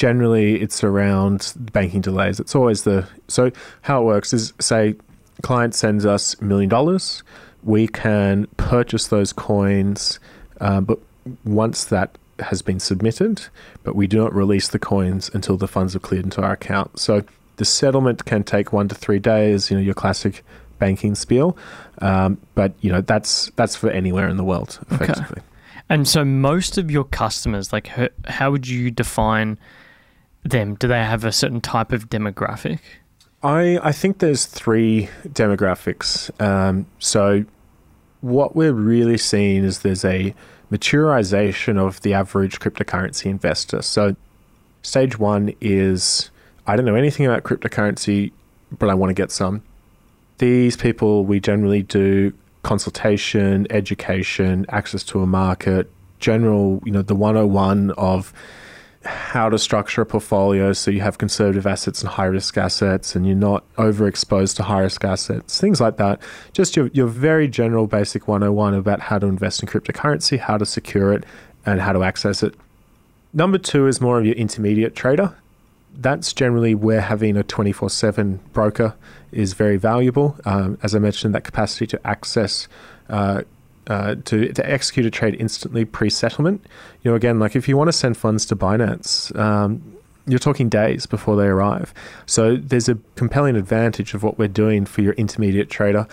generally, 0.00 0.58
it's 0.62 0.82
around 0.82 1.52
banking 1.58 2.00
delays. 2.00 2.40
It's 2.40 2.54
always 2.54 2.84
the 2.84 3.06
so 3.28 3.52
how 3.82 4.00
it 4.00 4.04
works 4.06 4.32
is 4.32 4.54
say 4.58 4.94
client 5.42 5.74
sends 5.74 6.06
us 6.06 6.34
a 6.40 6.44
million 6.44 6.70
dollars, 6.70 7.22
we 7.62 7.86
can 7.86 8.46
purchase 8.56 9.08
those 9.08 9.34
coins, 9.34 10.18
uh, 10.62 10.80
but 10.80 10.98
once 11.44 11.84
that 11.84 12.16
has 12.38 12.62
been 12.62 12.80
submitted, 12.80 13.42
but 13.82 13.94
we 13.94 14.06
do 14.06 14.16
not 14.16 14.34
release 14.34 14.68
the 14.68 14.78
coins 14.78 15.30
until 15.34 15.58
the 15.58 15.68
funds 15.68 15.94
are 15.94 16.00
cleared 16.00 16.24
into 16.24 16.40
our 16.40 16.52
account. 16.52 16.98
So 16.98 17.22
the 17.56 17.66
settlement 17.66 18.24
can 18.24 18.42
take 18.42 18.72
one 18.72 18.88
to 18.88 18.94
three 18.94 19.18
days. 19.18 19.70
You 19.70 19.76
know 19.76 19.82
your 19.82 19.92
classic 19.92 20.42
banking 20.78 21.14
spiel, 21.14 21.58
um, 21.98 22.38
but 22.54 22.72
you 22.80 22.90
know 22.90 23.02
that's 23.02 23.50
that's 23.56 23.76
for 23.76 23.90
anywhere 23.90 24.28
in 24.28 24.38
the 24.38 24.44
world 24.44 24.78
effectively. 24.90 25.42
Okay. 25.42 25.46
And 25.90 26.06
so, 26.06 26.24
most 26.24 26.78
of 26.78 26.88
your 26.88 27.02
customers, 27.02 27.72
like, 27.72 27.90
how 28.28 28.52
would 28.52 28.68
you 28.68 28.92
define 28.92 29.58
them? 30.42 30.74
Do 30.74 30.88
they 30.88 31.02
have 31.02 31.24
a 31.24 31.32
certain 31.32 31.60
type 31.60 31.92
of 31.92 32.08
demographic? 32.08 32.80
I 33.42 33.78
I 33.82 33.92
think 33.92 34.18
there's 34.18 34.46
three 34.46 35.08
demographics. 35.28 36.30
Um, 36.40 36.86
so, 36.98 37.44
what 38.20 38.54
we're 38.54 38.72
really 38.72 39.18
seeing 39.18 39.64
is 39.64 39.80
there's 39.80 40.04
a 40.04 40.34
maturization 40.70 41.78
of 41.78 42.00
the 42.02 42.14
average 42.14 42.60
cryptocurrency 42.60 43.26
investor. 43.26 43.82
So, 43.82 44.14
stage 44.82 45.18
one 45.18 45.54
is 45.60 46.30
I 46.66 46.76
don't 46.76 46.84
know 46.84 46.94
anything 46.94 47.26
about 47.26 47.42
cryptocurrency, 47.44 48.32
but 48.78 48.90
I 48.90 48.94
want 48.94 49.10
to 49.10 49.14
get 49.14 49.30
some. 49.30 49.62
These 50.38 50.76
people 50.76 51.24
we 51.24 51.40
generally 51.40 51.82
do 51.82 52.32
consultation, 52.62 53.66
education, 53.70 54.66
access 54.68 55.02
to 55.04 55.22
a 55.22 55.26
market, 55.26 55.90
general, 56.18 56.82
you 56.84 56.92
know, 56.92 57.02
the 57.02 57.14
101 57.14 57.90
of 57.92 58.32
how 59.04 59.48
to 59.48 59.58
structure 59.58 60.02
a 60.02 60.06
portfolio 60.06 60.74
so 60.74 60.90
you 60.90 61.00
have 61.00 61.16
conservative 61.16 61.66
assets 61.66 62.02
and 62.02 62.10
high 62.10 62.26
risk 62.26 62.58
assets 62.58 63.16
and 63.16 63.26
you're 63.26 63.34
not 63.34 63.64
overexposed 63.76 64.56
to 64.56 64.62
high 64.62 64.80
risk 64.80 65.04
assets, 65.04 65.58
things 65.60 65.80
like 65.80 65.96
that. 65.96 66.20
Just 66.52 66.76
your, 66.76 66.88
your 66.88 67.06
very 67.06 67.48
general 67.48 67.86
basic 67.86 68.28
101 68.28 68.74
about 68.74 69.00
how 69.00 69.18
to 69.18 69.26
invest 69.26 69.62
in 69.62 69.68
cryptocurrency, 69.68 70.38
how 70.38 70.58
to 70.58 70.66
secure 70.66 71.12
it, 71.14 71.24
and 71.64 71.80
how 71.80 71.92
to 71.92 72.02
access 72.02 72.42
it. 72.42 72.54
Number 73.32 73.58
two 73.58 73.86
is 73.86 74.00
more 74.00 74.18
of 74.18 74.26
your 74.26 74.34
intermediate 74.34 74.94
trader 74.94 75.34
that's 75.96 76.32
generally 76.32 76.74
where 76.74 77.00
having 77.00 77.36
a 77.36 77.42
24 77.42 77.90
7 77.90 78.40
broker 78.52 78.94
is 79.32 79.52
very 79.52 79.76
valuable. 79.76 80.36
Um, 80.44 80.78
as 80.82 80.94
I 80.94 80.98
mentioned, 80.98 81.34
that 81.34 81.44
capacity 81.44 81.86
to 81.88 82.06
access. 82.06 82.68
Uh, 83.08 83.42
uh, 83.90 84.14
to, 84.24 84.52
to 84.52 84.70
execute 84.70 85.04
a 85.04 85.10
trade 85.10 85.36
instantly 85.40 85.84
pre-settlement, 85.84 86.64
you 87.02 87.10
know, 87.10 87.14
again, 87.16 87.40
like 87.40 87.56
if 87.56 87.68
you 87.68 87.76
want 87.76 87.88
to 87.88 87.92
send 87.92 88.16
funds 88.16 88.46
to 88.46 88.56
Binance, 88.56 89.36
um, 89.36 89.82
you're 90.26 90.38
talking 90.38 90.68
days 90.68 91.06
before 91.06 91.34
they 91.34 91.46
arrive. 91.46 91.92
So 92.24 92.56
there's 92.56 92.88
a 92.88 92.96
compelling 93.16 93.56
advantage 93.56 94.14
of 94.14 94.22
what 94.22 94.38
we're 94.38 94.48
doing 94.48 94.86
for 94.86 95.02
your 95.02 95.14
intermediate 95.14 95.70
trader. 95.70 96.06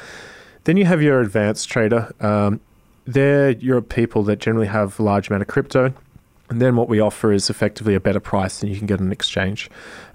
Then 0.63 0.75
you 0.75 0.85
have 0.85 1.01
your 1.03 1.21
advanced 1.21 1.69
trader. 1.69 2.11
Um, 2.19 2.59
they're 3.05 3.51
your 3.51 3.81
people 3.81 4.23
that 4.23 4.39
generally 4.39 4.67
have 4.67 4.99
a 4.99 5.03
large 5.03 5.29
amount 5.29 5.43
of 5.43 5.47
crypto 5.47 5.93
and 6.49 6.61
then 6.61 6.75
what 6.75 6.87
we 6.87 6.99
offer 6.99 7.31
is 7.31 7.49
effectively 7.49 7.93
a 7.93 7.99
better 7.99 8.19
price 8.19 8.59
than 8.59 8.69
you 8.69 8.77
can 8.77 8.87
get 8.87 8.99
on 8.99 9.07
an 9.07 9.11
exchange. 9.11 9.69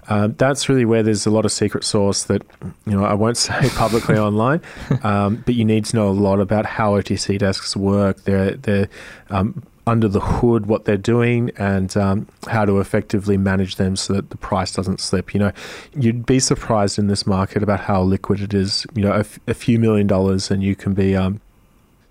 Um, 0.07 0.35
that's 0.37 0.69
really 0.69 0.85
where 0.85 1.03
there's 1.03 1.25
a 1.25 1.31
lot 1.31 1.45
of 1.45 1.51
secret 1.51 1.83
sauce 1.83 2.23
that 2.23 2.43
you 2.85 2.93
know 2.93 3.03
I 3.05 3.13
won't 3.13 3.37
say 3.47 3.69
publicly 3.69 4.17
online, 4.29 4.61
um, 5.03 5.43
but 5.45 5.55
you 5.55 5.65
need 5.65 5.85
to 5.85 5.95
know 5.95 6.09
a 6.09 6.11
lot 6.11 6.39
about 6.39 6.65
how 6.65 6.93
OTC 6.93 7.39
desks 7.39 7.75
work. 7.75 8.23
They're 8.23 8.51
they're 8.51 8.89
um, 9.29 9.63
under 9.85 10.07
the 10.07 10.19
hood, 10.19 10.65
what 10.65 10.85
they're 10.85 10.97
doing, 10.97 11.51
and 11.57 11.95
um, 11.97 12.27
how 12.47 12.65
to 12.65 12.79
effectively 12.79 13.37
manage 13.37 13.75
them 13.75 13.95
so 13.95 14.13
that 14.13 14.29
the 14.29 14.37
price 14.37 14.73
doesn't 14.73 14.99
slip. 14.99 15.33
You 15.33 15.39
know, 15.39 15.51
you'd 15.95 16.25
be 16.25 16.39
surprised 16.39 16.97
in 16.97 17.07
this 17.07 17.27
market 17.27 17.63
about 17.63 17.81
how 17.81 18.01
liquid 18.01 18.41
it 18.41 18.53
is. 18.53 18.85
You 18.95 19.03
know, 19.03 19.11
a, 19.11 19.19
f- 19.19 19.39
a 19.47 19.53
few 19.53 19.79
million 19.79 20.07
dollars, 20.07 20.49
and 20.49 20.63
you 20.63 20.75
can 20.75 20.93
be 20.93 21.15
um, 21.15 21.41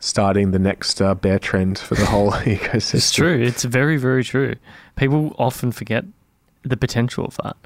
starting 0.00 0.50
the 0.50 0.58
next 0.58 1.00
uh, 1.00 1.14
bear 1.14 1.38
trend 1.38 1.78
for 1.78 1.94
the 1.94 2.06
whole 2.06 2.32
ecosystem. 2.32 2.94
It's 2.94 3.12
true. 3.12 3.40
It's 3.40 3.64
very, 3.64 3.96
very 3.96 4.24
true. 4.24 4.56
People 4.96 5.34
often 5.38 5.72
forget 5.72 6.04
the 6.62 6.76
potential 6.76 7.24
of 7.24 7.38
that. 7.42 7.56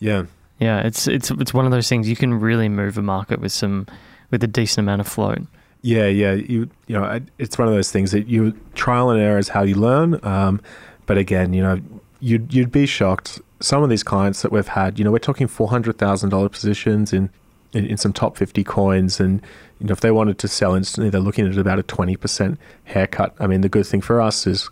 Yeah. 0.00 0.24
Yeah, 0.58 0.80
it's 0.80 1.06
it's 1.06 1.30
it's 1.30 1.54
one 1.54 1.64
of 1.64 1.70
those 1.70 1.88
things 1.88 2.08
you 2.08 2.16
can 2.16 2.34
really 2.34 2.68
move 2.68 2.98
a 2.98 3.02
market 3.02 3.40
with 3.40 3.52
some 3.52 3.86
with 4.30 4.44
a 4.44 4.46
decent 4.46 4.84
amount 4.84 5.00
of 5.00 5.08
float. 5.08 5.40
Yeah, 5.82 6.06
yeah. 6.06 6.34
You 6.34 6.68
you 6.86 6.98
know, 6.98 7.20
it's 7.38 7.56
one 7.56 7.66
of 7.66 7.72
those 7.72 7.90
things 7.90 8.10
that 8.12 8.26
you 8.26 8.52
trial 8.74 9.10
and 9.10 9.20
error 9.20 9.38
is 9.38 9.48
how 9.48 9.62
you 9.62 9.74
learn. 9.74 10.22
Um, 10.22 10.60
but 11.06 11.16
again, 11.16 11.54
you 11.54 11.62
know, 11.62 11.80
you'd 12.20 12.52
you'd 12.52 12.72
be 12.72 12.84
shocked 12.84 13.40
some 13.60 13.82
of 13.82 13.90
these 13.90 14.02
clients 14.02 14.42
that 14.42 14.52
we've 14.52 14.68
had, 14.68 14.98
you 14.98 15.04
know, 15.04 15.10
we're 15.10 15.18
talking 15.18 15.46
four 15.46 15.68
hundred 15.68 15.98
thousand 15.98 16.30
dollar 16.30 16.48
positions 16.48 17.12
in, 17.12 17.30
in 17.72 17.86
in 17.86 17.96
some 17.96 18.12
top 18.12 18.36
fifty 18.36 18.64
coins, 18.64 19.20
and 19.20 19.40
you 19.78 19.86
know, 19.86 19.92
if 19.92 20.00
they 20.00 20.10
wanted 20.10 20.38
to 20.38 20.48
sell 20.48 20.74
instantly, 20.74 21.10
they're 21.10 21.20
looking 21.20 21.46
at 21.46 21.56
about 21.56 21.78
a 21.78 21.82
twenty 21.82 22.16
percent 22.16 22.58
haircut. 22.84 23.34
I 23.40 23.46
mean, 23.46 23.62
the 23.62 23.68
good 23.68 23.86
thing 23.86 24.02
for 24.02 24.20
us 24.20 24.46
is 24.46 24.68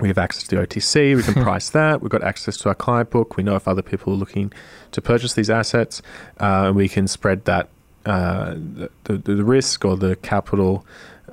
we 0.00 0.08
have 0.08 0.18
access 0.18 0.44
to 0.44 0.56
the 0.56 0.66
OTC. 0.66 1.16
We 1.16 1.22
can 1.22 1.34
price 1.42 1.70
that. 1.70 2.00
We've 2.00 2.10
got 2.10 2.22
access 2.22 2.56
to 2.58 2.68
our 2.68 2.74
client 2.74 3.10
book. 3.10 3.36
We 3.36 3.42
know 3.42 3.56
if 3.56 3.68
other 3.68 3.82
people 3.82 4.12
are 4.12 4.16
looking 4.16 4.52
to 4.92 5.00
purchase 5.00 5.34
these 5.34 5.50
assets, 5.50 6.02
uh, 6.40 6.66
and 6.66 6.76
we 6.76 6.88
can 6.88 7.06
spread 7.06 7.44
that 7.44 7.68
uh, 8.04 8.54
the, 8.54 8.90
the, 9.04 9.16
the 9.16 9.44
risk 9.44 9.84
or 9.84 9.96
the 9.96 10.16
capital 10.16 10.84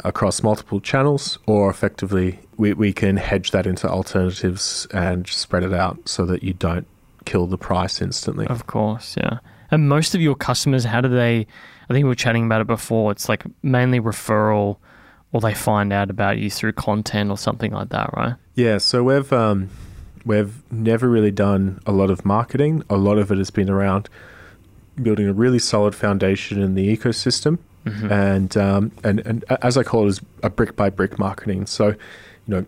across 0.03 0.43
multiple 0.43 0.79
channels, 0.79 1.39
or 1.45 1.69
effectively 1.69 2.39
we, 2.57 2.73
we 2.73 2.93
can 2.93 3.17
hedge 3.17 3.51
that 3.51 3.65
into 3.65 3.89
alternatives 3.89 4.87
and 4.93 5.27
spread 5.27 5.63
it 5.63 5.73
out 5.73 6.07
so 6.07 6.25
that 6.25 6.43
you 6.43 6.53
don't 6.53 6.87
kill 7.25 7.47
the 7.47 7.57
price 7.57 8.01
instantly. 8.01 8.45
Of 8.47 8.67
course, 8.67 9.15
yeah. 9.17 9.39
And 9.71 9.87
most 9.89 10.15
of 10.15 10.21
your 10.21 10.35
customers, 10.35 10.83
how 10.83 11.01
do 11.01 11.09
they? 11.09 11.47
I 11.89 11.93
think 11.93 12.03
we 12.03 12.09
were 12.09 12.15
chatting 12.15 12.45
about 12.45 12.61
it 12.61 12.67
before. 12.67 13.11
It's 13.11 13.29
like 13.29 13.43
mainly 13.63 13.99
referral, 13.99 14.77
or 15.31 15.41
they 15.41 15.53
find 15.53 15.93
out 15.93 16.09
about 16.09 16.37
you 16.39 16.49
through 16.49 16.73
content 16.73 17.29
or 17.29 17.37
something 17.37 17.71
like 17.71 17.89
that, 17.89 18.09
right? 18.15 18.35
Yeah, 18.55 18.77
so 18.79 19.03
we've 19.03 19.31
um, 19.31 19.69
we've 20.25 20.61
never 20.71 21.07
really 21.09 21.31
done 21.31 21.79
a 21.85 21.91
lot 21.91 22.09
of 22.09 22.25
marketing. 22.25 22.83
A 22.89 22.97
lot 22.97 23.17
of 23.17 23.31
it 23.31 23.37
has 23.37 23.49
been 23.51 23.69
around 23.69 24.09
building 25.01 25.27
a 25.27 25.33
really 25.33 25.59
solid 25.59 25.95
foundation 25.95 26.61
in 26.61 26.75
the 26.75 26.95
ecosystem, 26.95 27.59
Mm-hmm. 27.85 28.11
and 28.11 28.57
um, 28.57 28.91
and 29.05 29.19
and 29.21 29.45
as 29.61 29.77
I 29.77 29.83
call 29.83 30.05
it, 30.05 30.09
is 30.09 30.21
a 30.43 30.49
brick 30.49 30.75
by 30.75 30.89
brick 30.89 31.17
marketing. 31.17 31.65
So, 31.65 31.87
you 31.87 31.95
know, 32.47 32.65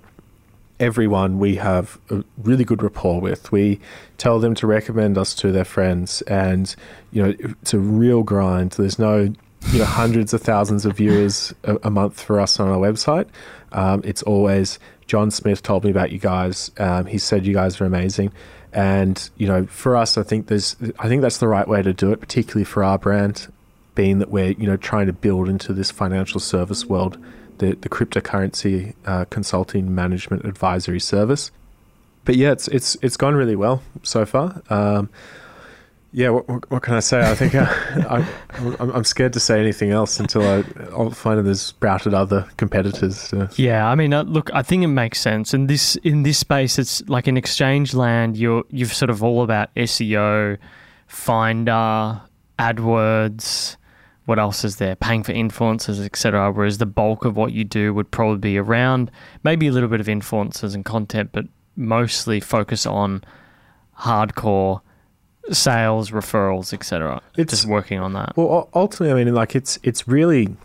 everyone 0.80 1.38
we 1.38 1.58
have 1.58 2.00
a 2.10 2.24
really 2.38 2.64
good 2.64 2.82
rapport 2.82 3.20
with. 3.20 3.52
We 3.52 3.80
tell 4.18 4.40
them 4.40 4.56
to 4.56 4.66
recommend 4.68 5.18
us 5.18 5.36
to 5.36 5.52
their 5.52 5.66
friends, 5.66 6.22
and 6.24 6.74
you 7.12 7.22
know, 7.24 7.34
it's 7.62 7.74
a 7.74 7.80
real 7.80 8.24
grind. 8.24 8.72
There's 8.72 8.98
no 8.98 9.34
you 9.72 9.80
know 9.80 9.86
hundreds 9.86 10.34
of 10.34 10.42
thousands 10.42 10.86
of 10.86 10.98
viewers 10.98 11.54
a, 11.64 11.78
a 11.84 11.90
month 11.90 12.22
for 12.22 12.40
us 12.40 12.60
on 12.60 12.68
our 12.68 12.78
website. 12.78 13.28
Um, 13.72 14.02
it's 14.04 14.24
always 14.24 14.80
John 15.08 15.32
Smith 15.32 15.64
told 15.64 15.84
me 15.84 15.92
about 15.92 16.12
you 16.12 16.20
guys. 16.20 16.72
Um, 16.78 17.06
he 17.06 17.18
said 17.18 17.46
you 17.46 17.54
guys 17.54 17.80
are 17.80 17.86
amazing, 17.86 18.32
and 18.74 19.30
you 19.38 19.48
know, 19.48 19.66
for 19.66 19.96
us, 19.96 20.18
I 20.18 20.24
think 20.24 20.48
there's 20.48 20.76
I 21.00 21.08
think 21.08 21.22
that's 21.22 21.38
the 21.38 21.48
right 21.48 21.68
way 21.68 21.82
to 21.82 21.94
do 21.94 22.12
it, 22.12 22.20
particularly 22.20 22.66
for 22.66 22.84
our 22.84 22.98
brand, 22.98 23.52
being 23.96 24.20
that 24.20 24.30
we're 24.30 24.52
you 24.52 24.68
know 24.68 24.78
trying 24.78 25.08
to 25.08 25.14
build 25.14 25.50
into 25.50 25.74
this 25.74 25.92
financial 25.92 26.40
service 26.40 26.86
world, 26.86 27.18
the 27.58 27.76
the 27.76 27.90
cryptocurrency 27.90 28.94
uh, 29.06 29.26
consulting 29.26 29.94
management 29.94 30.46
advisory 30.46 31.00
service. 31.00 31.52
But 32.24 32.36
yeah, 32.36 32.52
it's 32.52 32.68
it's 32.70 32.98
it's 33.02 33.18
gone 33.18 33.36
really 33.36 33.56
well 33.56 33.82
so 34.04 34.26
far. 34.26 34.62
Um, 34.70 35.10
yeah, 36.14 36.30
what, 36.30 36.48
what, 36.50 36.70
what 36.70 36.84
can 36.84 36.96
I 36.96 37.00
say? 37.00 37.22
I 37.22 37.36
think 37.36 37.56
uh, 37.56 37.66
I, 38.10 38.28
I'm, 38.80 38.92
I'm 38.92 39.04
scared 39.06 39.32
to 39.34 39.40
say 39.40 39.60
anything 39.62 39.92
else 39.92 40.20
until 40.20 40.42
I, 40.42 40.64
I'll 40.92 41.12
find 41.12 41.46
there's 41.46 41.62
sprouted 41.62 42.14
other 42.14 42.48
competitors. 42.58 43.30
To, 43.30 43.50
Yeah, 43.56 43.88
I 43.88 43.96
mean, 43.96 44.14
uh, 44.14 44.24
look, 44.24 44.50
I 44.54 44.62
think 44.62 44.84
it 44.84 44.88
makes 44.88 45.22
sense. 45.22 45.54
And 45.54 45.70
this 45.70 45.96
in 45.98 46.24
this 46.24 46.38
space, 46.38 46.78
it's 46.78 47.08
like 47.08 47.28
in 47.28 47.38
exchange 47.38 47.94
land. 47.94 48.36
You're 48.36 48.64
you've 48.70 48.94
sort 48.94 49.10
of 49.10 49.24
all 49.24 49.42
about 49.42 49.74
SEO, 49.76 50.58
Finder, 51.08 52.22
AdWords. 52.60 53.78
What 54.26 54.38
else 54.38 54.66
is 54.66 54.76
there? 54.76 54.96
Paying 54.96 55.24
for 55.24 55.34
influencers, 55.34 56.04
etc. 56.04 56.52
Whereas 56.52 56.78
the 56.78 56.86
bulk 56.86 57.24
of 57.24 57.38
what 57.38 57.54
you 57.54 57.64
do 57.64 57.94
would 57.94 58.12
probably 58.12 58.38
be 58.38 58.58
around 58.58 59.12
maybe 59.44 59.68
a 59.68 59.72
little 59.72 59.90
bit 59.90 60.02
of 60.02 60.08
influencers 60.08 60.76
and 60.76 60.84
content, 60.84 61.30
but 61.32 61.46
mostly 61.76 62.40
focus 62.40 62.86
on 62.86 63.24
hardcore 63.98 64.82
sales, 65.50 66.12
referrals, 66.12 66.74
etc. 66.74 67.22
It's- 67.38 67.50
Just 67.50 67.66
working 67.68 68.00
on 68.00 68.14
that. 68.14 68.34
Well, 68.36 68.70
ultimately, 68.74 69.12
I 69.20 69.24
mean, 69.26 69.34
like 69.34 69.56
it's 69.56 69.80
it's 69.84 70.08
really 70.08 70.56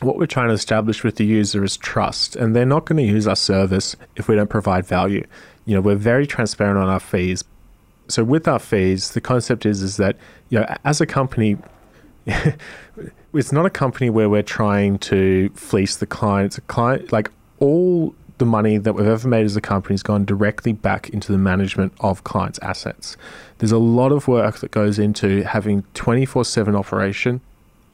what 0.00 0.16
we're 0.16 0.26
trying 0.26 0.48
to 0.48 0.54
establish 0.54 1.02
with 1.02 1.16
the 1.16 1.24
user 1.26 1.64
is 1.64 1.76
trust, 1.76 2.36
and 2.36 2.54
they're 2.54 2.64
not 2.66 2.84
going 2.84 2.98
to 2.98 3.02
use 3.12 3.26
our 3.26 3.36
service 3.36 3.96
if 4.16 4.28
we 4.28 4.36
don't 4.36 4.50
provide 4.50 4.86
value. 4.86 5.26
You 5.66 5.74
know, 5.74 5.80
we're 5.80 5.96
very 5.96 6.26
transparent 6.26 6.78
on 6.78 6.88
our 6.88 7.00
fees. 7.00 7.42
So 8.08 8.24
with 8.24 8.48
our 8.48 8.58
fees, 8.58 9.10
the 9.10 9.20
concept 9.20 9.66
is 9.66 9.82
is 9.82 9.96
that 9.98 10.16
you 10.50 10.60
know, 10.60 10.76
as 10.84 11.00
a 11.00 11.06
company, 11.06 11.58
it's 13.34 13.52
not 13.52 13.66
a 13.66 13.70
company 13.70 14.10
where 14.10 14.28
we're 14.28 14.42
trying 14.42 14.98
to 14.98 15.50
fleece 15.54 15.96
the 15.96 16.06
client. 16.06 16.46
It's 16.46 16.58
a 16.58 16.62
client 16.62 17.12
like 17.12 17.30
all 17.58 18.14
the 18.38 18.46
money 18.46 18.78
that 18.78 18.94
we've 18.94 19.06
ever 19.06 19.28
made 19.28 19.44
as 19.44 19.56
a 19.56 19.60
company 19.60 19.94
has 19.94 20.02
gone 20.02 20.24
directly 20.24 20.72
back 20.72 21.10
into 21.10 21.32
the 21.32 21.38
management 21.38 21.92
of 22.00 22.24
clients' 22.24 22.58
assets. 22.62 23.16
There's 23.58 23.72
a 23.72 23.78
lot 23.78 24.12
of 24.12 24.28
work 24.28 24.58
that 24.58 24.70
goes 24.70 24.98
into 24.98 25.42
having 25.42 25.82
24 25.94 26.44
7 26.44 26.74
operation, 26.74 27.40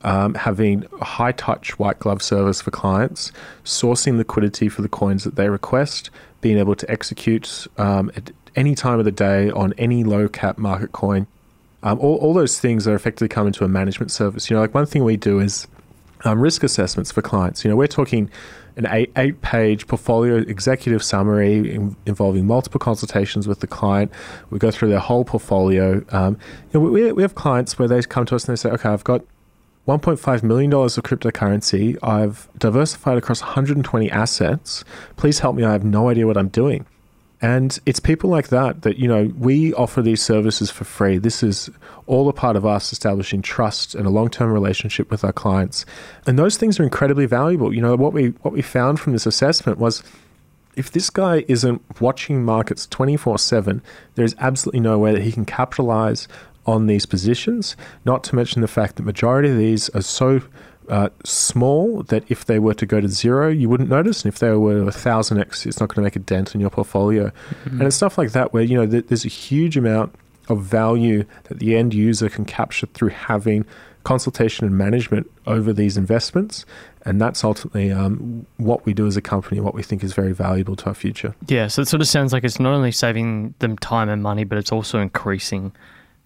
um, 0.03 0.35
having 0.35 0.87
high 1.01 1.33
touch 1.33 1.79
white 1.79 1.99
glove 1.99 2.23
service 2.23 2.61
for 2.61 2.71
clients, 2.71 3.33
sourcing 3.65 4.17
liquidity 4.17 4.69
for 4.69 4.83
the 4.83 4.89
coins 4.89 5.25
that 5.25 5.37
they 5.37 5.49
request, 5.49 6.11
being 6.41 6.59
able 6.59 6.77
to 6.77 6.91
execute 6.91 7.67
um, 7.79 8.11
at 8.17 8.31
any 8.55 8.75
time 8.75 8.99
of 8.99 9.05
the 9.05 9.13
day 9.13 9.51
on 9.51 9.73
any 9.79 10.05
low 10.05 10.29
cap 10.29 10.59
market 10.59 10.93
coin. 10.93 11.27
Um, 11.83 11.99
all, 11.99 12.17
all 12.17 12.35
those 12.35 12.61
things 12.61 12.87
are 12.87 12.95
effectively 12.95 13.29
come 13.29 13.47
into 13.47 13.65
a 13.65 13.69
management 13.69 14.11
service. 14.11 14.49
You 14.49 14.57
know, 14.57 14.63
like 14.63 14.75
one 14.75 14.87
thing 14.87 15.05
we 15.05 15.17
do 15.17 15.41
is 15.41 15.67
um, 16.25 16.41
risk 16.41 16.63
assessments 16.63 17.13
for 17.13 17.23
clients. 17.23 17.65
You 17.65 17.71
know, 17.71 17.77
we're 17.77 17.87
talking 17.87 18.31
an 18.77 18.87
eight, 18.91 19.13
eight 19.17 19.41
page 19.41 19.87
portfolio 19.87 20.37
executive 20.37 21.03
summary 21.03 21.75
in, 21.75 21.97
involving 22.07 22.47
multiple 22.47 22.81
consultations 22.81 23.47
with 23.47 23.61
the 23.61 23.67
client. 23.67 24.11
We 24.51 24.59
go 24.59 24.71
through 24.71 24.89
their 24.89 24.99
whole 24.99 25.25
portfolio. 25.25 26.05
Um, 26.11 26.39
you 26.73 26.81
know, 26.81 26.91
we, 26.91 27.13
we 27.13 27.23
have 27.23 27.35
clients 27.35 27.79
where 27.79 27.87
they 27.87 28.03
come 28.03 28.27
to 28.27 28.35
us 28.35 28.49
and 28.49 28.57
they 28.57 28.61
say, 28.61 28.71
okay, 28.71 28.89
I've 28.89 29.05
got 29.05 29.23
$1.5 29.87 30.43
million 30.43 30.73
of 30.73 30.91
cryptocurrency. 30.91 31.99
I've 32.03 32.49
diversified 32.59 33.19
across 33.19 33.43
120 33.43 34.11
assets. 34.11 34.83
Please 35.17 35.41
help 35.41 35.57
me. 35.57 35.65
I 35.65 35.73
have 35.73 35.85
no 35.85 36.09
idea 36.09 36.27
what 36.27 36.37
I'm 36.37 36.49
doing. 36.49 36.87
And 37.45 37.79
it's 37.85 38.01
people 38.01 38.31
like 38.31 38.49
that 38.49 38.81
that, 38.83 38.97
you 38.97 39.07
know, 39.07 39.31
we 39.39 39.75
offer 39.75 40.01
these 40.01 40.23
services 40.23 40.71
for 40.71 40.85
free. 40.85 41.19
This 41.19 41.43
is 41.43 41.69
all 42.07 42.27
a 42.31 42.33
part 42.33 42.57
of 42.57 42.65
us 42.65 42.91
establishing 42.91 43.43
trust 43.43 43.95
and 43.95 44.07
a 44.07 44.11
long 44.11 44.31
term 44.31 44.51
relationship 44.51 45.11
with 45.11 45.25
our 45.25 45.33
clients. 45.33 45.85
And 46.27 46.39
those 46.39 46.57
things 46.57 46.81
are 46.81 46.85
incredibly 46.85 47.27
valuable. 47.27 47.75
You 47.75 47.83
know, 47.83 47.97
what 47.97 48.15
we 48.15 48.29
what 48.41 48.55
we 48.55 48.63
found 48.63 48.99
from 48.99 49.13
this 49.13 49.27
assessment 49.27 49.77
was 49.77 50.03
if 50.75 50.93
this 50.93 51.11
guy 51.11 51.45
isn't 51.47 51.83
watching 52.01 52.47
markets 52.47 52.87
24 52.87 53.39
7, 53.39 53.83
there's 54.15 54.35
absolutely 54.39 54.81
no 54.81 54.99
way 54.99 55.13
that 55.13 55.21
he 55.23 55.31
can 55.31 55.45
capitalize 55.45 56.27
on 56.65 56.87
these 56.87 57.05
positions. 57.05 57.77
Not 58.07 58.25
to 58.25 58.37
mention 58.37 58.63
the 58.63 58.69
fact 58.69 58.97
that 58.97 59.03
majority 59.03 59.51
of 59.51 59.59
these 59.59 59.91
are 59.91 60.01
so 60.01 60.41
uh, 60.89 61.09
small 61.25 62.03
that 62.05 62.25
if 62.29 62.45
they 62.45 62.59
were 62.59 62.75
to 62.75 62.87
go 62.87 63.01
to 63.01 63.09
zero, 63.09 63.49
you 63.49 63.69
wouldn't 63.69 63.89
notice. 63.89 64.25
And 64.25 64.33
if 64.33 64.39
they 64.39 64.51
were 64.53 64.87
a 64.89 64.93
thousand 64.93 65.39
X, 65.39 65.67
it's 65.67 65.81
not 65.81 65.89
going 65.89 65.97
to 65.97 66.03
make 66.03 66.17
a 66.17 66.21
dent 66.21 66.55
in 66.55 66.61
your 66.61 66.71
portfolio. 66.71 67.33
And 67.65 67.83
it's 67.83 67.97
stuff 67.97 68.19
like 68.19 68.33
that 68.33 68.53
where, 68.53 68.63
you 68.63 68.77
know, 68.77 68.87
th- 68.87 69.07
there's 69.07 69.25
a 69.25 69.29
huge 69.29 69.77
amount 69.77 70.15
of 70.49 70.63
value 70.63 71.25
that 71.45 71.59
the 71.59 71.77
end 71.77 71.95
user 71.95 72.29
can 72.29 72.45
capture 72.45 72.87
through 72.87 73.11
having 73.11 73.65
consultation 74.05 74.67
and 74.67 74.77
management 74.77 75.31
over 75.47 75.73
these 75.73 75.97
investments. 75.97 76.67
And 77.07 77.21
that's 77.21 77.45
ultimately 77.45 77.91
um, 77.91 78.47
what 78.57 78.85
we 78.87 78.95
do 78.95 79.07
as 79.07 79.17
a 79.17 79.23
company, 79.23 79.61
what 79.61 79.75
we 79.75 79.83
think 79.83 80.03
is 80.05 80.13
very 80.13 80.33
valuable 80.33 80.77
to 80.77 80.87
our 80.87 80.95
future. 80.95 81.35
Yeah, 81.49 81.67
so 81.67 81.83
it 81.83 81.89
sort 81.89 82.01
of 82.01 82.09
sounds 82.09 82.33
like 82.33 82.45
it's 82.45 82.61
not 82.61 82.73
only 82.73 82.93
saving 82.93 83.55
them 83.59 83.77
time 83.79 84.09
and 84.09 84.23
money, 84.23 84.45
but 84.45 84.59
it's 84.59 84.73
also 84.73 84.99
increasing 85.01 85.73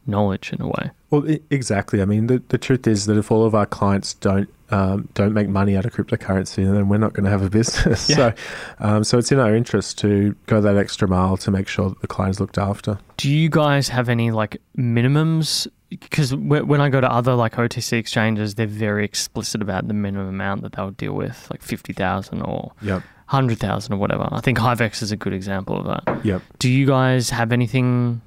knowledge 0.08 0.52
in 0.52 0.60
a 0.62 0.66
way. 0.66 0.90
Well, 1.10 1.24
exactly. 1.50 2.02
I 2.02 2.04
mean, 2.04 2.26
the, 2.26 2.42
the 2.48 2.58
truth 2.58 2.86
is 2.86 3.06
that 3.06 3.16
if 3.16 3.30
all 3.30 3.44
of 3.46 3.54
our 3.54 3.66
clients 3.66 4.14
don't 4.14 4.48
um, 4.70 5.08
don't 5.14 5.32
make 5.32 5.48
money 5.48 5.78
out 5.78 5.86
of 5.86 5.94
cryptocurrency, 5.94 6.56
then 6.56 6.90
we're 6.90 6.98
not 6.98 7.14
going 7.14 7.24
to 7.24 7.30
have 7.30 7.40
a 7.42 7.48
business. 7.58 8.10
Yeah. 8.10 8.16
So, 8.16 8.34
um, 8.80 9.04
so 9.04 9.16
it's 9.16 9.32
in 9.32 9.38
our 9.38 9.54
interest 9.56 9.96
to 10.00 10.34
go 10.46 10.60
that 10.60 10.76
extra 10.76 11.08
mile 11.08 11.38
to 11.38 11.50
make 11.50 11.68
sure 11.68 11.88
that 11.88 12.00
the 12.02 12.06
client's 12.06 12.38
looked 12.38 12.58
after. 12.58 12.98
Do 13.16 13.30
you 13.30 13.48
guys 13.48 13.88
have 13.88 14.10
any 14.10 14.30
like 14.30 14.60
minimums? 14.76 15.66
Because 15.88 16.34
when 16.36 16.82
I 16.82 16.90
go 16.90 17.00
to 17.00 17.10
other 17.10 17.34
like 17.34 17.54
OTC 17.54 17.94
exchanges, 17.94 18.56
they're 18.56 18.66
very 18.66 19.06
explicit 19.06 19.62
about 19.62 19.88
the 19.88 19.94
minimum 19.94 20.28
amount 20.28 20.60
that 20.62 20.72
they'll 20.72 20.90
deal 20.90 21.14
with, 21.14 21.48
like 21.50 21.62
fifty 21.62 21.94
thousand 21.94 22.42
or 22.42 22.72
Yep. 22.82 23.02
hundred 23.28 23.58
thousand 23.58 23.94
or 23.94 23.96
whatever. 23.96 24.28
I 24.30 24.42
think 24.42 24.58
Hivex 24.58 25.00
is 25.02 25.12
a 25.12 25.16
good 25.16 25.32
example 25.32 25.78
of 25.80 25.86
that. 25.86 26.26
Yep. 26.26 26.42
Do 26.58 26.68
you 26.70 26.84
guys 26.86 27.30
have 27.30 27.52
anything 27.52 28.20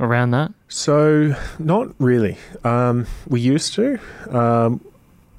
around 0.00 0.32
that? 0.32 0.52
So, 0.68 1.34
not 1.58 1.88
really. 1.98 2.36
Um, 2.64 3.06
we 3.28 3.40
used 3.40 3.74
to. 3.74 3.98
Um, 4.30 4.84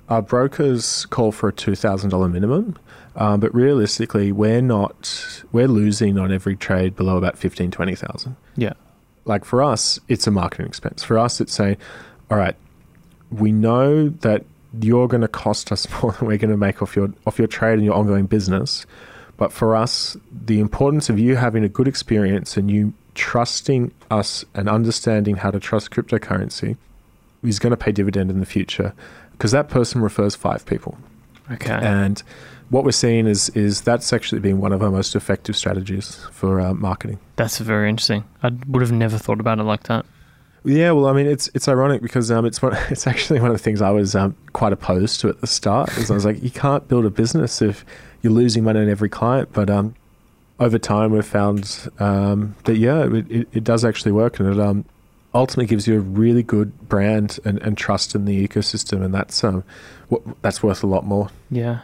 our 0.09 0.21
brokers 0.21 1.05
call 1.07 1.31
for 1.31 1.49
a 1.49 1.53
two 1.53 1.75
thousand 1.75 2.09
dollar 2.09 2.27
minimum, 2.29 2.77
um, 3.15 3.39
but 3.39 3.53
realistically, 3.55 4.31
we're 4.31 4.61
not. 4.61 5.43
We're 5.51 5.67
losing 5.67 6.17
on 6.19 6.31
every 6.31 6.55
trade 6.55 6.95
below 6.95 7.17
about 7.17 7.37
fifteen 7.37 7.71
twenty 7.71 7.95
thousand. 7.95 8.35
Yeah. 8.55 8.73
like 9.25 9.45
for 9.45 9.63
us, 9.63 9.99
it's 10.07 10.27
a 10.27 10.31
marketing 10.31 10.65
expense. 10.67 11.03
For 11.03 11.17
us, 11.17 11.39
it's 11.41 11.53
saying, 11.53 11.77
all 12.29 12.37
right, 12.37 12.55
we 13.31 13.51
know 13.51 14.09
that 14.09 14.43
you're 14.81 15.07
going 15.07 15.21
to 15.21 15.27
cost 15.27 15.71
us 15.71 15.87
more 16.01 16.11
than 16.13 16.27
we're 16.27 16.37
going 16.37 16.51
to 16.51 16.57
make 16.57 16.81
off 16.81 16.95
your 16.95 17.09
off 17.25 17.37
your 17.39 17.47
trade 17.47 17.75
and 17.75 17.83
your 17.85 17.95
ongoing 17.95 18.25
business. 18.25 18.85
But 19.37 19.51
for 19.51 19.75
us, 19.75 20.17
the 20.45 20.59
importance 20.59 21.09
of 21.09 21.17
you 21.17 21.35
having 21.35 21.63
a 21.63 21.69
good 21.69 21.87
experience 21.87 22.57
and 22.57 22.69
you 22.69 22.93
trusting 23.15 23.91
us 24.09 24.45
and 24.53 24.69
understanding 24.69 25.37
how 25.37 25.51
to 25.51 25.59
trust 25.59 25.91
cryptocurrency 25.91 26.77
is 27.43 27.59
going 27.59 27.71
to 27.71 27.77
pay 27.77 27.91
dividend 27.91 28.29
in 28.29 28.39
the 28.39 28.45
future 28.45 28.93
because 29.31 29.51
that 29.51 29.69
person 29.69 30.01
refers 30.01 30.35
five 30.35 30.65
people. 30.65 30.97
Okay. 31.51 31.71
And 31.73 32.21
what 32.69 32.85
we're 32.85 32.91
seeing 32.91 33.27
is 33.27 33.49
is 33.49 33.81
that's 33.81 34.13
actually 34.13 34.39
been 34.39 34.59
one 34.59 34.71
of 34.71 34.81
our 34.81 34.91
most 34.91 35.15
effective 35.15 35.57
strategies 35.57 36.15
for 36.31 36.61
uh, 36.61 36.73
marketing. 36.73 37.19
That's 37.35 37.57
very 37.59 37.89
interesting. 37.89 38.23
I 38.43 38.51
would 38.67 38.81
have 38.81 38.91
never 38.91 39.17
thought 39.17 39.39
about 39.39 39.59
it 39.59 39.63
like 39.63 39.83
that. 39.83 40.05
Yeah, 40.63 40.91
well, 40.91 41.07
I 41.07 41.13
mean, 41.13 41.25
it's 41.25 41.49
it's 41.53 41.67
ironic 41.67 42.01
because 42.01 42.31
um, 42.31 42.45
it's 42.45 42.61
one, 42.61 42.77
it's 42.89 43.07
actually 43.07 43.39
one 43.39 43.51
of 43.51 43.57
the 43.57 43.63
things 43.63 43.81
I 43.81 43.89
was 43.89 44.15
um, 44.15 44.35
quite 44.53 44.73
opposed 44.73 45.19
to 45.21 45.29
at 45.29 45.41
the 45.41 45.47
start. 45.47 45.95
Is 45.97 46.09
I 46.09 46.13
was 46.13 46.25
like, 46.25 46.41
you 46.41 46.51
can't 46.51 46.87
build 46.87 47.05
a 47.05 47.09
business 47.09 47.61
if 47.61 47.83
you're 48.21 48.33
losing 48.33 48.63
money 48.63 48.79
on 48.79 48.89
every 48.89 49.09
client. 49.09 49.49
But 49.51 49.69
um, 49.69 49.95
over 50.61 50.77
time, 50.77 51.11
we've 51.11 51.25
found 51.25 51.89
um, 51.99 52.55
that 52.65 52.77
yeah, 52.77 53.03
it, 53.03 53.31
it, 53.31 53.47
it, 53.51 53.63
does 53.63 53.83
actually 53.83 54.11
work, 54.11 54.39
and 54.39 54.47
it 54.47 54.59
um, 54.59 54.85
ultimately 55.33 55.65
gives 55.65 55.87
you 55.87 55.97
a 55.97 55.99
really 55.99 56.43
good 56.43 56.87
brand 56.87 57.39
and, 57.43 57.59
and 57.63 57.77
trust 57.77 58.13
in 58.13 58.25
the 58.25 58.47
ecosystem, 58.47 59.03
and 59.03 59.13
that's 59.13 59.43
um, 59.43 59.63
what, 60.09 60.21
that's 60.43 60.61
worth 60.61 60.83
a 60.83 60.87
lot 60.87 61.03
more. 61.03 61.29
Yeah. 61.49 61.81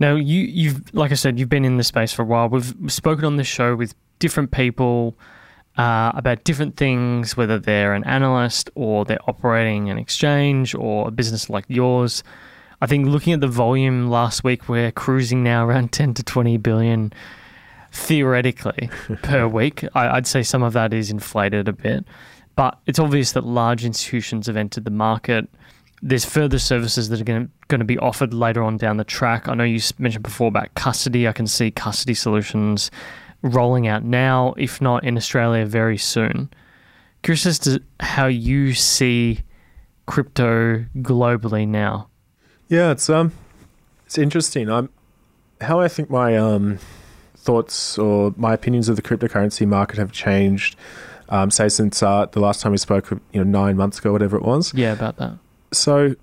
Now 0.00 0.14
you 0.14 0.42
you've 0.42 0.94
like 0.94 1.12
I 1.12 1.16
said, 1.16 1.38
you've 1.38 1.50
been 1.50 1.66
in 1.66 1.76
the 1.76 1.84
space 1.84 2.12
for 2.12 2.22
a 2.22 2.24
while. 2.24 2.48
We've 2.48 2.74
spoken 2.88 3.24
on 3.24 3.36
this 3.36 3.46
show 3.46 3.76
with 3.76 3.94
different 4.20 4.52
people 4.52 5.14
uh, 5.76 6.12
about 6.14 6.44
different 6.44 6.76
things, 6.76 7.36
whether 7.36 7.58
they're 7.58 7.92
an 7.92 8.04
analyst 8.04 8.70
or 8.74 9.04
they're 9.04 9.28
operating 9.28 9.90
an 9.90 9.98
exchange 9.98 10.74
or 10.74 11.08
a 11.08 11.10
business 11.10 11.50
like 11.50 11.66
yours. 11.68 12.24
I 12.80 12.86
think 12.86 13.06
looking 13.06 13.32
at 13.32 13.40
the 13.40 13.48
volume 13.48 14.08
last 14.08 14.44
week, 14.44 14.68
we're 14.68 14.92
cruising 14.92 15.42
now 15.42 15.66
around 15.66 15.92
10 15.92 16.14
to 16.14 16.22
20 16.22 16.56
billion 16.58 17.12
theoretically 17.92 18.90
per 19.22 19.46
week. 19.46 19.84
I, 19.94 20.14
would 20.14 20.26
say 20.26 20.42
some 20.42 20.62
of 20.62 20.72
that 20.74 20.92
is 20.92 21.10
inflated 21.10 21.68
a 21.68 21.72
bit, 21.72 22.04
but 22.56 22.78
it's 22.86 22.98
obvious 22.98 23.32
that 23.32 23.44
large 23.44 23.84
institutions 23.84 24.46
have 24.46 24.56
entered 24.56 24.84
the 24.84 24.90
market. 24.90 25.48
There's 26.00 26.24
further 26.24 26.58
services 26.58 27.08
that 27.08 27.20
are 27.20 27.24
going 27.24 27.46
to, 27.46 27.50
going 27.68 27.80
to 27.80 27.84
be 27.84 27.98
offered 27.98 28.32
later 28.32 28.62
on 28.62 28.76
down 28.76 28.98
the 28.98 29.04
track. 29.04 29.48
I 29.48 29.54
know 29.54 29.64
you 29.64 29.80
mentioned 29.98 30.22
before 30.22 30.48
about 30.48 30.74
custody. 30.74 31.26
I 31.26 31.32
can 31.32 31.46
see 31.46 31.70
custody 31.70 32.14
solutions 32.14 32.90
rolling 33.42 33.86
out 33.88 34.04
now, 34.04 34.54
if 34.56 34.80
not 34.80 35.04
in 35.04 35.16
Australia 35.16 35.64
very 35.64 35.98
soon. 35.98 36.50
Curious 37.22 37.46
as 37.46 37.58
to 37.60 37.82
how 38.00 38.26
you 38.26 38.74
see 38.74 39.40
crypto 40.06 40.84
globally 40.96 41.66
now. 41.66 42.08
Yeah, 42.68 42.92
it's 42.92 43.08
um, 43.10 43.32
it's 44.06 44.18
interesting. 44.18 44.70
I'm 44.70 44.90
how 45.60 45.80
I 45.80 45.88
think 45.88 46.10
my 46.10 46.36
um 46.36 46.78
thoughts 47.48 47.96
or 47.96 48.34
my 48.36 48.52
opinions 48.52 48.90
of 48.90 48.96
the 48.96 49.00
cryptocurrency 49.00 49.66
market 49.66 49.96
have 49.98 50.12
changed. 50.12 50.76
Um, 51.30 51.50
say 51.50 51.70
since 51.70 52.02
uh, 52.02 52.26
the 52.26 52.40
last 52.40 52.60
time 52.60 52.72
we 52.72 52.78
spoke, 52.78 53.10
you 53.10 53.42
know, 53.42 53.60
nine 53.60 53.74
months 53.74 53.98
ago, 53.98 54.12
whatever 54.12 54.36
it 54.36 54.42
was. 54.42 54.74
Yeah, 54.74 54.92
about 54.92 55.16
that. 55.16 55.32
So 55.72 56.14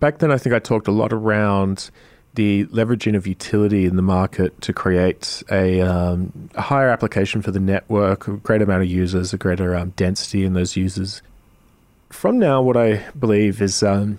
back 0.00 0.18
then, 0.18 0.32
I 0.32 0.38
think 0.38 0.56
I 0.56 0.58
talked 0.58 0.88
a 0.88 0.92
lot 0.92 1.12
around 1.12 1.90
the 2.34 2.64
leveraging 2.66 3.14
of 3.14 3.28
utility 3.28 3.84
in 3.84 3.94
the 3.94 4.02
market 4.02 4.60
to 4.62 4.72
create 4.72 5.44
a, 5.52 5.80
um, 5.82 6.50
a 6.56 6.62
higher 6.62 6.88
application 6.88 7.42
for 7.42 7.52
the 7.52 7.60
network, 7.60 8.26
a 8.26 8.36
greater 8.38 8.64
amount 8.64 8.82
of 8.82 8.88
users, 8.88 9.32
a 9.32 9.38
greater 9.38 9.76
um, 9.76 9.90
density 9.90 10.44
in 10.44 10.54
those 10.54 10.74
users. 10.74 11.22
From 12.10 12.40
now, 12.40 12.60
what 12.60 12.76
I 12.76 13.04
believe 13.18 13.62
is 13.62 13.82
um, 13.84 14.18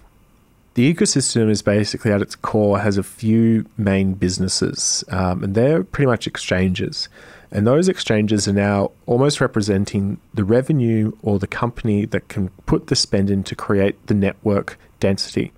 the 0.76 0.92
ecosystem 0.92 1.50
is 1.50 1.62
basically 1.62 2.12
at 2.12 2.22
its 2.22 2.36
core 2.36 2.80
has 2.80 2.98
a 2.98 3.04
few 3.04 3.66
main 3.78 4.14
businesses, 4.14 5.04
um, 5.10 5.44
and 5.44 5.56
they're 5.56 5.84
pretty 5.84 6.08
much 6.08 6.26
exchanges. 6.26 7.10
And 7.52 7.68
those 7.68 7.88
exchanges 7.88 8.48
are 8.48 8.54
now 8.54 8.92
almost 9.06 9.40
representing 9.40 10.20
the 10.34 10.44
revenue 10.44 11.16
or 11.22 11.38
the 11.38 11.46
company 11.46 12.06
that 12.06 12.28
can 12.28 12.50
put 12.66 12.88
the 12.88 12.96
spend 12.96 13.30
in 13.30 13.44
to 13.44 13.56
create 13.56 14.08
the 14.08 14.16
network 14.16 14.80
density. 15.00 15.52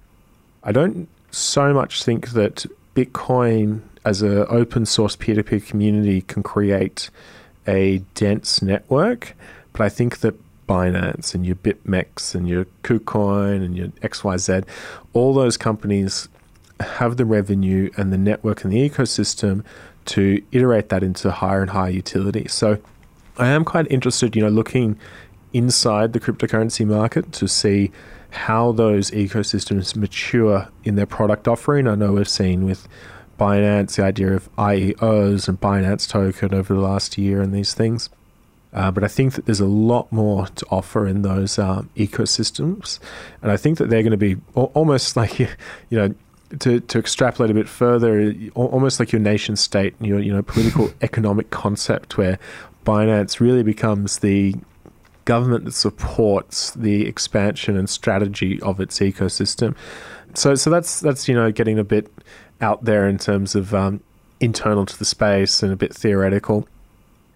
I 0.63 0.73
don't 0.73 1.07
so 1.31 1.73
much 1.73 2.03
think 2.03 2.31
that 2.31 2.65
Bitcoin 2.95 3.81
as 4.03 4.21
an 4.21 4.45
open 4.49 4.85
source 4.85 5.15
peer 5.15 5.35
to 5.35 5.43
peer 5.43 5.61
community 5.61 6.21
can 6.21 6.43
create 6.43 7.09
a 7.65 7.99
dense 8.13 8.61
network, 8.61 9.33
but 9.71 9.81
I 9.81 9.89
think 9.89 10.19
that 10.19 10.35
Binance 10.67 11.33
and 11.33 11.45
your 11.45 11.55
BitMEX 11.55 12.35
and 12.35 12.47
your 12.47 12.65
KuCoin 12.83 13.63
and 13.63 13.77
your 13.77 13.87
XYZ, 13.87 14.65
all 15.13 15.33
those 15.33 15.57
companies 15.57 16.27
have 16.79 17.17
the 17.17 17.25
revenue 17.25 17.89
and 17.97 18.11
the 18.11 18.17
network 18.17 18.63
and 18.63 18.73
the 18.73 18.89
ecosystem 18.89 19.63
to 20.05 20.41
iterate 20.51 20.89
that 20.89 21.03
into 21.03 21.31
higher 21.31 21.61
and 21.61 21.71
higher 21.71 21.89
utility. 21.89 22.47
So 22.47 22.79
I 23.37 23.47
am 23.47 23.65
quite 23.65 23.89
interested, 23.91 24.35
you 24.35 24.41
know, 24.41 24.49
looking 24.49 24.99
inside 25.53 26.13
the 26.13 26.19
cryptocurrency 26.19 26.85
market 26.85 27.31
to 27.33 27.47
see 27.47 27.91
how 28.29 28.73
those 28.73 29.11
ecosystems 29.11 29.95
mature 29.95 30.67
in 30.83 30.95
their 30.95 31.05
product 31.05 31.47
offering. 31.47 31.87
I 31.87 31.95
know 31.95 32.13
we've 32.13 32.27
seen 32.27 32.65
with 32.65 32.87
Binance 33.39 33.95
the 33.95 34.03
idea 34.03 34.33
of 34.33 34.53
IEOs 34.55 35.47
and 35.47 35.59
Binance 35.59 36.07
token 36.07 36.53
over 36.53 36.73
the 36.73 36.79
last 36.79 37.17
year 37.17 37.41
and 37.41 37.53
these 37.53 37.73
things. 37.73 38.09
Uh, 38.75 38.91
but 38.91 39.03
I 39.03 39.07
think 39.07 39.33
that 39.33 39.45
there's 39.45 39.61
a 39.61 39.65
lot 39.65 40.11
more 40.11 40.47
to 40.47 40.65
offer 40.69 41.07
in 41.07 41.21
those 41.21 41.57
um, 41.57 41.89
ecosystems, 41.95 42.99
and 43.41 43.51
I 43.51 43.57
think 43.57 43.77
that 43.77 43.89
they're 43.89 44.03
going 44.03 44.11
to 44.11 44.17
be 44.17 44.35
almost 44.53 45.15
like 45.17 45.39
you 45.39 45.47
know 45.91 46.13
to, 46.59 46.79
to 46.79 46.99
extrapolate 46.99 47.49
a 47.49 47.53
bit 47.53 47.67
further, 47.67 48.33
almost 48.53 48.99
like 48.99 49.11
your 49.11 49.21
nation 49.21 49.55
state, 49.55 49.95
your 49.99 50.19
you 50.19 50.31
know 50.31 50.43
political 50.43 50.91
economic 51.01 51.49
concept, 51.49 52.17
where 52.17 52.37
Binance 52.85 53.39
really 53.39 53.63
becomes 53.63 54.19
the 54.19 54.55
government 55.23 55.65
that 55.65 55.73
supports 55.73 56.71
the 56.71 57.07
expansion 57.07 57.75
and 57.75 57.89
strategy 57.89 58.61
of 58.61 58.79
its 58.79 58.99
ecosystem. 58.99 59.75
So, 60.35 60.53
so 60.55 60.69
that's 60.69 60.99
that's 60.99 61.27
you 61.27 61.33
know 61.33 61.51
getting 61.51 61.79
a 61.79 61.83
bit 61.83 62.11
out 62.61 62.83
there 62.83 63.07
in 63.07 63.17
terms 63.17 63.55
of 63.55 63.73
um, 63.73 64.01
internal 64.39 64.85
to 64.85 64.99
the 64.99 65.05
space 65.05 65.63
and 65.63 65.71
a 65.71 65.75
bit 65.75 65.93
theoretical. 65.93 66.67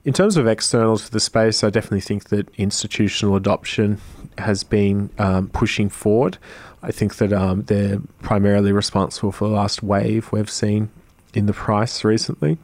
In 0.06 0.14
terms 0.14 0.38
of 0.38 0.48
externals 0.48 1.06
to 1.06 1.12
the 1.12 1.20
space, 1.20 1.64
I 1.64 1.70
definitely 1.70 2.02
think 2.02 2.30
that 2.30 2.48
institutional 2.58 3.36
adoption 3.36 4.00
has 4.38 4.64
been 4.64 5.10
um, 5.18 5.50
pushing 5.50 5.90
forward. 5.90 6.38
I 6.82 6.92
think 6.92 7.18
that 7.18 7.34
um, 7.34 7.64
they're 7.64 8.00
primarily 8.22 8.72
responsible 8.72 9.34
for 9.34 9.50
the 9.50 9.54
last 9.54 9.84
wave 9.84 10.32
we've 10.32 10.50
seen 10.50 10.90
in 11.34 11.46
the 11.46 11.54
price 11.54 12.04
recently, 12.06 12.58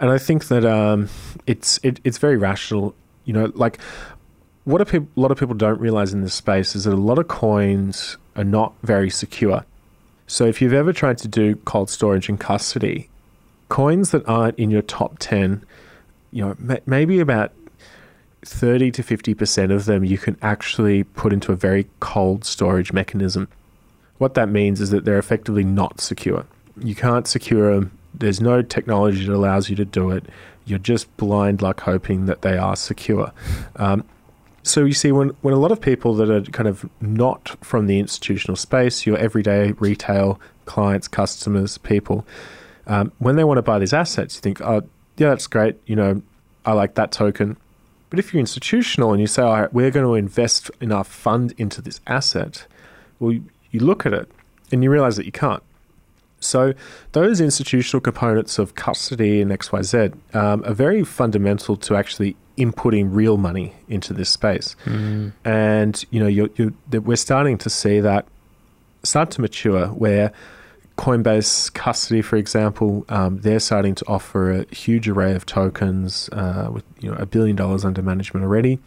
and 0.00 0.10
I 0.10 0.18
think 0.18 0.48
that 0.48 0.64
um, 0.64 1.10
it's 1.46 1.78
it, 1.82 2.00
it's 2.02 2.18
very 2.18 2.38
rational. 2.38 2.94
You 3.26 3.34
know, 3.34 3.52
like 3.54 3.78
what 4.64 4.80
a, 4.80 4.86
pe- 4.86 4.98
a 4.98 5.20
lot 5.20 5.30
of 5.30 5.38
people 5.38 5.54
don't 5.54 5.78
realize 5.78 6.14
in 6.14 6.22
this 6.22 6.34
space 6.34 6.74
is 6.74 6.84
that 6.84 6.94
a 6.94 6.96
lot 6.96 7.18
of 7.18 7.28
coins 7.28 8.16
are 8.34 8.44
not 8.44 8.72
very 8.82 9.10
secure. 9.10 9.64
So 10.26 10.46
if 10.46 10.62
you've 10.62 10.72
ever 10.72 10.92
tried 10.92 11.18
to 11.18 11.28
do 11.28 11.56
cold 11.56 11.90
storage 11.90 12.30
and 12.30 12.40
custody, 12.40 13.10
coins 13.68 14.10
that 14.10 14.26
aren't 14.26 14.58
in 14.58 14.70
your 14.70 14.82
top 14.82 15.18
10, 15.18 15.64
you 16.34 16.44
know, 16.44 16.80
maybe 16.84 17.20
about 17.20 17.52
30 18.42 18.90
to 18.90 19.02
50% 19.02 19.72
of 19.72 19.84
them 19.84 20.04
you 20.04 20.18
can 20.18 20.36
actually 20.42 21.04
put 21.04 21.32
into 21.32 21.52
a 21.52 21.56
very 21.56 21.86
cold 22.00 22.44
storage 22.44 22.92
mechanism. 22.92 23.48
What 24.18 24.34
that 24.34 24.48
means 24.48 24.80
is 24.80 24.90
that 24.90 25.04
they're 25.04 25.18
effectively 25.18 25.62
not 25.62 26.00
secure. 26.00 26.44
You 26.76 26.96
can't 26.96 27.28
secure 27.28 27.74
them. 27.74 27.96
There's 28.12 28.40
no 28.40 28.62
technology 28.62 29.24
that 29.26 29.32
allows 29.34 29.70
you 29.70 29.76
to 29.76 29.84
do 29.84 30.10
it. 30.10 30.24
You're 30.66 30.80
just 30.80 31.16
blind 31.16 31.62
luck 31.62 31.80
hoping 31.82 32.26
that 32.26 32.42
they 32.42 32.58
are 32.58 32.74
secure. 32.74 33.32
Um, 33.76 34.04
so 34.64 34.84
you 34.84 34.94
see, 34.94 35.12
when, 35.12 35.28
when 35.42 35.54
a 35.54 35.58
lot 35.58 35.70
of 35.70 35.80
people 35.80 36.14
that 36.14 36.30
are 36.30 36.42
kind 36.50 36.68
of 36.68 36.88
not 37.00 37.56
from 37.64 37.86
the 37.86 38.00
institutional 38.00 38.56
space, 38.56 39.06
your 39.06 39.16
everyday 39.18 39.72
retail 39.72 40.40
clients, 40.64 41.06
customers, 41.06 41.78
people, 41.78 42.26
um, 42.86 43.12
when 43.18 43.36
they 43.36 43.44
want 43.44 43.58
to 43.58 43.62
buy 43.62 43.78
these 43.78 43.92
assets, 43.92 44.36
you 44.36 44.40
think, 44.40 44.60
oh, 44.60 44.82
yeah, 45.16 45.30
that's 45.30 45.46
great. 45.46 45.76
You 45.86 45.96
know, 45.96 46.22
I 46.64 46.72
like 46.72 46.94
that 46.94 47.12
token. 47.12 47.56
But 48.10 48.18
if 48.18 48.32
you're 48.32 48.40
institutional 48.40 49.12
and 49.12 49.20
you 49.20 49.26
say, 49.26 49.42
all 49.42 49.60
right, 49.60 49.72
we're 49.72 49.90
going 49.90 50.06
to 50.06 50.14
invest 50.14 50.70
enough 50.80 51.08
fund 51.08 51.52
into 51.58 51.82
this 51.82 52.00
asset, 52.06 52.66
well, 53.18 53.32
you, 53.32 53.44
you 53.70 53.80
look 53.80 54.06
at 54.06 54.12
it 54.12 54.30
and 54.70 54.84
you 54.84 54.90
realize 54.90 55.16
that 55.16 55.26
you 55.26 55.32
can't. 55.32 55.62
So 56.40 56.74
those 57.12 57.40
institutional 57.40 58.00
components 58.00 58.58
of 58.58 58.74
custody 58.74 59.40
and 59.40 59.50
XYZ 59.50 60.14
um, 60.34 60.62
are 60.64 60.74
very 60.74 61.02
fundamental 61.02 61.76
to 61.78 61.96
actually 61.96 62.36
inputting 62.58 63.08
real 63.10 63.36
money 63.36 63.74
into 63.88 64.12
this 64.12 64.30
space. 64.30 64.76
Mm. 64.84 65.32
And 65.44 66.04
you 66.10 66.20
know, 66.20 66.26
you're, 66.26 66.50
you're, 66.56 67.00
we're 67.00 67.16
starting 67.16 67.58
to 67.58 67.70
see 67.70 68.00
that 68.00 68.26
start 69.02 69.30
to 69.32 69.40
mature 69.40 69.88
where 69.88 70.32
Coinbase 70.96 71.72
custody, 71.74 72.22
for 72.22 72.36
example, 72.36 73.04
um, 73.08 73.38
they're 73.40 73.60
starting 73.60 73.94
to 73.96 74.04
offer 74.06 74.52
a 74.52 74.74
huge 74.74 75.08
array 75.08 75.34
of 75.34 75.44
tokens 75.44 76.28
uh, 76.32 76.68
with 76.72 76.84
you 77.00 77.10
know 77.10 77.16
a 77.16 77.26
billion 77.26 77.56
dollars 77.56 77.84
under 77.84 78.00
management 78.00 78.44
already, 78.44 78.78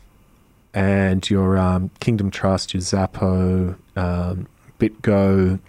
and 0.74 1.30
your 1.30 1.58
um, 1.58 1.90
Kingdom 2.00 2.32
Trust, 2.32 2.74
your 2.74 2.82
Xapo, 2.82 3.76
um, 3.96 4.48
BitGo, 4.80 5.60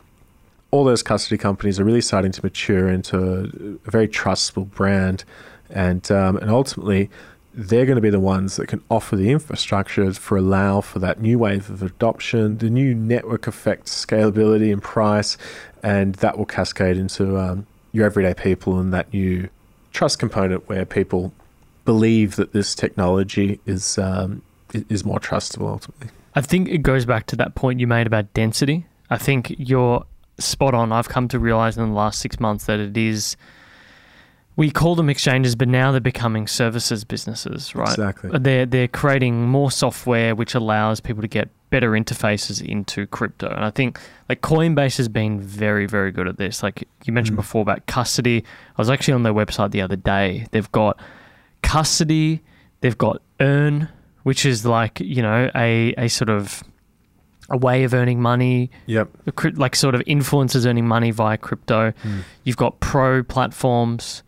all 0.70 0.85
those 0.85 1.03
custody 1.03 1.38
companies 1.38 1.81
are 1.81 1.85
really 1.85 2.01
starting 2.01 2.33
to 2.33 2.44
mature 2.44 2.88
into 2.88 3.81
a 3.87 3.90
very 3.90 4.07
trustable 4.07 4.70
brand, 4.70 5.24
and 5.70 6.11
um, 6.11 6.37
and 6.37 6.51
ultimately 6.51 7.11
they're 7.55 7.87
going 7.87 7.96
to 7.96 8.03
be 8.03 8.11
the 8.11 8.20
ones 8.20 8.55
that 8.55 8.68
can 8.68 8.81
offer 8.88 9.16
the 9.16 9.31
infrastructure 9.31 10.12
for 10.12 10.37
allow 10.37 10.81
for 10.81 11.01
that 11.01 11.20
new 11.20 11.38
wave 11.40 11.68
of 11.70 11.83
adoption, 11.83 12.59
the 12.59 12.70
new 12.70 12.94
network 12.94 13.48
effect, 13.48 13.87
scalability, 13.87 14.72
and 14.72 14.81
price, 14.81 15.37
and 15.82 16.14
that 16.16 16.38
will 16.38 16.46
cascade 16.46 16.96
into 16.96 17.38
um, 17.38 17.66
your 17.92 18.06
everyday 18.06 18.34
people 18.34 18.78
and 18.78 18.92
that 18.92 19.12
new 19.12 19.48
trust 19.92 20.18
component 20.18 20.68
where 20.68 20.84
people 20.84 21.32
believe 21.84 22.36
that 22.36 22.52
this 22.52 22.74
technology 22.74 23.60
is 23.66 23.98
um, 23.98 24.42
is 24.72 25.04
more 25.04 25.18
trustable 25.18 25.68
ultimately. 25.68 26.08
I 26.34 26.40
think 26.40 26.68
it 26.68 26.82
goes 26.82 27.06
back 27.06 27.26
to 27.26 27.36
that 27.36 27.54
point 27.54 27.80
you 27.80 27.86
made 27.86 28.06
about 28.06 28.32
density. 28.34 28.86
I 29.10 29.16
think 29.16 29.54
you're 29.58 30.04
spot 30.38 30.74
on. 30.74 30.92
I've 30.92 31.08
come 31.08 31.28
to 31.28 31.38
realize 31.38 31.76
in 31.76 31.88
the 31.88 31.94
last 31.94 32.20
six 32.20 32.38
months 32.38 32.66
that 32.66 32.78
it 32.78 32.96
is. 32.96 33.36
We 34.56 34.70
call 34.70 34.96
them 34.96 35.08
exchanges, 35.08 35.54
but 35.54 35.68
now 35.68 35.92
they're 35.92 36.00
becoming 36.00 36.48
services 36.48 37.04
businesses, 37.04 37.74
right? 37.74 37.90
Exactly. 37.90 38.30
They're 38.38 38.66
they're 38.66 38.88
creating 38.88 39.46
more 39.46 39.70
software 39.70 40.34
which 40.34 40.54
allows 40.54 41.00
people 41.00 41.22
to 41.22 41.28
get 41.28 41.48
better 41.70 41.90
interfaces 41.92 42.62
into 42.64 43.07
crypto. 43.07 43.48
And 43.48 43.64
I 43.64 43.70
think 43.70 43.98
like 44.28 44.40
Coinbase 44.40 44.96
has 44.96 45.09
been 45.09 45.40
very, 45.40 45.87
very 45.87 46.11
good 46.12 46.26
at 46.28 46.37
this. 46.38 46.62
Like 46.62 46.88
you 47.04 47.12
mentioned 47.12 47.37
Mm. 47.37 47.42
before 47.42 47.62
about 47.62 47.87
custody. 47.87 48.44
I 48.76 48.81
was 48.81 48.88
actually 48.90 49.14
on 49.14 49.22
their 49.22 49.35
website 49.35 49.70
the 49.72 49.83
other 49.83 49.96
day. 49.96 50.46
They've 50.50 50.70
got 50.72 50.98
custody, 51.62 52.42
they've 52.81 52.96
got 52.98 53.20
earn, 53.40 53.88
which 54.22 54.44
is 54.46 54.64
like, 54.64 55.00
you 55.00 55.22
know, 55.22 55.50
a, 55.54 55.94
a 55.98 56.09
sort 56.09 56.31
of 56.31 56.62
a 57.50 57.57
way 57.57 57.85
of 57.85 57.94
earning 57.94 58.20
money, 58.20 58.70
Yep. 58.87 59.09
like 59.57 59.74
sort 59.74 59.94
of 59.94 60.02
influencers 60.02 60.66
earning 60.66 60.87
money 60.87 61.11
via 61.11 61.38
crypto. 61.38 61.92
Mm. 62.04 62.20
You've 62.44 62.59
got 62.59 62.78
pro 62.81 63.22
platforms. 63.22 64.22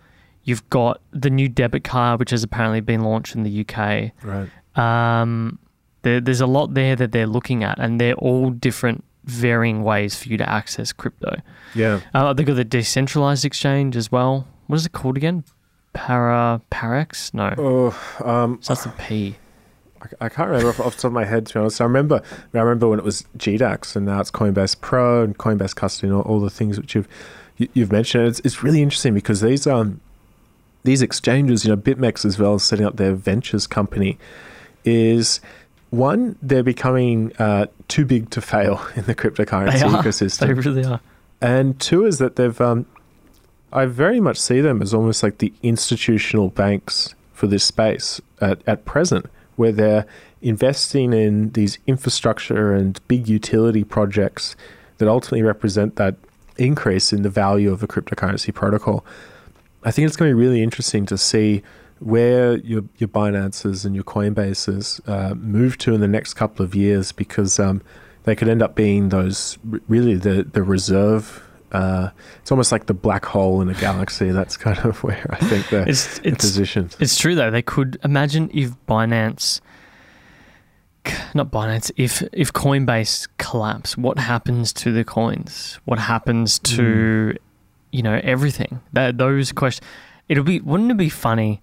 You've 0.45 0.69
got 0.71 1.01
the 1.13 1.29
new 1.29 1.49
debit 1.49 1.85
card, 1.85 2.19
which 2.19 2.31
has 2.31 2.43
apparently 2.43 2.81
been 2.81 3.03
launched 3.03 3.35
in 3.35 3.43
the 3.43 3.51
UK. 3.61 4.13
Right. 4.23 4.49
Um, 4.75 5.59
there, 6.03 6.21
there's 6.21 6.41
a 6.41 6.47
lot 6.47 6.75
there 6.75 6.97
that 6.97 7.13
they're 7.13 7.27
looking 7.27 7.65
at, 7.65 7.79
and 7.79 8.01
they're 8.01 8.15
all 8.15 8.51
different, 8.51 9.05
varying 9.25 9.83
ways 9.83 10.17
for 10.17 10.29
you 10.29 10.37
to 10.39 10.49
access 10.49 10.93
crypto. 10.93 11.37
Yeah. 11.75 12.01
Uh, 12.15 12.33
they've 12.33 12.47
got 12.47 12.55
the 12.55 12.65
decentralized 12.65 13.45
exchange 13.45 13.97
as 13.97 14.11
well. 14.11 14.47
What 14.67 14.77
is 14.77 14.87
it 14.87 14.93
called 14.93 15.17
again? 15.17 15.45
Para 15.93 16.61
Parex? 16.71 17.35
No, 17.35 17.55
Oh, 17.59 18.25
um, 18.25 18.61
P. 18.99 19.37
I, 20.01 20.27
I 20.27 20.29
can't 20.29 20.49
remember 20.49 20.71
off, 20.71 20.81
off 20.81 20.97
the 20.97 21.03
top 21.03 21.09
of 21.09 21.13
my 21.13 21.25
head 21.25 21.47
to 21.47 21.55
be 21.55 21.61
honest. 21.61 21.81
I 21.81 21.85
remember. 21.85 22.23
I 22.55 22.59
remember 22.59 22.89
when 22.89 22.99
it 22.99 23.05
was 23.05 23.25
GDAX, 23.37 23.97
and 23.97 24.07
now 24.07 24.21
it's 24.21 24.31
Coinbase 24.31 24.81
Pro 24.81 25.23
and 25.23 25.37
Coinbase 25.37 25.75
Custody, 25.75 26.09
and 26.09 26.17
all, 26.17 26.23
all 26.23 26.41
the 26.41 26.51
things 26.51 26.79
which 26.79 26.95
you've 26.95 27.09
you, 27.57 27.69
you've 27.75 27.93
mentioned. 27.93 28.27
It's 28.29 28.41
it's 28.41 28.63
really 28.63 28.83
interesting 28.83 29.15
because 29.15 29.41
these 29.41 29.67
um 29.67 30.01
these 30.85 31.03
exchanges, 31.03 31.65
you 31.65 31.71
know, 31.71 31.77
BitMEX 31.77 32.25
as 32.25 32.39
well 32.39 32.55
as 32.55 32.63
setting 32.63 32.87
up 32.87 32.97
their 32.97 33.15
ventures 33.15 33.67
company, 33.67 34.17
is 34.85 35.41
one 35.91 36.37
they're 36.41 36.63
becoming 36.63 37.33
uh, 37.39 37.67
too 37.89 38.05
big 38.05 38.31
to 38.31 38.41
fail 38.41 38.85
in 38.97 39.05
the 39.05 39.15
cryptocurrency 39.15 39.81
They 39.81 39.87
ecosystem. 40.09 40.47
They 40.47 40.53
really 40.55 40.85
are. 40.85 41.01
And 41.41 41.79
two 41.81 42.05
is 42.05 42.19
that 42.19 42.37
they've, 42.37 42.61
um, 42.61 42.87
I 43.73 43.87
very 43.87 44.21
much 44.21 44.39
see 44.39 44.61
them 44.61 44.83
as 44.83 44.93
almost 44.93 45.23
like 45.23 45.39
the 45.39 45.53
institutional 45.63 46.49
banks 46.49 47.15
for 47.33 47.47
this 47.47 47.65
space 47.65 48.21
at, 48.41 48.61
at 48.67 48.85
present, 48.85 49.27
where 49.57 49.73
they're 49.73 50.07
investing 50.43 51.13
in 51.13 51.51
these 51.53 51.79
infrastructure 51.87 52.75
and 52.75 53.01
big 53.09 53.29
utility 53.29 53.85
projects 53.85 54.55
that 54.99 55.09
ultimately 55.09 55.43
represent 55.43 55.97
that 55.97 56.17
increase 56.59 57.13
in 57.13 57.23
the 57.23 57.31
value 57.31 57.73
of 57.73 57.83
a 57.83 57.87
cryptocurrency 57.87 58.55
protocol. 58.55 59.05
I 59.83 59.91
think 59.91 60.07
it's 60.07 60.17
going 60.17 60.31
to 60.31 60.37
be 60.37 60.41
really 60.41 60.63
interesting 60.63 61.07
to 61.07 61.17
see 61.17 61.63
where 62.01 62.57
your 62.59 62.83
your 62.99 63.09
Binances 63.09 63.85
and 63.85 63.95
your 63.95 64.05
Coinbases 64.05 65.01
uh, 65.09 65.35
move 65.35 65.79
to 65.79 65.95
in 65.95 66.01
the 66.01 66.09
next 66.09 66.35
couple 66.35 66.65
of 66.65 66.75
years 66.75 67.13
because 67.13 67.59
um, 67.61 67.83
they 68.25 68.35
could 68.35 68.49
end 68.49 68.63
up 68.63 68.75
being 68.75 69.11
those 69.11 69.59
really 69.89 70.17
the 70.17 70.43
the 70.43 70.63
reserve. 70.63 71.47
Uh, 71.73 72.11
it's 72.41 72.51
almost 72.51 72.73
like 72.73 72.87
the 72.87 72.95
black 72.95 73.25
hole 73.25 73.61
in 73.61 73.69
a 73.69 73.75
galaxy. 73.75 74.31
That's 74.33 74.57
kind 74.57 74.79
of 74.81 75.03
where 75.05 75.25
I 75.31 75.37
think 75.37 75.69
they're, 75.69 75.89
It's 75.89 76.19
it's 76.25 76.45
positioned. 76.45 76.97
it's 76.99 77.17
true 77.17 77.35
though. 77.37 77.51
They 77.51 77.63
could 77.63 77.97
imagine 78.03 78.51
if 78.53 78.73
Binance, 78.89 79.61
not 81.35 81.51
Binance, 81.53 81.91
if 81.97 82.23
if 82.33 82.53
Coinbase 82.53 83.29
collapse, 83.39 83.97
what 83.97 84.19
happens 84.19 84.73
to 84.75 84.93
the 84.93 85.05
coins? 85.05 85.79
What 85.85 85.99
happens 86.01 86.59
to 86.61 87.35
you 87.93 88.03
know 88.03 88.21
everything? 88.25 88.81
That 88.93 89.19
those 89.19 89.53
questions. 89.53 89.87
It'll 90.29 90.45
be. 90.45 90.61
Wouldn't 90.61 90.91
it 90.91 90.97
be 90.97 91.09
funny? 91.09 91.61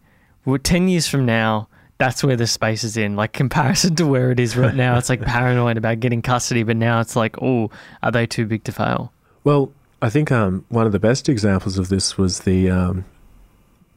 Well, 0.47 0.57
ten 0.59 0.87
years 0.87 1.07
from 1.09 1.25
now. 1.25 1.67
That's 1.97 2.23
where 2.23 2.37
the 2.37 2.47
space 2.47 2.85
is 2.85 2.95
in. 2.95 3.17
Like 3.17 3.33
comparison 3.33 3.95
to 3.95 4.07
where 4.07 4.31
it 4.31 4.39
is 4.39 4.55
right 4.55 4.73
now, 4.73 4.97
it's 4.97 5.09
like 5.09 5.21
paranoid 5.25 5.75
about 5.77 5.99
getting 5.99 6.21
custody, 6.21 6.63
but 6.63 6.77
now 6.77 7.01
it's 7.01 7.17
like, 7.17 7.35
oh, 7.41 7.69
are 8.01 8.11
they 8.11 8.25
too 8.25 8.45
big 8.45 8.63
to 8.63 8.71
fail? 8.71 9.11
Well, 9.43 9.73
I 10.01 10.09
think 10.09 10.31
um, 10.31 10.63
one 10.69 10.85
of 10.85 10.93
the 10.93 10.99
best 10.99 11.27
examples 11.27 11.77
of 11.77 11.89
this 11.89 12.17
was 12.17 12.41
the 12.41 12.69
um, 12.69 13.03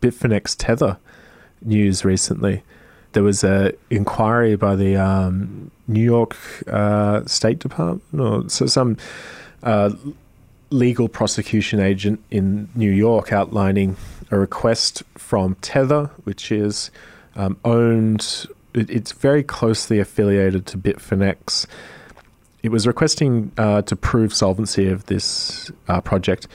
Bitfinex 0.01 0.57
Tether 0.59 0.97
news 1.63 2.05
recently. 2.05 2.65
There 3.13 3.23
was 3.23 3.45
an 3.45 3.73
inquiry 3.89 4.57
by 4.57 4.75
the 4.75 4.97
um, 4.97 5.71
New 5.87 6.03
York 6.03 6.37
uh, 6.67 7.25
State 7.27 7.61
Department 7.61 8.03
or 8.21 8.49
so 8.49 8.67
some 8.67 8.97
uh, 9.63 9.91
legal 10.71 11.09
prosecution 11.09 11.79
agent 11.79 12.25
in 12.33 12.71
New 12.75 12.91
York 12.91 13.33
outlining 13.33 13.97
a 14.31 14.39
request 14.39 15.03
from 15.17 15.57
Tether, 15.57 16.11
which 16.25 16.53
is 16.53 16.91
um, 17.37 17.59
owned. 17.65 18.47
It, 18.75 18.91
it's 18.91 19.13
very 19.13 19.43
closely 19.43 19.99
affiliated 19.99 20.67
to 20.67 20.79
Bitfinex. 20.79 21.67
It 22.63 22.71
was 22.71 22.87
requesting 22.87 23.53
uh, 23.57 23.83
to 23.83 23.97
prove 23.97 24.35
solvency 24.35 24.89
of 24.89 25.07
this 25.07 25.71
uh, 25.89 26.01
project. 26.01 26.47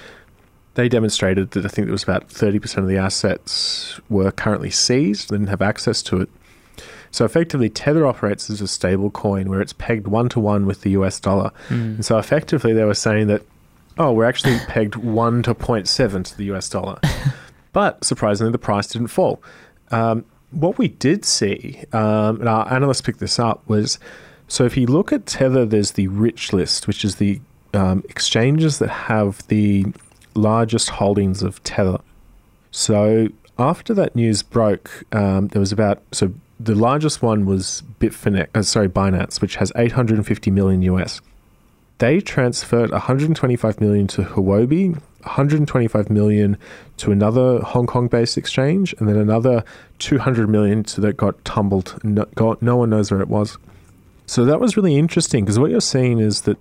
They 0.75 0.89
demonstrated 0.89 1.51
that 1.51 1.65
I 1.65 1.69
think 1.69 1.87
it 1.87 1.91
was 1.91 2.03
about 2.03 2.29
30% 2.29 2.77
of 2.77 2.87
the 2.87 2.97
assets 2.97 3.99
were 4.09 4.31
currently 4.31 4.69
seized, 4.69 5.29
they 5.29 5.37
didn't 5.37 5.49
have 5.49 5.61
access 5.61 6.03
to 6.03 6.21
it. 6.21 6.29
So 7.11 7.23
effectively, 7.23 7.69
Tether 7.69 8.05
operates 8.05 8.49
as 8.49 8.59
a 8.59 8.67
stable 8.67 9.09
coin 9.09 9.49
where 9.49 9.61
it's 9.61 9.71
pegged 9.71 10.05
one 10.05 10.27
to 10.29 10.39
one 10.41 10.65
with 10.65 10.81
the 10.81 10.91
US 10.91 11.17
dollar. 11.19 11.51
Mm. 11.69 11.95
And 11.95 12.05
so 12.05 12.17
effectively, 12.17 12.73
they 12.73 12.83
were 12.83 12.93
saying 12.93 13.27
that, 13.27 13.41
oh, 13.97 14.11
we're 14.11 14.25
actually 14.25 14.59
pegged 14.67 14.97
1 14.97 15.43
to 15.43 15.55
0.7 15.55 16.25
to 16.25 16.37
the 16.37 16.43
US 16.53 16.67
dollar. 16.67 16.99
but 17.75 18.05
surprisingly, 18.05 18.53
the 18.53 18.57
price 18.57 18.87
didn't 18.87 19.09
fall. 19.09 19.43
Um, 19.91 20.23
what 20.51 20.77
we 20.77 20.87
did 20.87 21.25
see, 21.25 21.83
um, 21.91 22.39
and 22.39 22.47
our 22.47 22.71
analysts 22.71 23.01
picked 23.01 23.19
this 23.19 23.37
up, 23.37 23.67
was 23.67 23.99
so 24.47 24.63
if 24.63 24.77
you 24.77 24.87
look 24.87 25.11
at 25.11 25.25
Tether, 25.25 25.65
there's 25.65 25.91
the 25.91 26.07
rich 26.07 26.53
list, 26.53 26.87
which 26.87 27.03
is 27.03 27.17
the 27.17 27.41
um, 27.73 28.01
exchanges 28.07 28.79
that 28.79 28.87
have 28.87 29.45
the 29.49 29.87
largest 30.35 30.91
holdings 30.91 31.43
of 31.43 31.61
Tether. 31.63 31.97
So 32.71 33.27
after 33.59 33.93
that 33.93 34.15
news 34.15 34.41
broke, 34.41 35.03
um, 35.11 35.49
there 35.49 35.59
was 35.59 35.73
about 35.73 36.01
so 36.13 36.33
the 36.57 36.75
largest 36.75 37.21
one 37.21 37.45
was 37.45 37.83
Bitfinex, 37.99 38.47
uh, 38.55 38.63
sorry, 38.63 38.87
Binance, 38.87 39.41
which 39.41 39.57
has 39.57 39.73
850 39.75 40.49
million 40.49 40.81
US. 40.83 41.19
They 41.99 42.19
transferred 42.19 42.91
125 42.91 43.79
million 43.79 44.07
to 44.07 44.23
Huobi, 44.23 44.93
125 44.93 46.09
million 46.09 46.57
to 46.97 47.11
another 47.11 47.59
Hong 47.59 47.87
Kong-based 47.87 48.37
exchange, 48.37 48.93
and 48.99 49.07
then 49.07 49.15
another 49.15 49.63
200 49.99 50.49
million 50.49 50.83
to 50.83 51.01
that 51.01 51.17
got 51.17 51.43
tumbled. 51.45 51.97
No, 52.03 52.25
got, 52.35 52.61
no 52.61 52.75
one 52.75 52.89
knows 52.89 53.11
where 53.11 53.21
it 53.21 53.29
was. 53.29 53.57
So 54.27 54.43
that 54.45 54.59
was 54.59 54.75
really 54.75 54.95
interesting 54.95 55.45
because 55.45 55.59
what 55.59 55.71
you're 55.71 55.81
seeing 55.81 56.19
is 56.19 56.41
that 56.41 56.57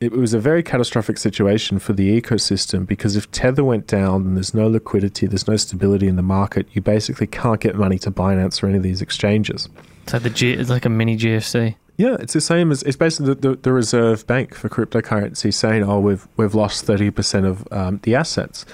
it 0.00 0.12
was 0.12 0.32
a 0.32 0.38
very 0.38 0.62
catastrophic 0.62 1.18
situation 1.18 1.78
for 1.78 1.92
the 1.92 2.20
ecosystem 2.20 2.86
because 2.86 3.16
if 3.16 3.30
Tether 3.32 3.62
went 3.62 3.86
down 3.86 4.22
and 4.22 4.36
there's 4.36 4.54
no 4.54 4.66
liquidity, 4.66 5.26
there's 5.26 5.46
no 5.46 5.56
stability 5.56 6.08
in 6.08 6.16
the 6.16 6.22
market, 6.22 6.66
you 6.72 6.80
basically 6.80 7.26
can't 7.26 7.60
get 7.60 7.74
money 7.74 7.98
to 7.98 8.10
Binance 8.10 8.62
or 8.62 8.66
any 8.66 8.78
of 8.78 8.82
these 8.82 9.02
exchanges. 9.02 9.68
So 10.06 10.18
the 10.18 10.30
G, 10.30 10.52
it's 10.52 10.70
like 10.70 10.86
a 10.86 10.88
mini 10.88 11.18
GFC. 11.18 11.76
Yeah, 12.00 12.16
it's 12.18 12.32
the 12.32 12.40
same 12.40 12.72
as 12.72 12.82
it's 12.84 12.96
basically 12.96 13.34
the, 13.34 13.50
the, 13.50 13.56
the 13.56 13.72
reserve 13.74 14.26
bank 14.26 14.54
for 14.54 14.70
cryptocurrency 14.70 15.52
saying, 15.52 15.82
"Oh, 15.82 16.00
we've 16.00 16.26
we've 16.38 16.54
lost 16.54 16.86
thirty 16.86 17.10
percent 17.10 17.44
of 17.44 17.70
um, 17.70 18.00
the 18.04 18.14
assets." 18.14 18.64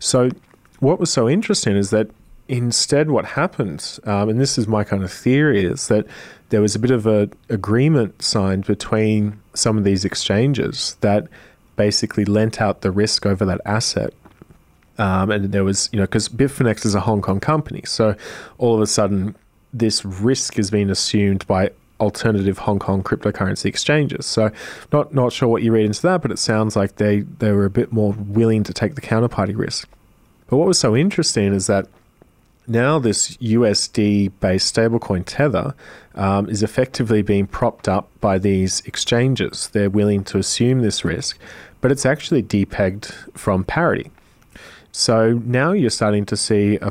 So, 0.00 0.30
what 0.80 0.98
was 0.98 1.08
so 1.08 1.28
interesting 1.28 1.76
is 1.76 1.90
that 1.90 2.10
instead, 2.48 3.08
what 3.08 3.24
happened, 3.24 4.00
um, 4.02 4.30
and 4.30 4.40
this 4.40 4.58
is 4.58 4.66
my 4.66 4.82
kind 4.82 5.04
of 5.04 5.12
theory, 5.12 5.64
is 5.64 5.86
that 5.86 6.08
there 6.48 6.60
was 6.60 6.74
a 6.74 6.80
bit 6.80 6.90
of 6.90 7.06
a 7.06 7.30
agreement 7.48 8.20
signed 8.20 8.66
between 8.66 9.40
some 9.54 9.78
of 9.78 9.84
these 9.84 10.04
exchanges 10.04 10.96
that 11.02 11.28
basically 11.76 12.24
lent 12.24 12.60
out 12.60 12.80
the 12.80 12.90
risk 12.90 13.24
over 13.24 13.44
that 13.44 13.60
asset. 13.64 14.12
Um, 14.98 15.30
and 15.30 15.52
there 15.52 15.62
was, 15.62 15.88
you 15.92 16.00
know, 16.00 16.04
because 16.06 16.28
Bitfinex 16.28 16.84
is 16.84 16.96
a 16.96 17.00
Hong 17.00 17.22
Kong 17.22 17.38
company, 17.38 17.82
so 17.84 18.16
all 18.58 18.74
of 18.74 18.80
a 18.80 18.88
sudden 18.88 19.36
this 19.72 20.04
risk 20.04 20.58
is 20.58 20.70
being 20.70 20.90
assumed 20.90 21.46
by 21.46 21.70
alternative 22.02 22.58
Hong 22.58 22.78
Kong 22.78 23.02
cryptocurrency 23.02 23.66
exchanges. 23.66 24.26
So, 24.26 24.50
not 24.92 25.14
not 25.14 25.32
sure 25.32 25.48
what 25.48 25.62
you 25.62 25.72
read 25.72 25.86
into 25.86 26.02
that, 26.02 26.20
but 26.20 26.30
it 26.30 26.38
sounds 26.38 26.76
like 26.76 26.96
they 26.96 27.20
they 27.20 27.52
were 27.52 27.64
a 27.64 27.70
bit 27.70 27.92
more 27.92 28.12
willing 28.12 28.64
to 28.64 28.74
take 28.74 28.96
the 28.96 29.00
counterparty 29.00 29.56
risk. 29.56 29.88
But 30.48 30.56
what 30.58 30.66
was 30.66 30.78
so 30.78 30.96
interesting 30.96 31.54
is 31.54 31.66
that 31.68 31.86
now 32.66 32.98
this 32.98 33.36
USD 33.38 34.32
based 34.40 34.74
stablecoin 34.74 35.22
Tether 35.24 35.74
um, 36.14 36.48
is 36.48 36.62
effectively 36.62 37.22
being 37.22 37.46
propped 37.46 37.88
up 37.88 38.08
by 38.20 38.38
these 38.38 38.80
exchanges. 38.80 39.68
They're 39.72 39.90
willing 39.90 40.24
to 40.24 40.38
assume 40.38 40.82
this 40.82 41.04
risk, 41.04 41.38
but 41.80 41.90
it's 41.90 42.04
actually 42.04 42.42
depegged 42.42 43.06
from 43.36 43.64
parity. 43.64 44.10
So 44.92 45.40
now 45.44 45.72
you're 45.72 45.90
starting 45.90 46.26
to 46.26 46.36
see 46.36 46.76
a 46.82 46.90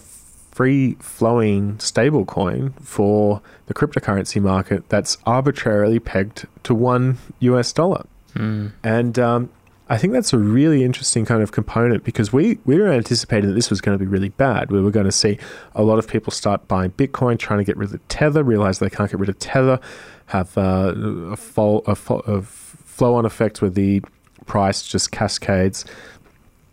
free 0.51 0.95
flowing 0.99 1.77
stablecoin 1.77 2.79
for 2.81 3.41
the 3.67 3.73
cryptocurrency 3.73 4.41
market 4.41 4.87
that's 4.89 5.17
arbitrarily 5.25 5.99
pegged 5.99 6.45
to 6.63 6.75
one 6.75 7.17
US 7.39 7.71
dollar. 7.71 8.05
Mm. 8.35 8.73
And 8.83 9.17
um, 9.17 9.49
I 9.89 9.97
think 9.97 10.13
that's 10.13 10.33
a 10.33 10.37
really 10.37 10.83
interesting 10.83 11.25
kind 11.25 11.41
of 11.41 11.51
component 11.51 12.03
because 12.03 12.31
we, 12.31 12.59
we 12.65 12.77
were 12.77 12.89
anticipating 12.89 13.49
that 13.49 13.55
this 13.55 13.69
was 13.69 13.81
going 13.81 13.97
to 13.97 14.03
be 14.03 14.07
really 14.07 14.29
bad. 14.29 14.71
We 14.71 14.81
were 14.81 14.91
going 14.91 15.05
to 15.05 15.11
see 15.11 15.37
a 15.75 15.83
lot 15.83 15.99
of 15.99 16.07
people 16.07 16.31
start 16.31 16.67
buying 16.67 16.91
Bitcoin, 16.91 17.37
trying 17.39 17.59
to 17.59 17.65
get 17.65 17.77
rid 17.77 17.93
of 17.93 18.07
Tether, 18.07 18.43
realize 18.43 18.79
they 18.79 18.89
can't 18.89 19.09
get 19.09 19.19
rid 19.19 19.29
of 19.29 19.39
Tether, 19.39 19.79
have 20.27 20.57
uh, 20.57 20.93
a, 20.95 21.35
fall, 21.35 21.83
a, 21.87 21.95
fo- 21.95 22.19
a 22.19 22.41
flow 22.41 23.15
on 23.15 23.25
effect 23.25 23.61
where 23.61 23.69
the 23.69 24.01
price 24.45 24.87
just 24.87 25.11
cascades. 25.11 25.85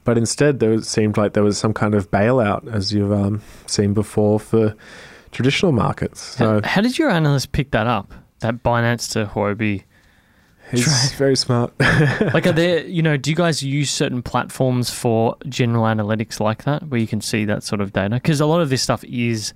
But 0.09 0.16
instead, 0.18 0.59
there 0.61 0.80
seemed 0.82 1.16
like 1.18 1.34
there 1.34 1.42
was 1.42 1.59
some 1.59 1.74
kind 1.74 1.94
of 1.94 2.11
bailout, 2.11 2.66
as 2.72 2.94
you've 2.94 3.12
um, 3.12 3.42
seen 3.66 3.92
before, 3.92 4.40
for 4.40 4.74
traditional 5.32 5.72
markets. 5.72 6.20
So 6.22 6.62
how, 6.62 6.68
how 6.68 6.80
did 6.80 6.98
your 6.98 7.11
analyst 7.11 7.52
pick 7.52 7.72
that 7.72 7.86
up? 7.86 8.14
That 8.40 8.62
Binance 8.62 9.12
to 9.12 9.26
Huobi 9.26 9.84
He's 10.70 10.84
Try. 10.84 11.16
very 11.18 11.36
smart. 11.36 11.72
like, 12.34 12.46
are 12.46 12.52
there, 12.52 12.86
you 12.86 13.02
know, 13.02 13.16
do 13.18 13.28
you 13.30 13.36
guys 13.36 13.62
use 13.62 13.90
certain 13.90 14.22
platforms 14.22 14.90
for 14.90 15.36
general 15.48 15.84
analytics 15.84 16.40
like 16.40 16.64
that 16.64 16.88
where 16.88 17.00
you 17.00 17.06
can 17.06 17.20
see 17.20 17.44
that 17.46 17.62
sort 17.62 17.80
of 17.82 17.92
data? 17.92 18.14
Because 18.16 18.40
a 18.40 18.46
lot 18.46 18.61
of 18.61 18.68
this 18.70 18.82
stuff 18.82 19.02
is 19.04 19.52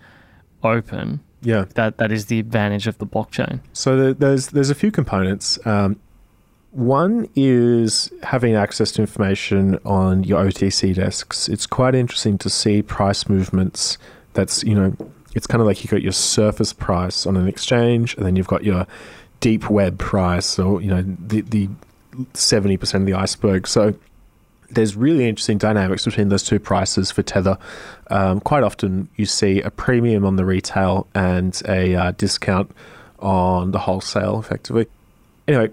open. 0.62 1.20
yeah. 1.42 1.64
That 1.74 1.98
That 1.98 2.12
is 2.12 2.26
the 2.26 2.38
advantage 2.38 2.86
of 2.86 2.98
the 2.98 3.06
blockchain. 3.06 3.60
So 3.72 3.96
there- 3.96 4.14
there's 4.14 4.48
there's 4.48 4.70
a 4.70 4.74
few 4.74 4.90
components. 4.90 5.58
Um, 5.66 5.96
one 6.72 7.28
is 7.36 8.10
having 8.22 8.54
access 8.54 8.92
to 8.92 9.02
information 9.02 9.78
on 9.84 10.24
your 10.24 10.42
OTC 10.44 10.94
desks. 10.94 11.48
It's 11.48 11.66
quite 11.66 11.94
interesting 11.94 12.38
to 12.38 12.50
see 12.50 12.82
price 12.82 13.28
movements. 13.28 13.98
That's 14.32 14.64
you 14.64 14.74
know, 14.74 14.96
it's 15.34 15.46
kind 15.46 15.60
of 15.60 15.66
like 15.66 15.84
you 15.84 15.90
got 15.90 16.02
your 16.02 16.12
surface 16.12 16.72
price 16.72 17.26
on 17.26 17.36
an 17.36 17.46
exchange, 17.46 18.16
and 18.16 18.24
then 18.24 18.36
you've 18.36 18.48
got 18.48 18.64
your 18.64 18.86
deep 19.40 19.68
web 19.68 19.98
price, 19.98 20.58
or 20.58 20.80
you 20.80 20.88
know, 20.88 21.02
the 21.02 21.42
the 21.42 21.68
seventy 22.32 22.78
percent 22.78 23.02
of 23.02 23.06
the 23.06 23.14
iceberg. 23.14 23.68
So 23.68 23.94
there's 24.70 24.96
really 24.96 25.28
interesting 25.28 25.58
dynamics 25.58 26.06
between 26.06 26.30
those 26.30 26.42
two 26.42 26.58
prices 26.58 27.10
for 27.10 27.22
Tether. 27.22 27.58
Um, 28.08 28.40
quite 28.40 28.62
often, 28.62 29.10
you 29.16 29.26
see 29.26 29.60
a 29.60 29.70
premium 29.70 30.24
on 30.24 30.36
the 30.36 30.46
retail 30.46 31.06
and 31.14 31.60
a 31.68 31.94
uh, 31.94 32.12
discount 32.12 32.70
on 33.18 33.72
the 33.72 33.78
wholesale, 33.78 34.40
effectively. 34.40 34.86
Anyway, 35.46 35.70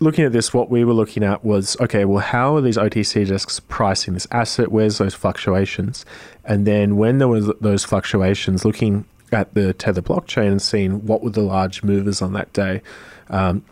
looking 0.00 0.24
at 0.24 0.32
this, 0.32 0.52
what 0.52 0.70
we 0.70 0.84
were 0.84 0.94
looking 0.94 1.22
at 1.22 1.44
was 1.44 1.76
okay, 1.80 2.04
well, 2.04 2.22
how 2.22 2.56
are 2.56 2.60
these 2.60 2.76
OTC 2.76 3.28
desks 3.28 3.60
pricing 3.60 4.14
this 4.14 4.26
asset? 4.30 4.72
Where's 4.72 4.98
those 4.98 5.14
fluctuations? 5.14 6.04
And 6.44 6.66
then 6.66 6.96
when 6.96 7.18
there 7.18 7.28
was 7.28 7.50
those 7.60 7.84
fluctuations, 7.84 8.64
looking 8.64 9.04
at 9.32 9.54
the 9.54 9.72
Tether 9.72 10.02
blockchain 10.02 10.48
and 10.48 10.62
seeing 10.62 11.06
what 11.06 11.22
were 11.22 11.30
the 11.30 11.42
large 11.42 11.82
movers 11.82 12.20
on 12.20 12.32
that 12.32 12.52
day. 12.52 12.82
Um, 13.28 13.64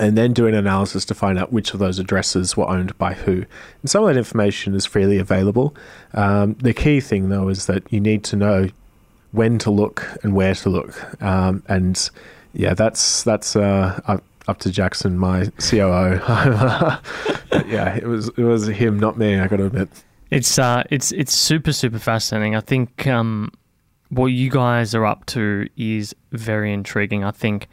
and 0.00 0.16
then 0.16 0.32
doing 0.32 0.54
analysis 0.54 1.04
to 1.06 1.14
find 1.14 1.38
out 1.38 1.52
which 1.52 1.74
of 1.74 1.80
those 1.80 1.98
addresses 1.98 2.56
were 2.56 2.68
owned 2.68 2.96
by 2.98 3.14
who. 3.14 3.44
And 3.82 3.90
some 3.90 4.04
of 4.04 4.08
that 4.08 4.16
information 4.16 4.74
is 4.74 4.86
freely 4.86 5.18
available. 5.18 5.74
Um, 6.14 6.54
the 6.54 6.72
key 6.72 7.00
thing, 7.00 7.30
though, 7.30 7.48
is 7.48 7.66
that 7.66 7.92
you 7.92 8.00
need 8.00 8.22
to 8.24 8.36
know 8.36 8.68
when 9.32 9.58
to 9.58 9.70
look 9.70 10.06
and 10.22 10.34
where 10.34 10.54
to 10.54 10.68
look. 10.68 11.22
Um, 11.22 11.64
and 11.68 12.10
yeah, 12.52 12.74
that's 12.74 13.24
that's 13.24 13.56
uh, 13.56 14.20
up, 14.48 14.58
to 14.60 14.70
Jackson, 14.70 15.18
my 15.18 15.50
COO. 15.58 16.20
Yeah, 17.66 17.94
it 17.96 18.04
was 18.04 18.28
it 18.28 18.44
was 18.44 18.66
him, 18.66 18.98
not 18.98 19.18
me. 19.18 19.38
I 19.38 19.46
got 19.46 19.56
to 19.56 19.66
admit. 19.66 19.88
It's 20.30 20.58
uh, 20.58 20.84
it's 20.90 21.12
it's 21.12 21.34
super 21.34 21.72
super 21.72 21.98
fascinating. 21.98 22.56
I 22.56 22.60
think 22.60 23.06
um, 23.06 23.50
what 24.08 24.26
you 24.26 24.50
guys 24.50 24.94
are 24.94 25.04
up 25.04 25.26
to 25.26 25.68
is 25.76 26.14
very 26.32 26.72
intriguing. 26.72 27.24
I 27.24 27.30
think 27.30 27.68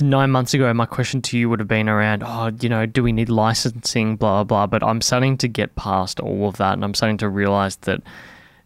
nine 0.00 0.30
months 0.30 0.54
ago, 0.54 0.72
my 0.72 0.86
question 0.86 1.20
to 1.22 1.38
you 1.38 1.48
would 1.48 1.58
have 1.58 1.68
been 1.68 1.88
around, 1.88 2.22
oh, 2.24 2.50
you 2.60 2.68
know, 2.68 2.86
do 2.86 3.02
we 3.02 3.12
need 3.12 3.28
licensing, 3.28 4.16
blah 4.16 4.44
blah. 4.44 4.66
But 4.66 4.82
I'm 4.82 5.00
starting 5.00 5.36
to 5.38 5.48
get 5.48 5.74
past 5.76 6.20
all 6.20 6.48
of 6.48 6.56
that, 6.56 6.74
and 6.74 6.84
I'm 6.84 6.94
starting 6.94 7.18
to 7.18 7.28
realize 7.28 7.76
that 7.76 8.02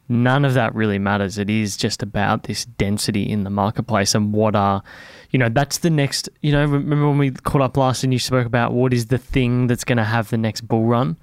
none 0.09 0.45
of 0.45 0.55
that 0.55 0.75
really 0.75 0.99
matters. 0.99 1.39
It 1.39 1.49
is 1.49 1.77
just 1.77 2.03
about 2.03 2.45
this 2.45 2.65
density 2.65 3.29
in 3.29 3.45
the 3.45 3.51
marketplace 3.51 4.15
and 4.15 4.33
what 4.33 4.55
are, 4.55 4.83
you 5.31 5.39
know, 5.39 5.49
that's 5.49 5.79
the 5.79 5.91
next. 5.91 6.29
You 6.43 6.53
know, 6.53 6.65
remember 6.65 7.09
when 7.09 7.19
we 7.19 7.31
caught 7.31 7.63
up 7.63 7.77
last 7.77 8.05
and 8.05 8.13
you 8.13 8.19
spoke 8.19 8.47
about 8.47 8.73
what 8.73 8.93
is 8.93 9.07
the 9.07 9.19
thing 9.19 9.67
that's 9.67 9.85
going 9.85 9.99
to 9.99 10.05
have 10.05 10.31
the 10.31 10.39
next 10.39 10.63
bull 10.63 10.85
run, 10.85 11.17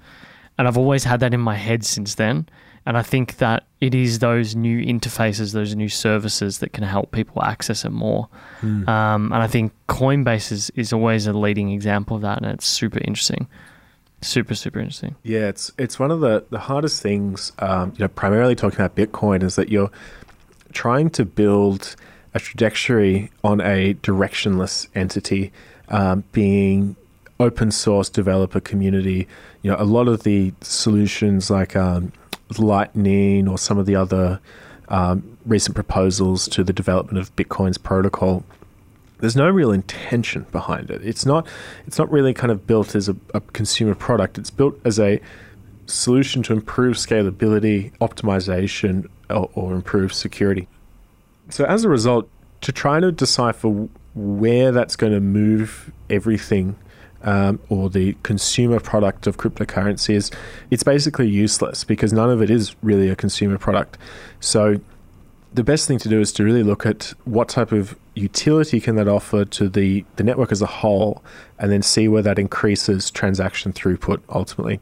and 0.58 0.68
I've 0.68 0.78
always 0.78 1.04
had 1.04 1.20
that 1.20 1.32
in 1.32 1.40
my 1.40 1.56
head 1.56 1.84
since 1.84 2.14
then. 2.16 2.48
And 2.84 2.98
I 2.98 3.02
think 3.02 3.36
that 3.36 3.62
it 3.80 3.94
is 3.94 4.18
those 4.18 4.56
new 4.56 4.84
interfaces, 4.84 5.52
those 5.52 5.76
new 5.76 5.88
services 5.88 6.58
that 6.58 6.72
can 6.72 6.82
help 6.82 7.12
people 7.12 7.40
access 7.44 7.84
it 7.84 7.92
more. 7.92 8.28
Um, 8.88 9.32
and 9.32 9.36
I 9.36 9.46
think 9.46 9.72
Coinbase 9.88 10.50
is, 10.50 10.70
is 10.74 10.92
always 10.92 11.28
a 11.28 11.32
leading 11.32 11.70
example 11.70 12.16
of 12.16 12.22
that, 12.22 12.38
and 12.38 12.46
it's 12.46 12.66
super 12.66 12.98
interesting. 12.98 13.46
Super, 14.22 14.54
super 14.54 14.78
interesting. 14.78 15.16
Yeah, 15.24 15.48
it's 15.48 15.72
it's 15.78 15.98
one 15.98 16.12
of 16.12 16.20
the, 16.20 16.44
the 16.50 16.60
hardest 16.60 17.02
things. 17.02 17.52
Um, 17.58 17.92
you 17.96 18.04
know, 18.04 18.08
primarily 18.08 18.54
talking 18.54 18.80
about 18.80 18.94
Bitcoin 18.94 19.42
is 19.42 19.56
that 19.56 19.68
you're 19.68 19.90
trying 20.72 21.10
to 21.10 21.24
build 21.24 21.96
a 22.32 22.38
trajectory 22.40 23.30
on 23.42 23.60
a 23.60 23.94
directionless 23.94 24.86
entity, 24.94 25.52
um, 25.88 26.24
being 26.32 26.96
open 27.40 27.72
source 27.72 28.08
developer 28.08 28.60
community. 28.60 29.26
You 29.62 29.72
know, 29.72 29.76
a 29.78 29.84
lot 29.84 30.06
of 30.06 30.22
the 30.22 30.52
solutions 30.60 31.50
like 31.50 31.74
um, 31.74 32.12
Lightning 32.58 33.48
or 33.48 33.58
some 33.58 33.76
of 33.76 33.86
the 33.86 33.96
other 33.96 34.40
um, 34.88 35.36
recent 35.44 35.74
proposals 35.74 36.46
to 36.48 36.62
the 36.62 36.72
development 36.72 37.18
of 37.18 37.34
Bitcoin's 37.34 37.78
protocol 37.78 38.44
there's 39.22 39.36
no 39.36 39.48
real 39.48 39.70
intention 39.70 40.46
behind 40.50 40.90
it. 40.90 41.00
It's 41.04 41.24
not 41.24 41.46
it's 41.86 41.96
not 41.96 42.10
really 42.10 42.34
kind 42.34 42.50
of 42.50 42.66
built 42.66 42.96
as 42.96 43.08
a, 43.08 43.16
a 43.32 43.40
consumer 43.40 43.94
product. 43.94 44.36
It's 44.36 44.50
built 44.50 44.80
as 44.84 44.98
a 44.98 45.20
solution 45.86 46.42
to 46.42 46.52
improve 46.52 46.96
scalability, 46.96 47.96
optimization, 47.98 49.06
or, 49.30 49.48
or 49.54 49.74
improve 49.74 50.12
security. 50.12 50.66
So 51.50 51.64
as 51.64 51.84
a 51.84 51.88
result, 51.88 52.28
to 52.62 52.72
try 52.72 52.98
to 52.98 53.12
decipher 53.12 53.88
where 54.16 54.72
that's 54.72 54.96
going 54.96 55.12
to 55.12 55.20
move 55.20 55.92
everything 56.10 56.76
um, 57.22 57.60
or 57.68 57.88
the 57.90 58.16
consumer 58.24 58.80
product 58.80 59.28
of 59.28 59.36
cryptocurrency 59.36 60.14
is 60.14 60.32
it's 60.72 60.82
basically 60.82 61.28
useless 61.28 61.84
because 61.84 62.12
none 62.12 62.28
of 62.28 62.42
it 62.42 62.50
is 62.50 62.74
really 62.82 63.08
a 63.08 63.14
consumer 63.14 63.56
product. 63.56 63.98
So 64.40 64.80
the 65.54 65.62
best 65.62 65.86
thing 65.86 65.98
to 65.98 66.08
do 66.08 66.20
is 66.20 66.32
to 66.32 66.44
really 66.44 66.64
look 66.64 66.84
at 66.84 67.14
what 67.24 67.48
type 67.48 67.70
of 67.70 67.96
utility 68.14 68.80
can 68.80 68.96
that 68.96 69.08
offer 69.08 69.44
to 69.44 69.68
the, 69.68 70.04
the 70.16 70.24
network 70.24 70.52
as 70.52 70.62
a 70.62 70.66
whole 70.66 71.22
and 71.58 71.70
then 71.70 71.82
see 71.82 72.08
where 72.08 72.22
that 72.22 72.38
increases 72.38 73.10
transaction 73.10 73.72
throughput 73.72 74.20
ultimately. 74.28 74.80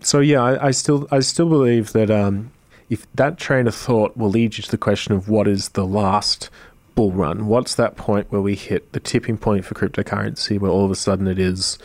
So 0.00 0.20
yeah, 0.20 0.42
I, 0.42 0.68
I 0.68 0.70
still 0.70 1.08
I 1.10 1.20
still 1.20 1.48
believe 1.48 1.92
that 1.92 2.10
um, 2.10 2.52
if 2.90 3.10
that 3.14 3.38
train 3.38 3.66
of 3.66 3.74
thought 3.74 4.16
will 4.16 4.28
lead 4.28 4.58
you 4.58 4.62
to 4.62 4.70
the 4.70 4.78
question 4.78 5.14
of 5.14 5.28
what 5.28 5.48
is 5.48 5.70
the 5.70 5.86
last 5.86 6.50
bull 6.94 7.12
run, 7.12 7.46
what's 7.46 7.74
that 7.76 7.96
point 7.96 8.30
where 8.30 8.40
we 8.40 8.54
hit 8.54 8.92
the 8.92 9.00
tipping 9.00 9.38
point 9.38 9.64
for 9.64 9.74
cryptocurrency 9.74 10.60
where 10.60 10.70
all 10.70 10.84
of 10.84 10.90
a 10.90 10.96
sudden 10.96 11.26
it 11.26 11.38
is 11.38 11.78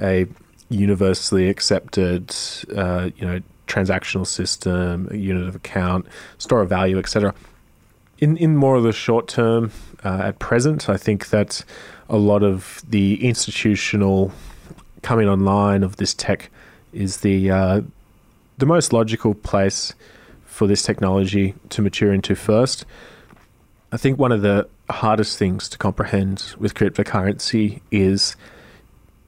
a 0.00 0.26
universally 0.68 1.48
accepted 1.48 2.34
uh, 2.74 3.10
you 3.16 3.26
know 3.26 3.40
transactional 3.66 4.26
system, 4.26 5.08
a 5.10 5.16
unit 5.16 5.48
of 5.48 5.56
account, 5.56 6.06
store 6.38 6.62
of 6.62 6.68
value, 6.68 6.98
etc. 6.98 7.34
In 8.18 8.36
in 8.36 8.56
more 8.56 8.76
of 8.76 8.82
the 8.82 8.92
short 8.92 9.28
term, 9.28 9.72
uh, 10.04 10.20
at 10.24 10.38
present, 10.38 10.88
I 10.88 10.96
think 10.96 11.28
that 11.28 11.64
a 12.08 12.16
lot 12.16 12.42
of 12.42 12.82
the 12.88 13.22
institutional 13.26 14.32
coming 15.02 15.28
online 15.28 15.82
of 15.82 15.96
this 15.96 16.14
tech 16.14 16.50
is 16.92 17.18
the 17.18 17.50
uh, 17.50 17.80
the 18.58 18.66
most 18.66 18.92
logical 18.92 19.34
place 19.34 19.94
for 20.44 20.66
this 20.66 20.82
technology 20.82 21.54
to 21.68 21.82
mature 21.82 22.12
into 22.12 22.34
first. 22.34 22.86
I 23.92 23.98
think 23.98 24.18
one 24.18 24.32
of 24.32 24.42
the 24.42 24.66
hardest 24.88 25.38
things 25.38 25.68
to 25.68 25.78
comprehend 25.78 26.54
with 26.58 26.74
cryptocurrency 26.74 27.80
is 27.90 28.36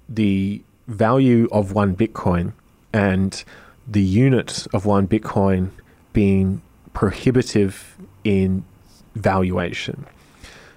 the 0.09 0.62
value 0.86 1.49
of 1.53 1.72
one 1.72 1.95
Bitcoin 1.95 2.53
and 2.93 3.45
the 3.86 4.03
unit 4.03 4.66
of 4.72 4.86
one 4.86 5.07
Bitcoin 5.07 5.70
being 6.12 6.62
prohibitive 6.95 7.97
in 8.24 8.64
valuation. 9.19 10.07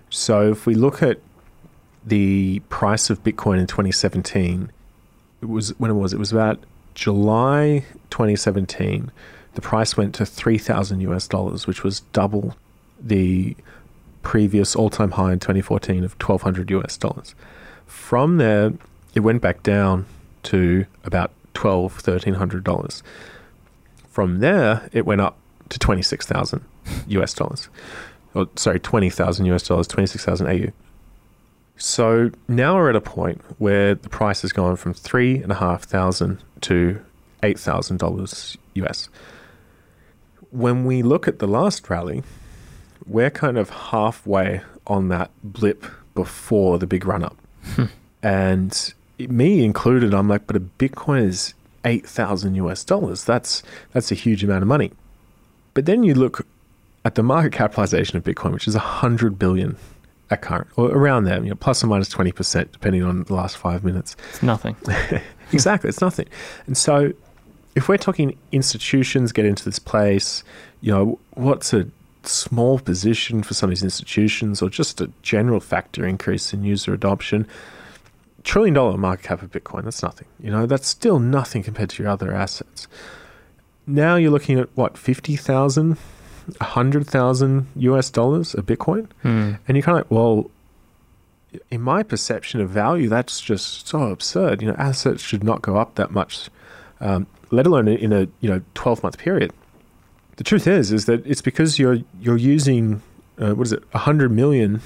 So 0.10 0.52
if 0.52 0.66
we 0.66 0.76
look 0.76 1.02
at 1.02 1.20
the 2.06 2.60
price 2.70 3.10
of 3.10 3.24
Bitcoin 3.24 3.60
in 3.60 3.68
2017, 3.68 4.72
it 5.42 5.50
was 5.50 5.78
when 5.80 5.92
it 5.92 5.96
was 5.96 6.14
it 6.14 6.20
was 6.20 6.32
about 6.32 6.60
July 6.96 7.86
2017. 8.10 9.12
the 9.54 9.62
price 9.62 9.98
went 9.98 10.16
to 10.16 10.26
3,000 10.26 11.02
US 11.02 11.28
dollars, 11.28 11.68
which 11.68 11.84
was 11.84 12.02
double 12.14 12.56
the 13.00 13.56
previous 14.24 14.76
all 14.76 14.90
time 14.90 15.12
high 15.12 15.34
in 15.34 15.40
2014 15.40 16.04
of 16.04 16.14
1,200 16.14 16.70
US 16.72 16.98
dollars. 16.98 17.36
From 17.86 18.38
there, 18.38 18.74
it 19.14 19.22
went 19.22 19.42
back 19.42 19.64
down 19.64 20.06
to 20.44 20.86
about 21.04 21.32
12, 21.54 21.94
1300 21.94 22.64
dollars. 22.64 23.04
From 24.10 24.40
there, 24.40 24.90
it 24.94 25.06
went 25.06 25.22
up 25.22 25.38
to 25.70 25.80
26,000 25.80 26.64
US 27.08 27.34
dollars. 27.34 27.70
Or, 28.34 28.48
sorry, 28.56 28.80
20,000 28.80 29.46
US 29.48 29.64
dollars, 29.64 29.88
26,000 29.88 30.48
AU. 30.48 30.72
So 31.82 32.30
now 32.48 32.76
we're 32.76 32.90
at 32.92 32.96
a 32.96 33.02
point 33.02 33.42
where 33.58 33.96
the 33.96 34.08
price 34.08 34.44
has 34.44 34.52
gone 34.52 34.76
from 34.76 34.94
three 34.94 35.42
and 35.42 35.52
a 35.52 35.56
half 35.56 35.84
thousand 35.84 36.38
to 36.62 37.02
eight 37.42 37.58
thousand 37.58 37.98
dollars 37.98 38.56
US. 38.76 39.10
When 40.52 40.86
we 40.86 41.02
look 41.02 41.28
at 41.28 41.40
the 41.40 41.48
last 41.48 41.90
rally, 41.90 42.22
we're 43.08 43.32
kind 43.32 43.58
of 43.58 43.70
halfway 43.70 44.62
on 44.86 45.08
that 45.08 45.32
blip 45.44 45.86
before 46.14 46.78
the 46.78 46.86
big 46.86 47.06
run 47.06 47.24
up. 47.24 47.38
Hmm. 47.76 47.86
and 48.22 48.94
me 49.18 49.64
included, 49.64 50.14
I'm 50.14 50.28
like, 50.28 50.46
but 50.46 50.56
a 50.56 50.60
Bitcoin 50.60 51.24
is 51.24 51.56
eight 51.84 52.08
thousand 52.08 52.54
US 52.56 52.84
dollars. 52.84 53.24
That's 53.24 53.64
that's 53.92 54.12
a 54.12 54.16
huge 54.16 54.44
amount 54.44 54.62
of 54.62 54.68
money. 54.68 54.92
But 55.74 55.88
then 55.88 56.04
you 56.04 56.14
look 56.14 56.46
at 57.04 57.16
the 57.16 57.24
market 57.24 57.52
capitalization 57.52 58.18
of 58.18 58.24
Bitcoin, 58.24 58.54
which 58.54 58.68
is 58.68 58.76
a 58.76 58.80
hundred 58.80 59.40
billion 59.40 59.76
at 60.30 60.42
current 60.42 60.68
or 60.78 60.90
around 60.90 61.26
there, 61.26 61.44
you 61.44 61.50
know, 61.50 61.56
plus 61.56 61.84
or 61.84 61.88
minus 61.88 62.08
minus 62.08 62.10
twenty 62.10 62.32
percent, 62.32 62.72
depending 62.72 63.04
on 63.04 63.24
the 63.24 63.34
last 63.34 63.58
five 63.58 63.84
minutes. 63.84 64.16
It's 64.30 64.44
nothing. 64.44 64.76
exactly, 65.52 65.90
it's 65.90 66.02
nothing. 66.02 66.28
And 66.68 66.78
so, 66.78 67.14
if 67.76 67.90
we're 67.90 67.98
talking 67.98 68.38
institutions 68.52 69.32
get 69.32 69.46
into 69.46 69.66
this 69.66 69.80
place, 69.80 70.44
you 70.82 70.92
know, 70.92 71.20
what's 71.32 71.74
a 71.74 71.88
small 72.24 72.80
position 72.80 73.42
for 73.44 73.54
some 73.54 73.70
of 73.70 73.72
these 73.72 73.84
institutions, 73.84 74.62
or 74.62 74.70
just 74.70 75.02
a 75.02 75.12
general 75.22 75.60
factor 75.60 76.06
increase 76.06 76.54
in 76.54 76.64
user 76.64 76.94
adoption? 76.94 77.48
Trillion 78.44 78.74
dollar 78.74 78.98
market 78.98 79.24
cap 79.24 79.44
of 79.44 79.52
Bitcoin, 79.52 79.84
that's 79.84 80.02
nothing. 80.02 80.28
You 80.40 80.50
know, 80.50 80.66
that's 80.66 80.88
still 80.88 81.20
nothing 81.20 81.62
compared 81.62 81.92
to 81.92 82.02
your 82.02 82.12
other 82.12 82.34
assets. 82.34 82.88
Now 83.86 84.16
you're 84.16 84.32
looking 84.32 84.60
at 84.60 84.70
what, 84.76 84.98
50,000 84.98 85.98
hundred 86.60 87.08
thousand 87.08 87.68
US 87.76 88.10
dollars 88.10 88.54
a 88.56 88.62
Bitcoin, 88.62 89.08
Hmm. 89.22 89.54
and 89.68 89.78
you're 89.78 89.82
kind 89.84 89.98
of 90.00 90.04
like, 90.06 90.12
well, 90.12 90.50
in 91.70 91.82
my 91.82 92.02
perception 92.04 92.62
of 92.62 92.70
value, 92.70 93.10
that's 93.10 93.42
just 93.42 93.88
so 93.88 94.04
absurd. 94.04 94.62
You 94.62 94.70
know, 94.70 94.76
assets 94.78 95.22
should 95.22 95.44
not 95.44 95.62
go 95.62 95.76
up 95.78 95.96
that 95.96 96.12
much, 96.12 96.50
um, 97.02 97.28
let 97.52 97.66
alone 97.68 97.88
in 97.88 98.14
a 98.14 98.28
you 98.40 98.50
know 98.50 98.62
twelve 98.74 99.04
month 99.04 99.18
period. 99.18 99.52
The 100.38 100.44
truth 100.46 100.66
is, 100.68 100.92
is 100.92 101.06
that 101.06 101.26
it's 101.28 101.42
because 101.42 101.78
you're 101.78 102.00
you're 102.20 102.38
using 102.38 103.02
uh, 103.40 103.54
what 103.54 103.68
is 103.68 103.74
it, 103.74 103.84
hundred 103.94 104.32
million 104.32 104.82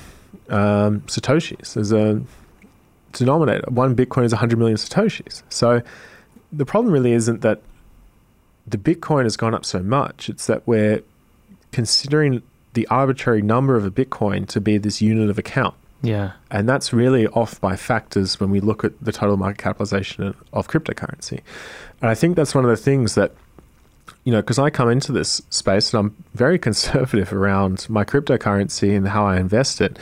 um, 0.49 1.01
satoshis 1.01 1.77
as 1.77 1.91
a 1.91 2.21
denominator. 3.13 3.63
One 3.69 3.95
Bitcoin 3.95 4.25
is 4.25 4.33
hundred 4.33 4.57
million 4.59 4.77
satoshis. 4.77 5.43
So 5.49 5.81
the 6.51 6.65
problem 6.65 6.93
really 6.93 7.13
isn't 7.13 7.41
that 7.41 7.61
the 8.67 8.77
Bitcoin 8.77 9.23
has 9.23 9.37
gone 9.37 9.53
up 9.53 9.63
so 9.65 9.79
much. 9.79 10.29
It's 10.29 10.47
that 10.47 10.65
we're 10.67 11.01
considering 11.75 12.41
the 12.71 12.87
arbitrary 12.87 13.41
number 13.41 13.75
of 13.75 13.83
a 13.83 13.91
Bitcoin 13.91 14.47
to 14.47 14.61
be 14.61 14.77
this 14.77 15.01
unit 15.01 15.29
of 15.29 15.37
account. 15.37 15.75
Yeah. 16.01 16.31
And 16.49 16.69
that's 16.69 16.93
really 16.93 17.27
off 17.27 17.59
by 17.59 17.75
factors 17.75 18.39
when 18.39 18.49
we 18.49 18.61
look 18.61 18.85
at 18.85 18.93
the 19.01 19.11
total 19.11 19.35
market 19.35 19.61
capitalization 19.61 20.33
of 20.53 20.69
cryptocurrency. 20.69 21.41
And 22.01 22.09
I 22.09 22.15
think 22.15 22.37
that's 22.37 22.55
one 22.55 22.63
of 22.63 22.69
the 22.69 22.77
things 22.77 23.15
that, 23.15 23.33
you 24.23 24.31
know, 24.31 24.39
because 24.39 24.57
I 24.57 24.69
come 24.69 24.89
into 24.89 25.11
this 25.11 25.41
space 25.49 25.93
and 25.93 25.99
I'm 25.99 26.23
very 26.33 26.57
conservative 26.67 27.33
around 27.33 27.89
my 27.89 28.05
cryptocurrency 28.05 28.95
and 28.95 29.09
how 29.09 29.25
I 29.25 29.37
invest 29.37 29.81
it. 29.81 29.99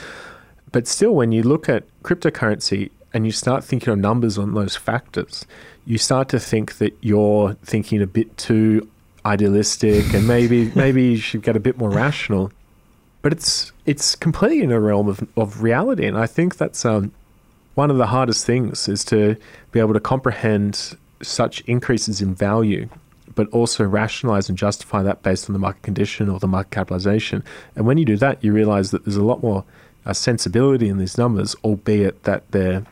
But 0.72 0.88
still, 0.88 1.16
when 1.16 1.32
you 1.32 1.42
look 1.42 1.68
at 1.70 1.86
cryptocurrency 2.04 2.92
and 3.16 3.26
you 3.26 3.32
start 3.32 3.64
thinking 3.64 3.94
of 3.94 3.98
numbers 3.98 4.38
on 4.38 4.54
those 4.54 4.76
factors, 4.76 5.48
you 5.88 5.98
start 5.98 6.30
to 6.30 6.40
think 6.40 6.78
that 6.78 6.96
you're 7.02 7.56
thinking 7.64 8.00
a 8.00 8.08
bit 8.08 8.38
too 8.38 8.88
idealistic 9.26 10.14
and 10.14 10.28
maybe 10.28 10.72
maybe 10.76 11.04
you 11.04 11.18
should 11.18 11.42
get 11.42 11.56
a 11.56 11.60
bit 11.60 11.78
more 11.78 11.90
rational. 11.90 12.52
But 13.22 13.32
it's 13.32 13.72
it's 13.86 14.16
completely 14.16 14.62
in 14.64 14.72
a 14.72 14.80
realm 14.80 15.08
of, 15.08 15.28
of 15.38 15.64
reality. 15.64 16.06
And 16.06 16.18
i 16.18 16.28
think 16.28 16.58
that's 16.58 16.86
um, 16.86 17.12
one 17.76 17.90
of 17.90 17.98
the 17.98 18.08
hardest 18.08 18.46
things 18.46 18.88
is 18.88 19.04
to 19.06 19.36
be 19.72 19.80
able 19.80 19.94
to 19.94 20.00
comprehend 20.00 20.96
such 21.22 21.62
increases 21.62 22.22
in 22.22 22.36
value 22.36 22.90
but 23.36 23.48
also 23.50 23.84
rationalize 23.84 24.48
and 24.48 24.58
justify 24.58 25.02
that 25.02 25.24
based 25.24 25.50
on 25.50 25.54
the 25.54 25.60
market 25.60 25.82
condition 25.82 26.30
or 26.30 26.38
the 26.38 26.48
market 26.48 26.70
capitalization. 26.70 27.44
And 27.76 27.88
when 27.88 27.98
you 27.98 28.06
do 28.06 28.18
that 28.18 28.44
you 28.44 28.54
realize 28.54 28.92
that 28.92 29.06
there's 29.06 29.16
a 29.16 29.24
lot 29.24 29.42
more 29.42 29.64
uh, 30.06 30.14
sensibility 30.14 30.90
in 30.90 30.98
these 30.98 31.18
numbers 31.18 31.56
albeit 31.64 32.24
that 32.24 32.52
they're 32.52 32.86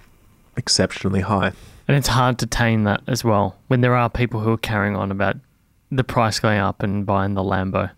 exceptionally 0.58 1.22
high. 1.22 1.52
And 1.88 1.98
it's 1.98 2.08
hard 2.08 2.40
to 2.40 2.46
tame 2.46 2.86
that 2.86 3.02
as 3.08 3.24
well 3.24 3.58
when 3.68 3.82
there 3.82 3.96
are 3.96 4.10
people 4.10 4.40
who 4.40 4.52
are 4.54 4.58
carrying 4.58 4.96
on 4.96 5.12
about 5.12 5.36
the 5.92 6.04
price 6.04 6.40
going 6.40 6.60
up 6.60 6.82
and 6.82 7.06
buying 7.06 7.34
the 7.34 7.44
Lambo. 7.44 7.92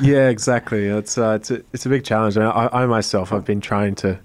Yeah, 0.00 0.28
exactly. 0.28 0.86
It's 0.86 1.18
uh, 1.18 1.32
it's 1.40 1.50
a 1.50 1.62
it's 1.72 1.84
a 1.84 1.88
big 1.88 2.04
challenge. 2.04 2.36
I, 2.38 2.48
I, 2.48 2.82
I 2.82 2.86
myself, 2.86 3.32
I've 3.32 3.44
been 3.44 3.60
trying 3.60 3.94
to 3.96 4.18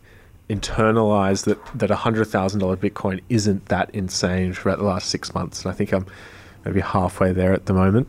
internalize 0.50 1.46
that 1.46 1.60
that 1.78 1.92
a 1.92 1.96
hundred 1.96 2.26
thousand 2.26 2.60
dollar 2.60 2.78
Bitcoin 2.78 3.22
isn't 3.30 3.66
that 3.68 3.90
insane 3.94 4.54
for 4.54 4.70
about 4.70 4.80
the 4.80 4.86
last 4.86 5.10
six 5.10 5.34
months, 5.34 5.64
and 5.64 5.72
I 5.72 5.76
think 5.76 5.92
I'm 5.92 6.06
maybe 6.64 6.80
halfway 6.80 7.34
there 7.34 7.54
at 7.54 7.66
the 7.66 7.74
moment. 7.74 8.08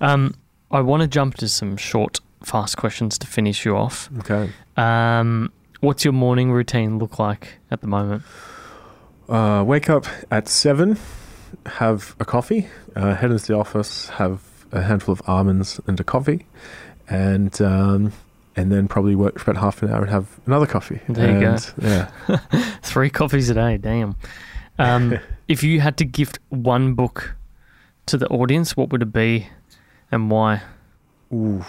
Um, 0.00 0.34
I 0.70 0.80
want 0.80 1.02
to 1.02 1.08
jump 1.08 1.34
to 1.36 1.48
some 1.48 1.76
short, 1.76 2.20
fast 2.42 2.76
questions 2.76 3.18
to 3.18 3.26
finish 3.26 3.64
you 3.64 3.76
off. 3.76 4.08
Okay. 4.20 4.50
Um, 4.76 5.52
what's 5.80 6.04
your 6.04 6.12
morning 6.12 6.52
routine 6.52 6.98
look 6.98 7.18
like 7.18 7.58
at 7.70 7.80
the 7.80 7.86
moment? 7.86 8.22
Uh, 9.28 9.64
wake 9.66 9.90
up 9.90 10.06
at 10.30 10.48
seven, 10.48 10.98
have 11.66 12.14
a 12.18 12.24
coffee, 12.24 12.68
uh, 12.96 13.14
head 13.14 13.30
into 13.30 13.46
the 13.46 13.56
office, 13.56 14.08
have 14.10 14.42
a 14.72 14.82
handful 14.82 15.12
of 15.12 15.22
almonds 15.26 15.80
and 15.86 15.98
a 16.00 16.04
coffee, 16.04 16.46
and 17.08 17.60
um, 17.60 18.12
and 18.56 18.70
then 18.72 18.88
probably 18.88 19.14
work 19.14 19.38
for 19.38 19.50
about 19.50 19.60
half 19.60 19.82
an 19.82 19.90
hour 19.90 20.02
and 20.02 20.10
have 20.10 20.38
another 20.46 20.66
coffee. 20.66 21.00
There 21.08 21.32
you 21.34 21.40
go. 21.40 21.56
Yeah. 21.80 22.10
Three 22.82 23.10
coffees 23.10 23.48
a 23.50 23.54
day, 23.54 23.76
damn. 23.76 24.16
Um, 24.78 25.18
if 25.48 25.62
you 25.62 25.80
had 25.80 25.96
to 25.98 26.04
gift 26.04 26.38
one 26.48 26.94
book 26.94 27.34
to 28.06 28.16
the 28.16 28.26
audience, 28.28 28.76
what 28.76 28.90
would 28.90 29.02
it 29.02 29.12
be 29.12 29.48
and 30.10 30.30
why? 30.30 30.62
Ooh, 31.32 31.64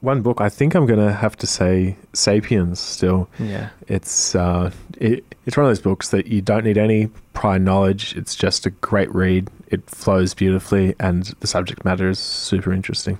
one 0.00 0.20
book. 0.22 0.40
I 0.40 0.48
think 0.50 0.74
I'm 0.74 0.84
gonna 0.86 1.12
have 1.12 1.36
to 1.38 1.46
say 1.46 1.96
*Sapiens*. 2.12 2.78
Still, 2.78 3.28
Yeah. 3.38 3.70
it's 3.88 4.34
uh, 4.34 4.70
it, 4.98 5.24
it's 5.46 5.56
one 5.56 5.64
of 5.64 5.70
those 5.70 5.80
books 5.80 6.10
that 6.10 6.26
you 6.26 6.42
don't 6.42 6.64
need 6.64 6.76
any 6.78 7.08
prior 7.32 7.58
knowledge. 7.58 8.14
It's 8.16 8.34
just 8.34 8.66
a 8.66 8.70
great 8.70 9.12
read. 9.14 9.48
It 9.70 9.88
flows 9.88 10.34
beautifully, 10.34 10.94
and 10.98 11.24
the 11.40 11.46
subject 11.46 11.84
matter 11.84 12.08
is 12.08 12.18
super 12.18 12.72
interesting. 12.72 13.18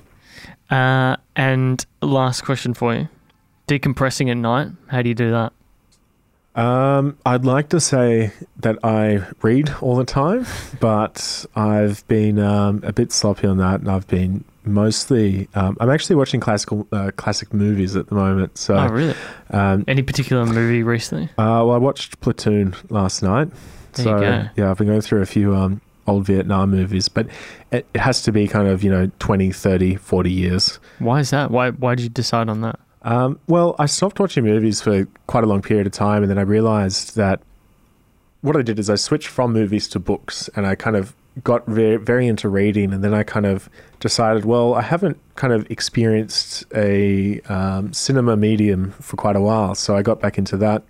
Uh, 0.68 1.16
and 1.36 1.84
last 2.02 2.42
question 2.44 2.74
for 2.74 2.94
you. 2.94 3.08
Decompressing 3.68 4.30
at 4.30 4.36
night, 4.36 4.68
how 4.88 5.02
do 5.02 5.08
you 5.08 5.14
do 5.14 5.30
that? 5.30 5.52
Um, 6.56 7.16
I'd 7.24 7.44
like 7.44 7.68
to 7.68 7.80
say 7.80 8.32
that 8.58 8.78
I 8.82 9.24
read 9.42 9.72
all 9.80 9.96
the 9.96 10.04
time, 10.04 10.46
but 10.80 11.46
I've 11.54 12.06
been 12.08 12.38
um, 12.40 12.80
a 12.84 12.92
bit 12.92 13.12
sloppy 13.12 13.46
on 13.46 13.58
that, 13.58 13.80
and 13.80 13.90
I've 13.90 14.08
been 14.08 14.44
mostly. 14.64 15.48
Um, 15.54 15.76
I'm 15.80 15.90
actually 15.90 16.16
watching 16.16 16.40
classical 16.40 16.86
uh, 16.90 17.12
classic 17.16 17.54
movies 17.54 17.94
at 17.94 18.08
the 18.08 18.16
moment. 18.16 18.58
So, 18.58 18.76
oh, 18.76 18.88
really? 18.88 19.14
um, 19.50 19.84
Any 19.86 20.02
particular 20.02 20.44
movie 20.44 20.82
recently? 20.82 21.26
uh, 21.38 21.62
well, 21.64 21.72
I 21.72 21.78
watched 21.78 22.20
Platoon 22.20 22.74
last 22.88 23.22
night. 23.22 23.48
There 23.92 24.04
so 24.04 24.14
you 24.16 24.20
go. 24.20 24.44
yeah, 24.56 24.70
I've 24.70 24.78
been 24.78 24.88
going 24.88 25.00
through 25.00 25.22
a 25.22 25.26
few 25.26 25.54
um, 25.54 25.80
old 26.06 26.26
Vietnam 26.26 26.70
movies, 26.70 27.08
but 27.08 27.26
it, 27.70 27.86
it 27.94 28.00
has 28.00 28.22
to 28.22 28.32
be 28.32 28.46
kind 28.46 28.68
of 28.68 28.82
you 28.82 28.90
know 28.90 29.10
20, 29.18 29.52
30, 29.52 29.96
40 29.96 30.30
years. 30.30 30.78
Why 30.98 31.20
is 31.20 31.30
that? 31.30 31.50
Why 31.50 31.70
Why 31.70 31.94
did 31.94 32.02
you 32.04 32.08
decide 32.08 32.48
on 32.48 32.60
that? 32.62 32.78
Um, 33.02 33.38
well, 33.46 33.76
I 33.78 33.86
stopped 33.86 34.20
watching 34.20 34.44
movies 34.44 34.80
for 34.80 35.06
quite 35.26 35.44
a 35.44 35.46
long 35.46 35.62
period 35.62 35.86
of 35.86 35.92
time, 35.92 36.22
and 36.22 36.30
then 36.30 36.38
I 36.38 36.42
realized 36.42 37.16
that 37.16 37.40
what 38.42 38.56
I 38.56 38.62
did 38.62 38.78
is 38.78 38.90
I 38.90 38.96
switched 38.96 39.28
from 39.28 39.52
movies 39.52 39.88
to 39.88 39.98
books, 39.98 40.50
and 40.54 40.66
I 40.66 40.74
kind 40.74 40.96
of 40.96 41.14
got 41.42 41.66
very, 41.66 41.96
very 41.96 42.26
into 42.26 42.48
reading, 42.48 42.92
and 42.92 43.02
then 43.02 43.14
I 43.14 43.22
kind 43.22 43.46
of 43.46 43.70
decided, 44.00 44.44
well, 44.44 44.74
I 44.74 44.82
haven't 44.82 45.18
kind 45.36 45.52
of 45.52 45.70
experienced 45.70 46.64
a 46.74 47.40
um, 47.42 47.92
cinema 47.92 48.36
medium 48.36 48.92
for 48.92 49.16
quite 49.16 49.36
a 49.36 49.40
while, 49.40 49.74
so 49.74 49.96
I 49.96 50.02
got 50.02 50.20
back 50.20 50.36
into 50.36 50.56
that, 50.58 50.82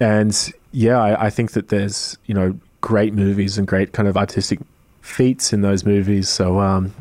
and 0.00 0.52
yeah, 0.72 1.00
I, 1.00 1.26
I 1.26 1.30
think 1.30 1.52
that 1.52 1.68
there's 1.68 2.18
you 2.26 2.34
know 2.34 2.58
great 2.84 3.14
movies 3.14 3.56
and 3.56 3.66
great 3.66 3.92
kind 3.94 4.06
of 4.06 4.16
artistic 4.16 4.58
feats 5.00 5.52
in 5.54 5.62
those 5.62 5.84
movies. 5.86 6.28
So, 6.28 6.60
um, 6.60 6.92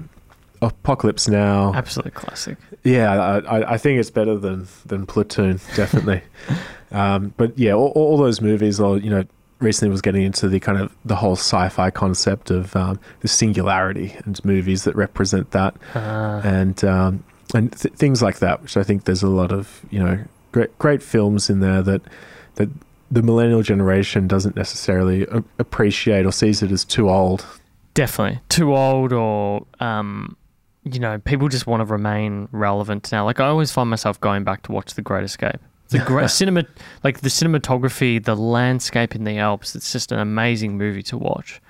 Apocalypse 0.61 1.27
Now, 1.27 1.73
Absolute 1.73 2.13
classic. 2.13 2.57
yeah, 2.85 3.11
I, 3.47 3.73
I- 3.73 3.77
think 3.77 3.99
it's 3.99 4.09
better 4.09 4.37
than 4.37 4.65
than 4.85 5.05
Platoon, 5.05 5.59
definitely. 5.75 6.21
um, 6.91 7.33
but 7.35 7.57
yeah, 7.59 7.73
all, 7.73 7.91
all 7.95 8.17
those 8.17 8.39
movies 8.39 8.79
are 8.79 8.97
you 8.97 9.09
know 9.09 9.25
recently 9.59 9.91
was 9.91 10.01
getting 10.01 10.23
into 10.23 10.47
the 10.47 10.59
kind 10.61 10.77
of 10.79 10.93
the 11.05 11.15
whole 11.15 11.35
sci-fi 11.35 11.89
concept 11.91 12.49
of 12.49 12.73
um, 12.77 12.97
the 13.21 13.27
singularity 13.27 14.15
and 14.25 14.43
movies 14.45 14.83
that 14.85 14.95
represent 14.95 15.51
that, 15.51 15.75
Uh, 15.95 16.41
and 16.45 16.83
um, 16.85 17.23
and 17.53 17.71
th- 17.77 17.93
things 17.95 18.21
like 18.21 18.39
that. 18.39 18.61
Which 18.61 18.77
I 18.77 18.83
think 18.83 19.03
there's 19.03 19.23
a 19.23 19.27
lot 19.41 19.51
of 19.51 19.81
you 19.91 19.99
know 19.99 20.17
great 20.53 20.77
great 20.79 21.03
films 21.03 21.49
in 21.49 21.59
there 21.59 21.81
that 21.81 22.01
that 22.55 22.69
the 23.11 23.21
millennial 23.21 23.61
generation 23.61 24.27
doesn't 24.27 24.55
necessarily 24.55 25.27
appreciate 25.59 26.25
or 26.25 26.31
sees 26.31 26.63
it 26.63 26.71
as 26.71 26.83
too 26.85 27.09
old. 27.09 27.45
definitely 27.93 28.39
too 28.49 28.75
old, 28.75 29.13
or 29.13 29.65
um, 29.79 30.35
you 30.83 30.99
know, 30.99 31.19
people 31.19 31.47
just 31.47 31.67
want 31.67 31.81
to 31.81 31.85
remain 31.85 32.47
relevant 32.51 33.11
now. 33.11 33.25
Like 33.25 33.39
I 33.39 33.47
always 33.47 33.71
find 33.71 33.89
myself 33.89 34.19
going 34.19 34.43
back 34.43 34.63
to 34.63 34.71
watch 34.71 34.93
The 34.95 35.01
Great 35.01 35.23
Escape. 35.23 35.59
The 35.89 35.99
great 36.05 36.29
cinema, 36.29 36.65
like 37.03 37.21
the 37.21 37.29
cinematography, 37.29 38.23
the 38.23 38.35
landscape 38.35 39.15
in 39.15 39.25
the 39.25 39.37
Alps. 39.37 39.75
It's 39.75 39.91
just 39.91 40.11
an 40.11 40.19
amazing 40.19 40.77
movie 40.77 41.03
to 41.03 41.17
watch. 41.17 41.61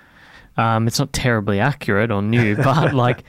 Um, 0.55 0.87
it's 0.87 0.99
not 0.99 1.11
terribly 1.13 1.59
accurate 1.59 2.11
or 2.11 2.21
new, 2.21 2.55
but 2.63 2.93
like, 2.93 3.23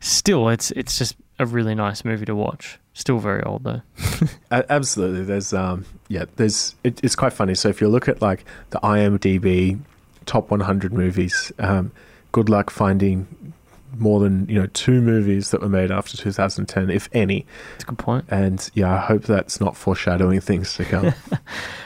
still, 0.00 0.48
it's 0.48 0.70
it's 0.70 0.96
just 0.96 1.16
a 1.38 1.46
really 1.46 1.74
nice 1.74 2.04
movie 2.04 2.24
to 2.24 2.34
watch. 2.34 2.78
Still 2.98 3.20
very 3.20 3.44
old 3.44 3.62
though. 3.62 3.80
Absolutely, 4.50 5.22
there's 5.22 5.52
um 5.52 5.84
yeah 6.08 6.24
there's 6.34 6.74
it, 6.82 6.98
it's 7.04 7.14
quite 7.14 7.32
funny. 7.32 7.54
So 7.54 7.68
if 7.68 7.80
you 7.80 7.86
look 7.86 8.08
at 8.08 8.20
like 8.20 8.44
the 8.70 8.80
IMDb 8.80 9.78
top 10.26 10.50
100 10.50 10.92
movies, 10.92 11.52
um, 11.60 11.92
good 12.32 12.48
luck 12.48 12.70
finding 12.70 13.52
more 13.96 14.18
than 14.18 14.48
you 14.48 14.60
know 14.60 14.66
two 14.72 15.00
movies 15.00 15.52
that 15.52 15.60
were 15.60 15.68
made 15.68 15.92
after 15.92 16.16
2010, 16.16 16.90
if 16.90 17.08
any. 17.12 17.46
That's 17.74 17.84
a 17.84 17.86
good 17.86 17.98
point. 17.98 18.24
And 18.30 18.68
yeah, 18.74 18.92
I 18.92 18.98
hope 18.98 19.22
that's 19.22 19.60
not 19.60 19.76
foreshadowing 19.76 20.40
things 20.40 20.74
to 20.74 20.84
come. 20.84 21.14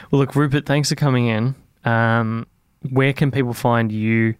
Well, 0.09 0.19
look, 0.19 0.35
Rupert, 0.35 0.67
thanks 0.67 0.89
for 0.89 0.95
coming 0.95 1.25
in. 1.25 1.55
Um, 1.85 2.45
where 2.91 3.13
can 3.13 3.31
people 3.31 3.53
find 3.53 3.91
you 3.91 4.35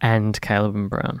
and 0.00 0.40
Caleb 0.40 0.74
and 0.74 0.90
Brown? 0.90 1.20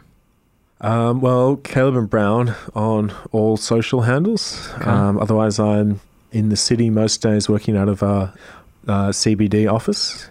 Um, 0.84 1.20
well, 1.20 1.56
Caleb 1.56 1.96
and 1.96 2.10
Brown 2.10 2.54
on 2.74 3.12
all 3.32 3.56
social 3.56 4.02
handles. 4.02 4.70
Okay. 4.74 4.84
Um, 4.84 5.18
otherwise, 5.18 5.58
I'm 5.58 6.00
in 6.30 6.50
the 6.50 6.56
city 6.56 6.90
most 6.90 7.22
days 7.22 7.48
working 7.48 7.76
out 7.76 7.88
of 7.88 8.02
our 8.02 8.32
uh, 8.86 9.08
CBD 9.08 9.70
office. 9.72 10.28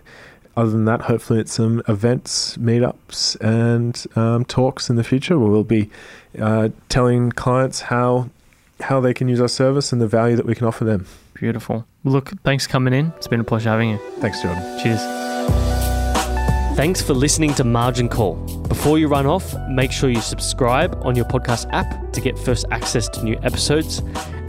Other 0.55 0.69
than 0.69 0.85
that, 0.85 1.01
hopefully, 1.01 1.39
it's 1.39 1.53
some 1.53 1.81
events, 1.87 2.55
meetups, 2.57 3.35
and 3.41 4.05
um, 4.15 4.45
talks 4.45 4.89
in 4.91 4.95
the 4.95 5.03
future 5.03 5.39
where 5.39 5.49
we'll 5.49 5.63
be 5.63 5.89
uh, 6.39 6.69
telling 6.87 7.31
clients 7.31 7.81
how 7.81 8.29
how 8.79 8.99
they 8.99 9.13
can 9.13 9.29
use 9.29 9.41
our 9.41 9.47
service 9.47 9.91
and 9.91 10.01
the 10.01 10.07
value 10.07 10.35
that 10.35 10.45
we 10.45 10.53
can 10.53 10.67
offer 10.67 10.83
them. 10.83 11.07
Beautiful. 11.33 11.85
Look, 12.03 12.29
thanks 12.43 12.67
for 12.67 12.71
coming 12.71 12.93
in. 12.93 13.07
It's 13.17 13.27
been 13.27 13.39
a 13.39 13.43
pleasure 13.43 13.69
having 13.69 13.89
you. 13.89 13.97
Thanks, 14.19 14.41
Jordan. 14.41 14.61
Cheers. 14.83 15.32
Thanks 16.75 17.03
for 17.03 17.13
listening 17.13 17.53
to 17.55 17.63
Margin 17.63 18.09
Call. 18.09 18.33
Before 18.67 18.97
you 18.97 19.07
run 19.07 19.27
off, 19.27 19.55
make 19.69 19.91
sure 19.91 20.09
you 20.09 20.21
subscribe 20.21 20.99
on 21.05 21.15
your 21.15 21.25
podcast 21.25 21.69
app 21.71 22.11
to 22.13 22.19
get 22.19 22.37
first 22.37 22.65
access 22.71 23.07
to 23.09 23.23
new 23.23 23.37
episodes 23.43 24.01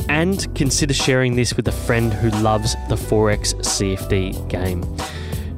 and 0.09 0.53
consider 0.55 0.95
sharing 0.95 1.37
this 1.37 1.55
with 1.55 1.68
a 1.68 1.72
friend 1.72 2.14
who 2.14 2.31
loves 2.43 2.77
the 2.89 2.95
Forex 2.95 3.55
CFD 3.57 4.49
game. 4.49 4.83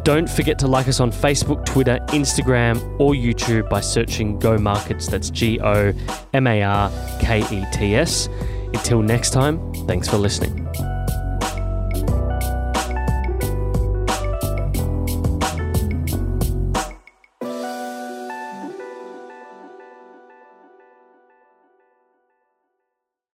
Don't 0.02 0.28
forget 0.28 0.58
to 0.58 0.66
like 0.66 0.88
us 0.88 0.98
on 0.98 1.12
Facebook, 1.12 1.64
Twitter, 1.64 1.98
Instagram, 2.08 2.78
or 3.00 3.14
YouTube 3.14 3.70
by 3.70 3.80
searching 3.80 4.36
Go 4.38 4.58
Markets. 4.58 5.06
That's 5.06 5.30
G 5.30 5.60
O 5.60 5.92
M 6.32 6.46
A 6.48 6.62
R 6.62 6.90
K 7.20 7.40
E 7.50 7.64
T 7.72 7.94
S. 7.94 8.28
Until 8.74 9.02
next 9.02 9.30
time, 9.30 9.72
thanks 9.86 10.08
for 10.08 10.16
listening. 10.16 10.66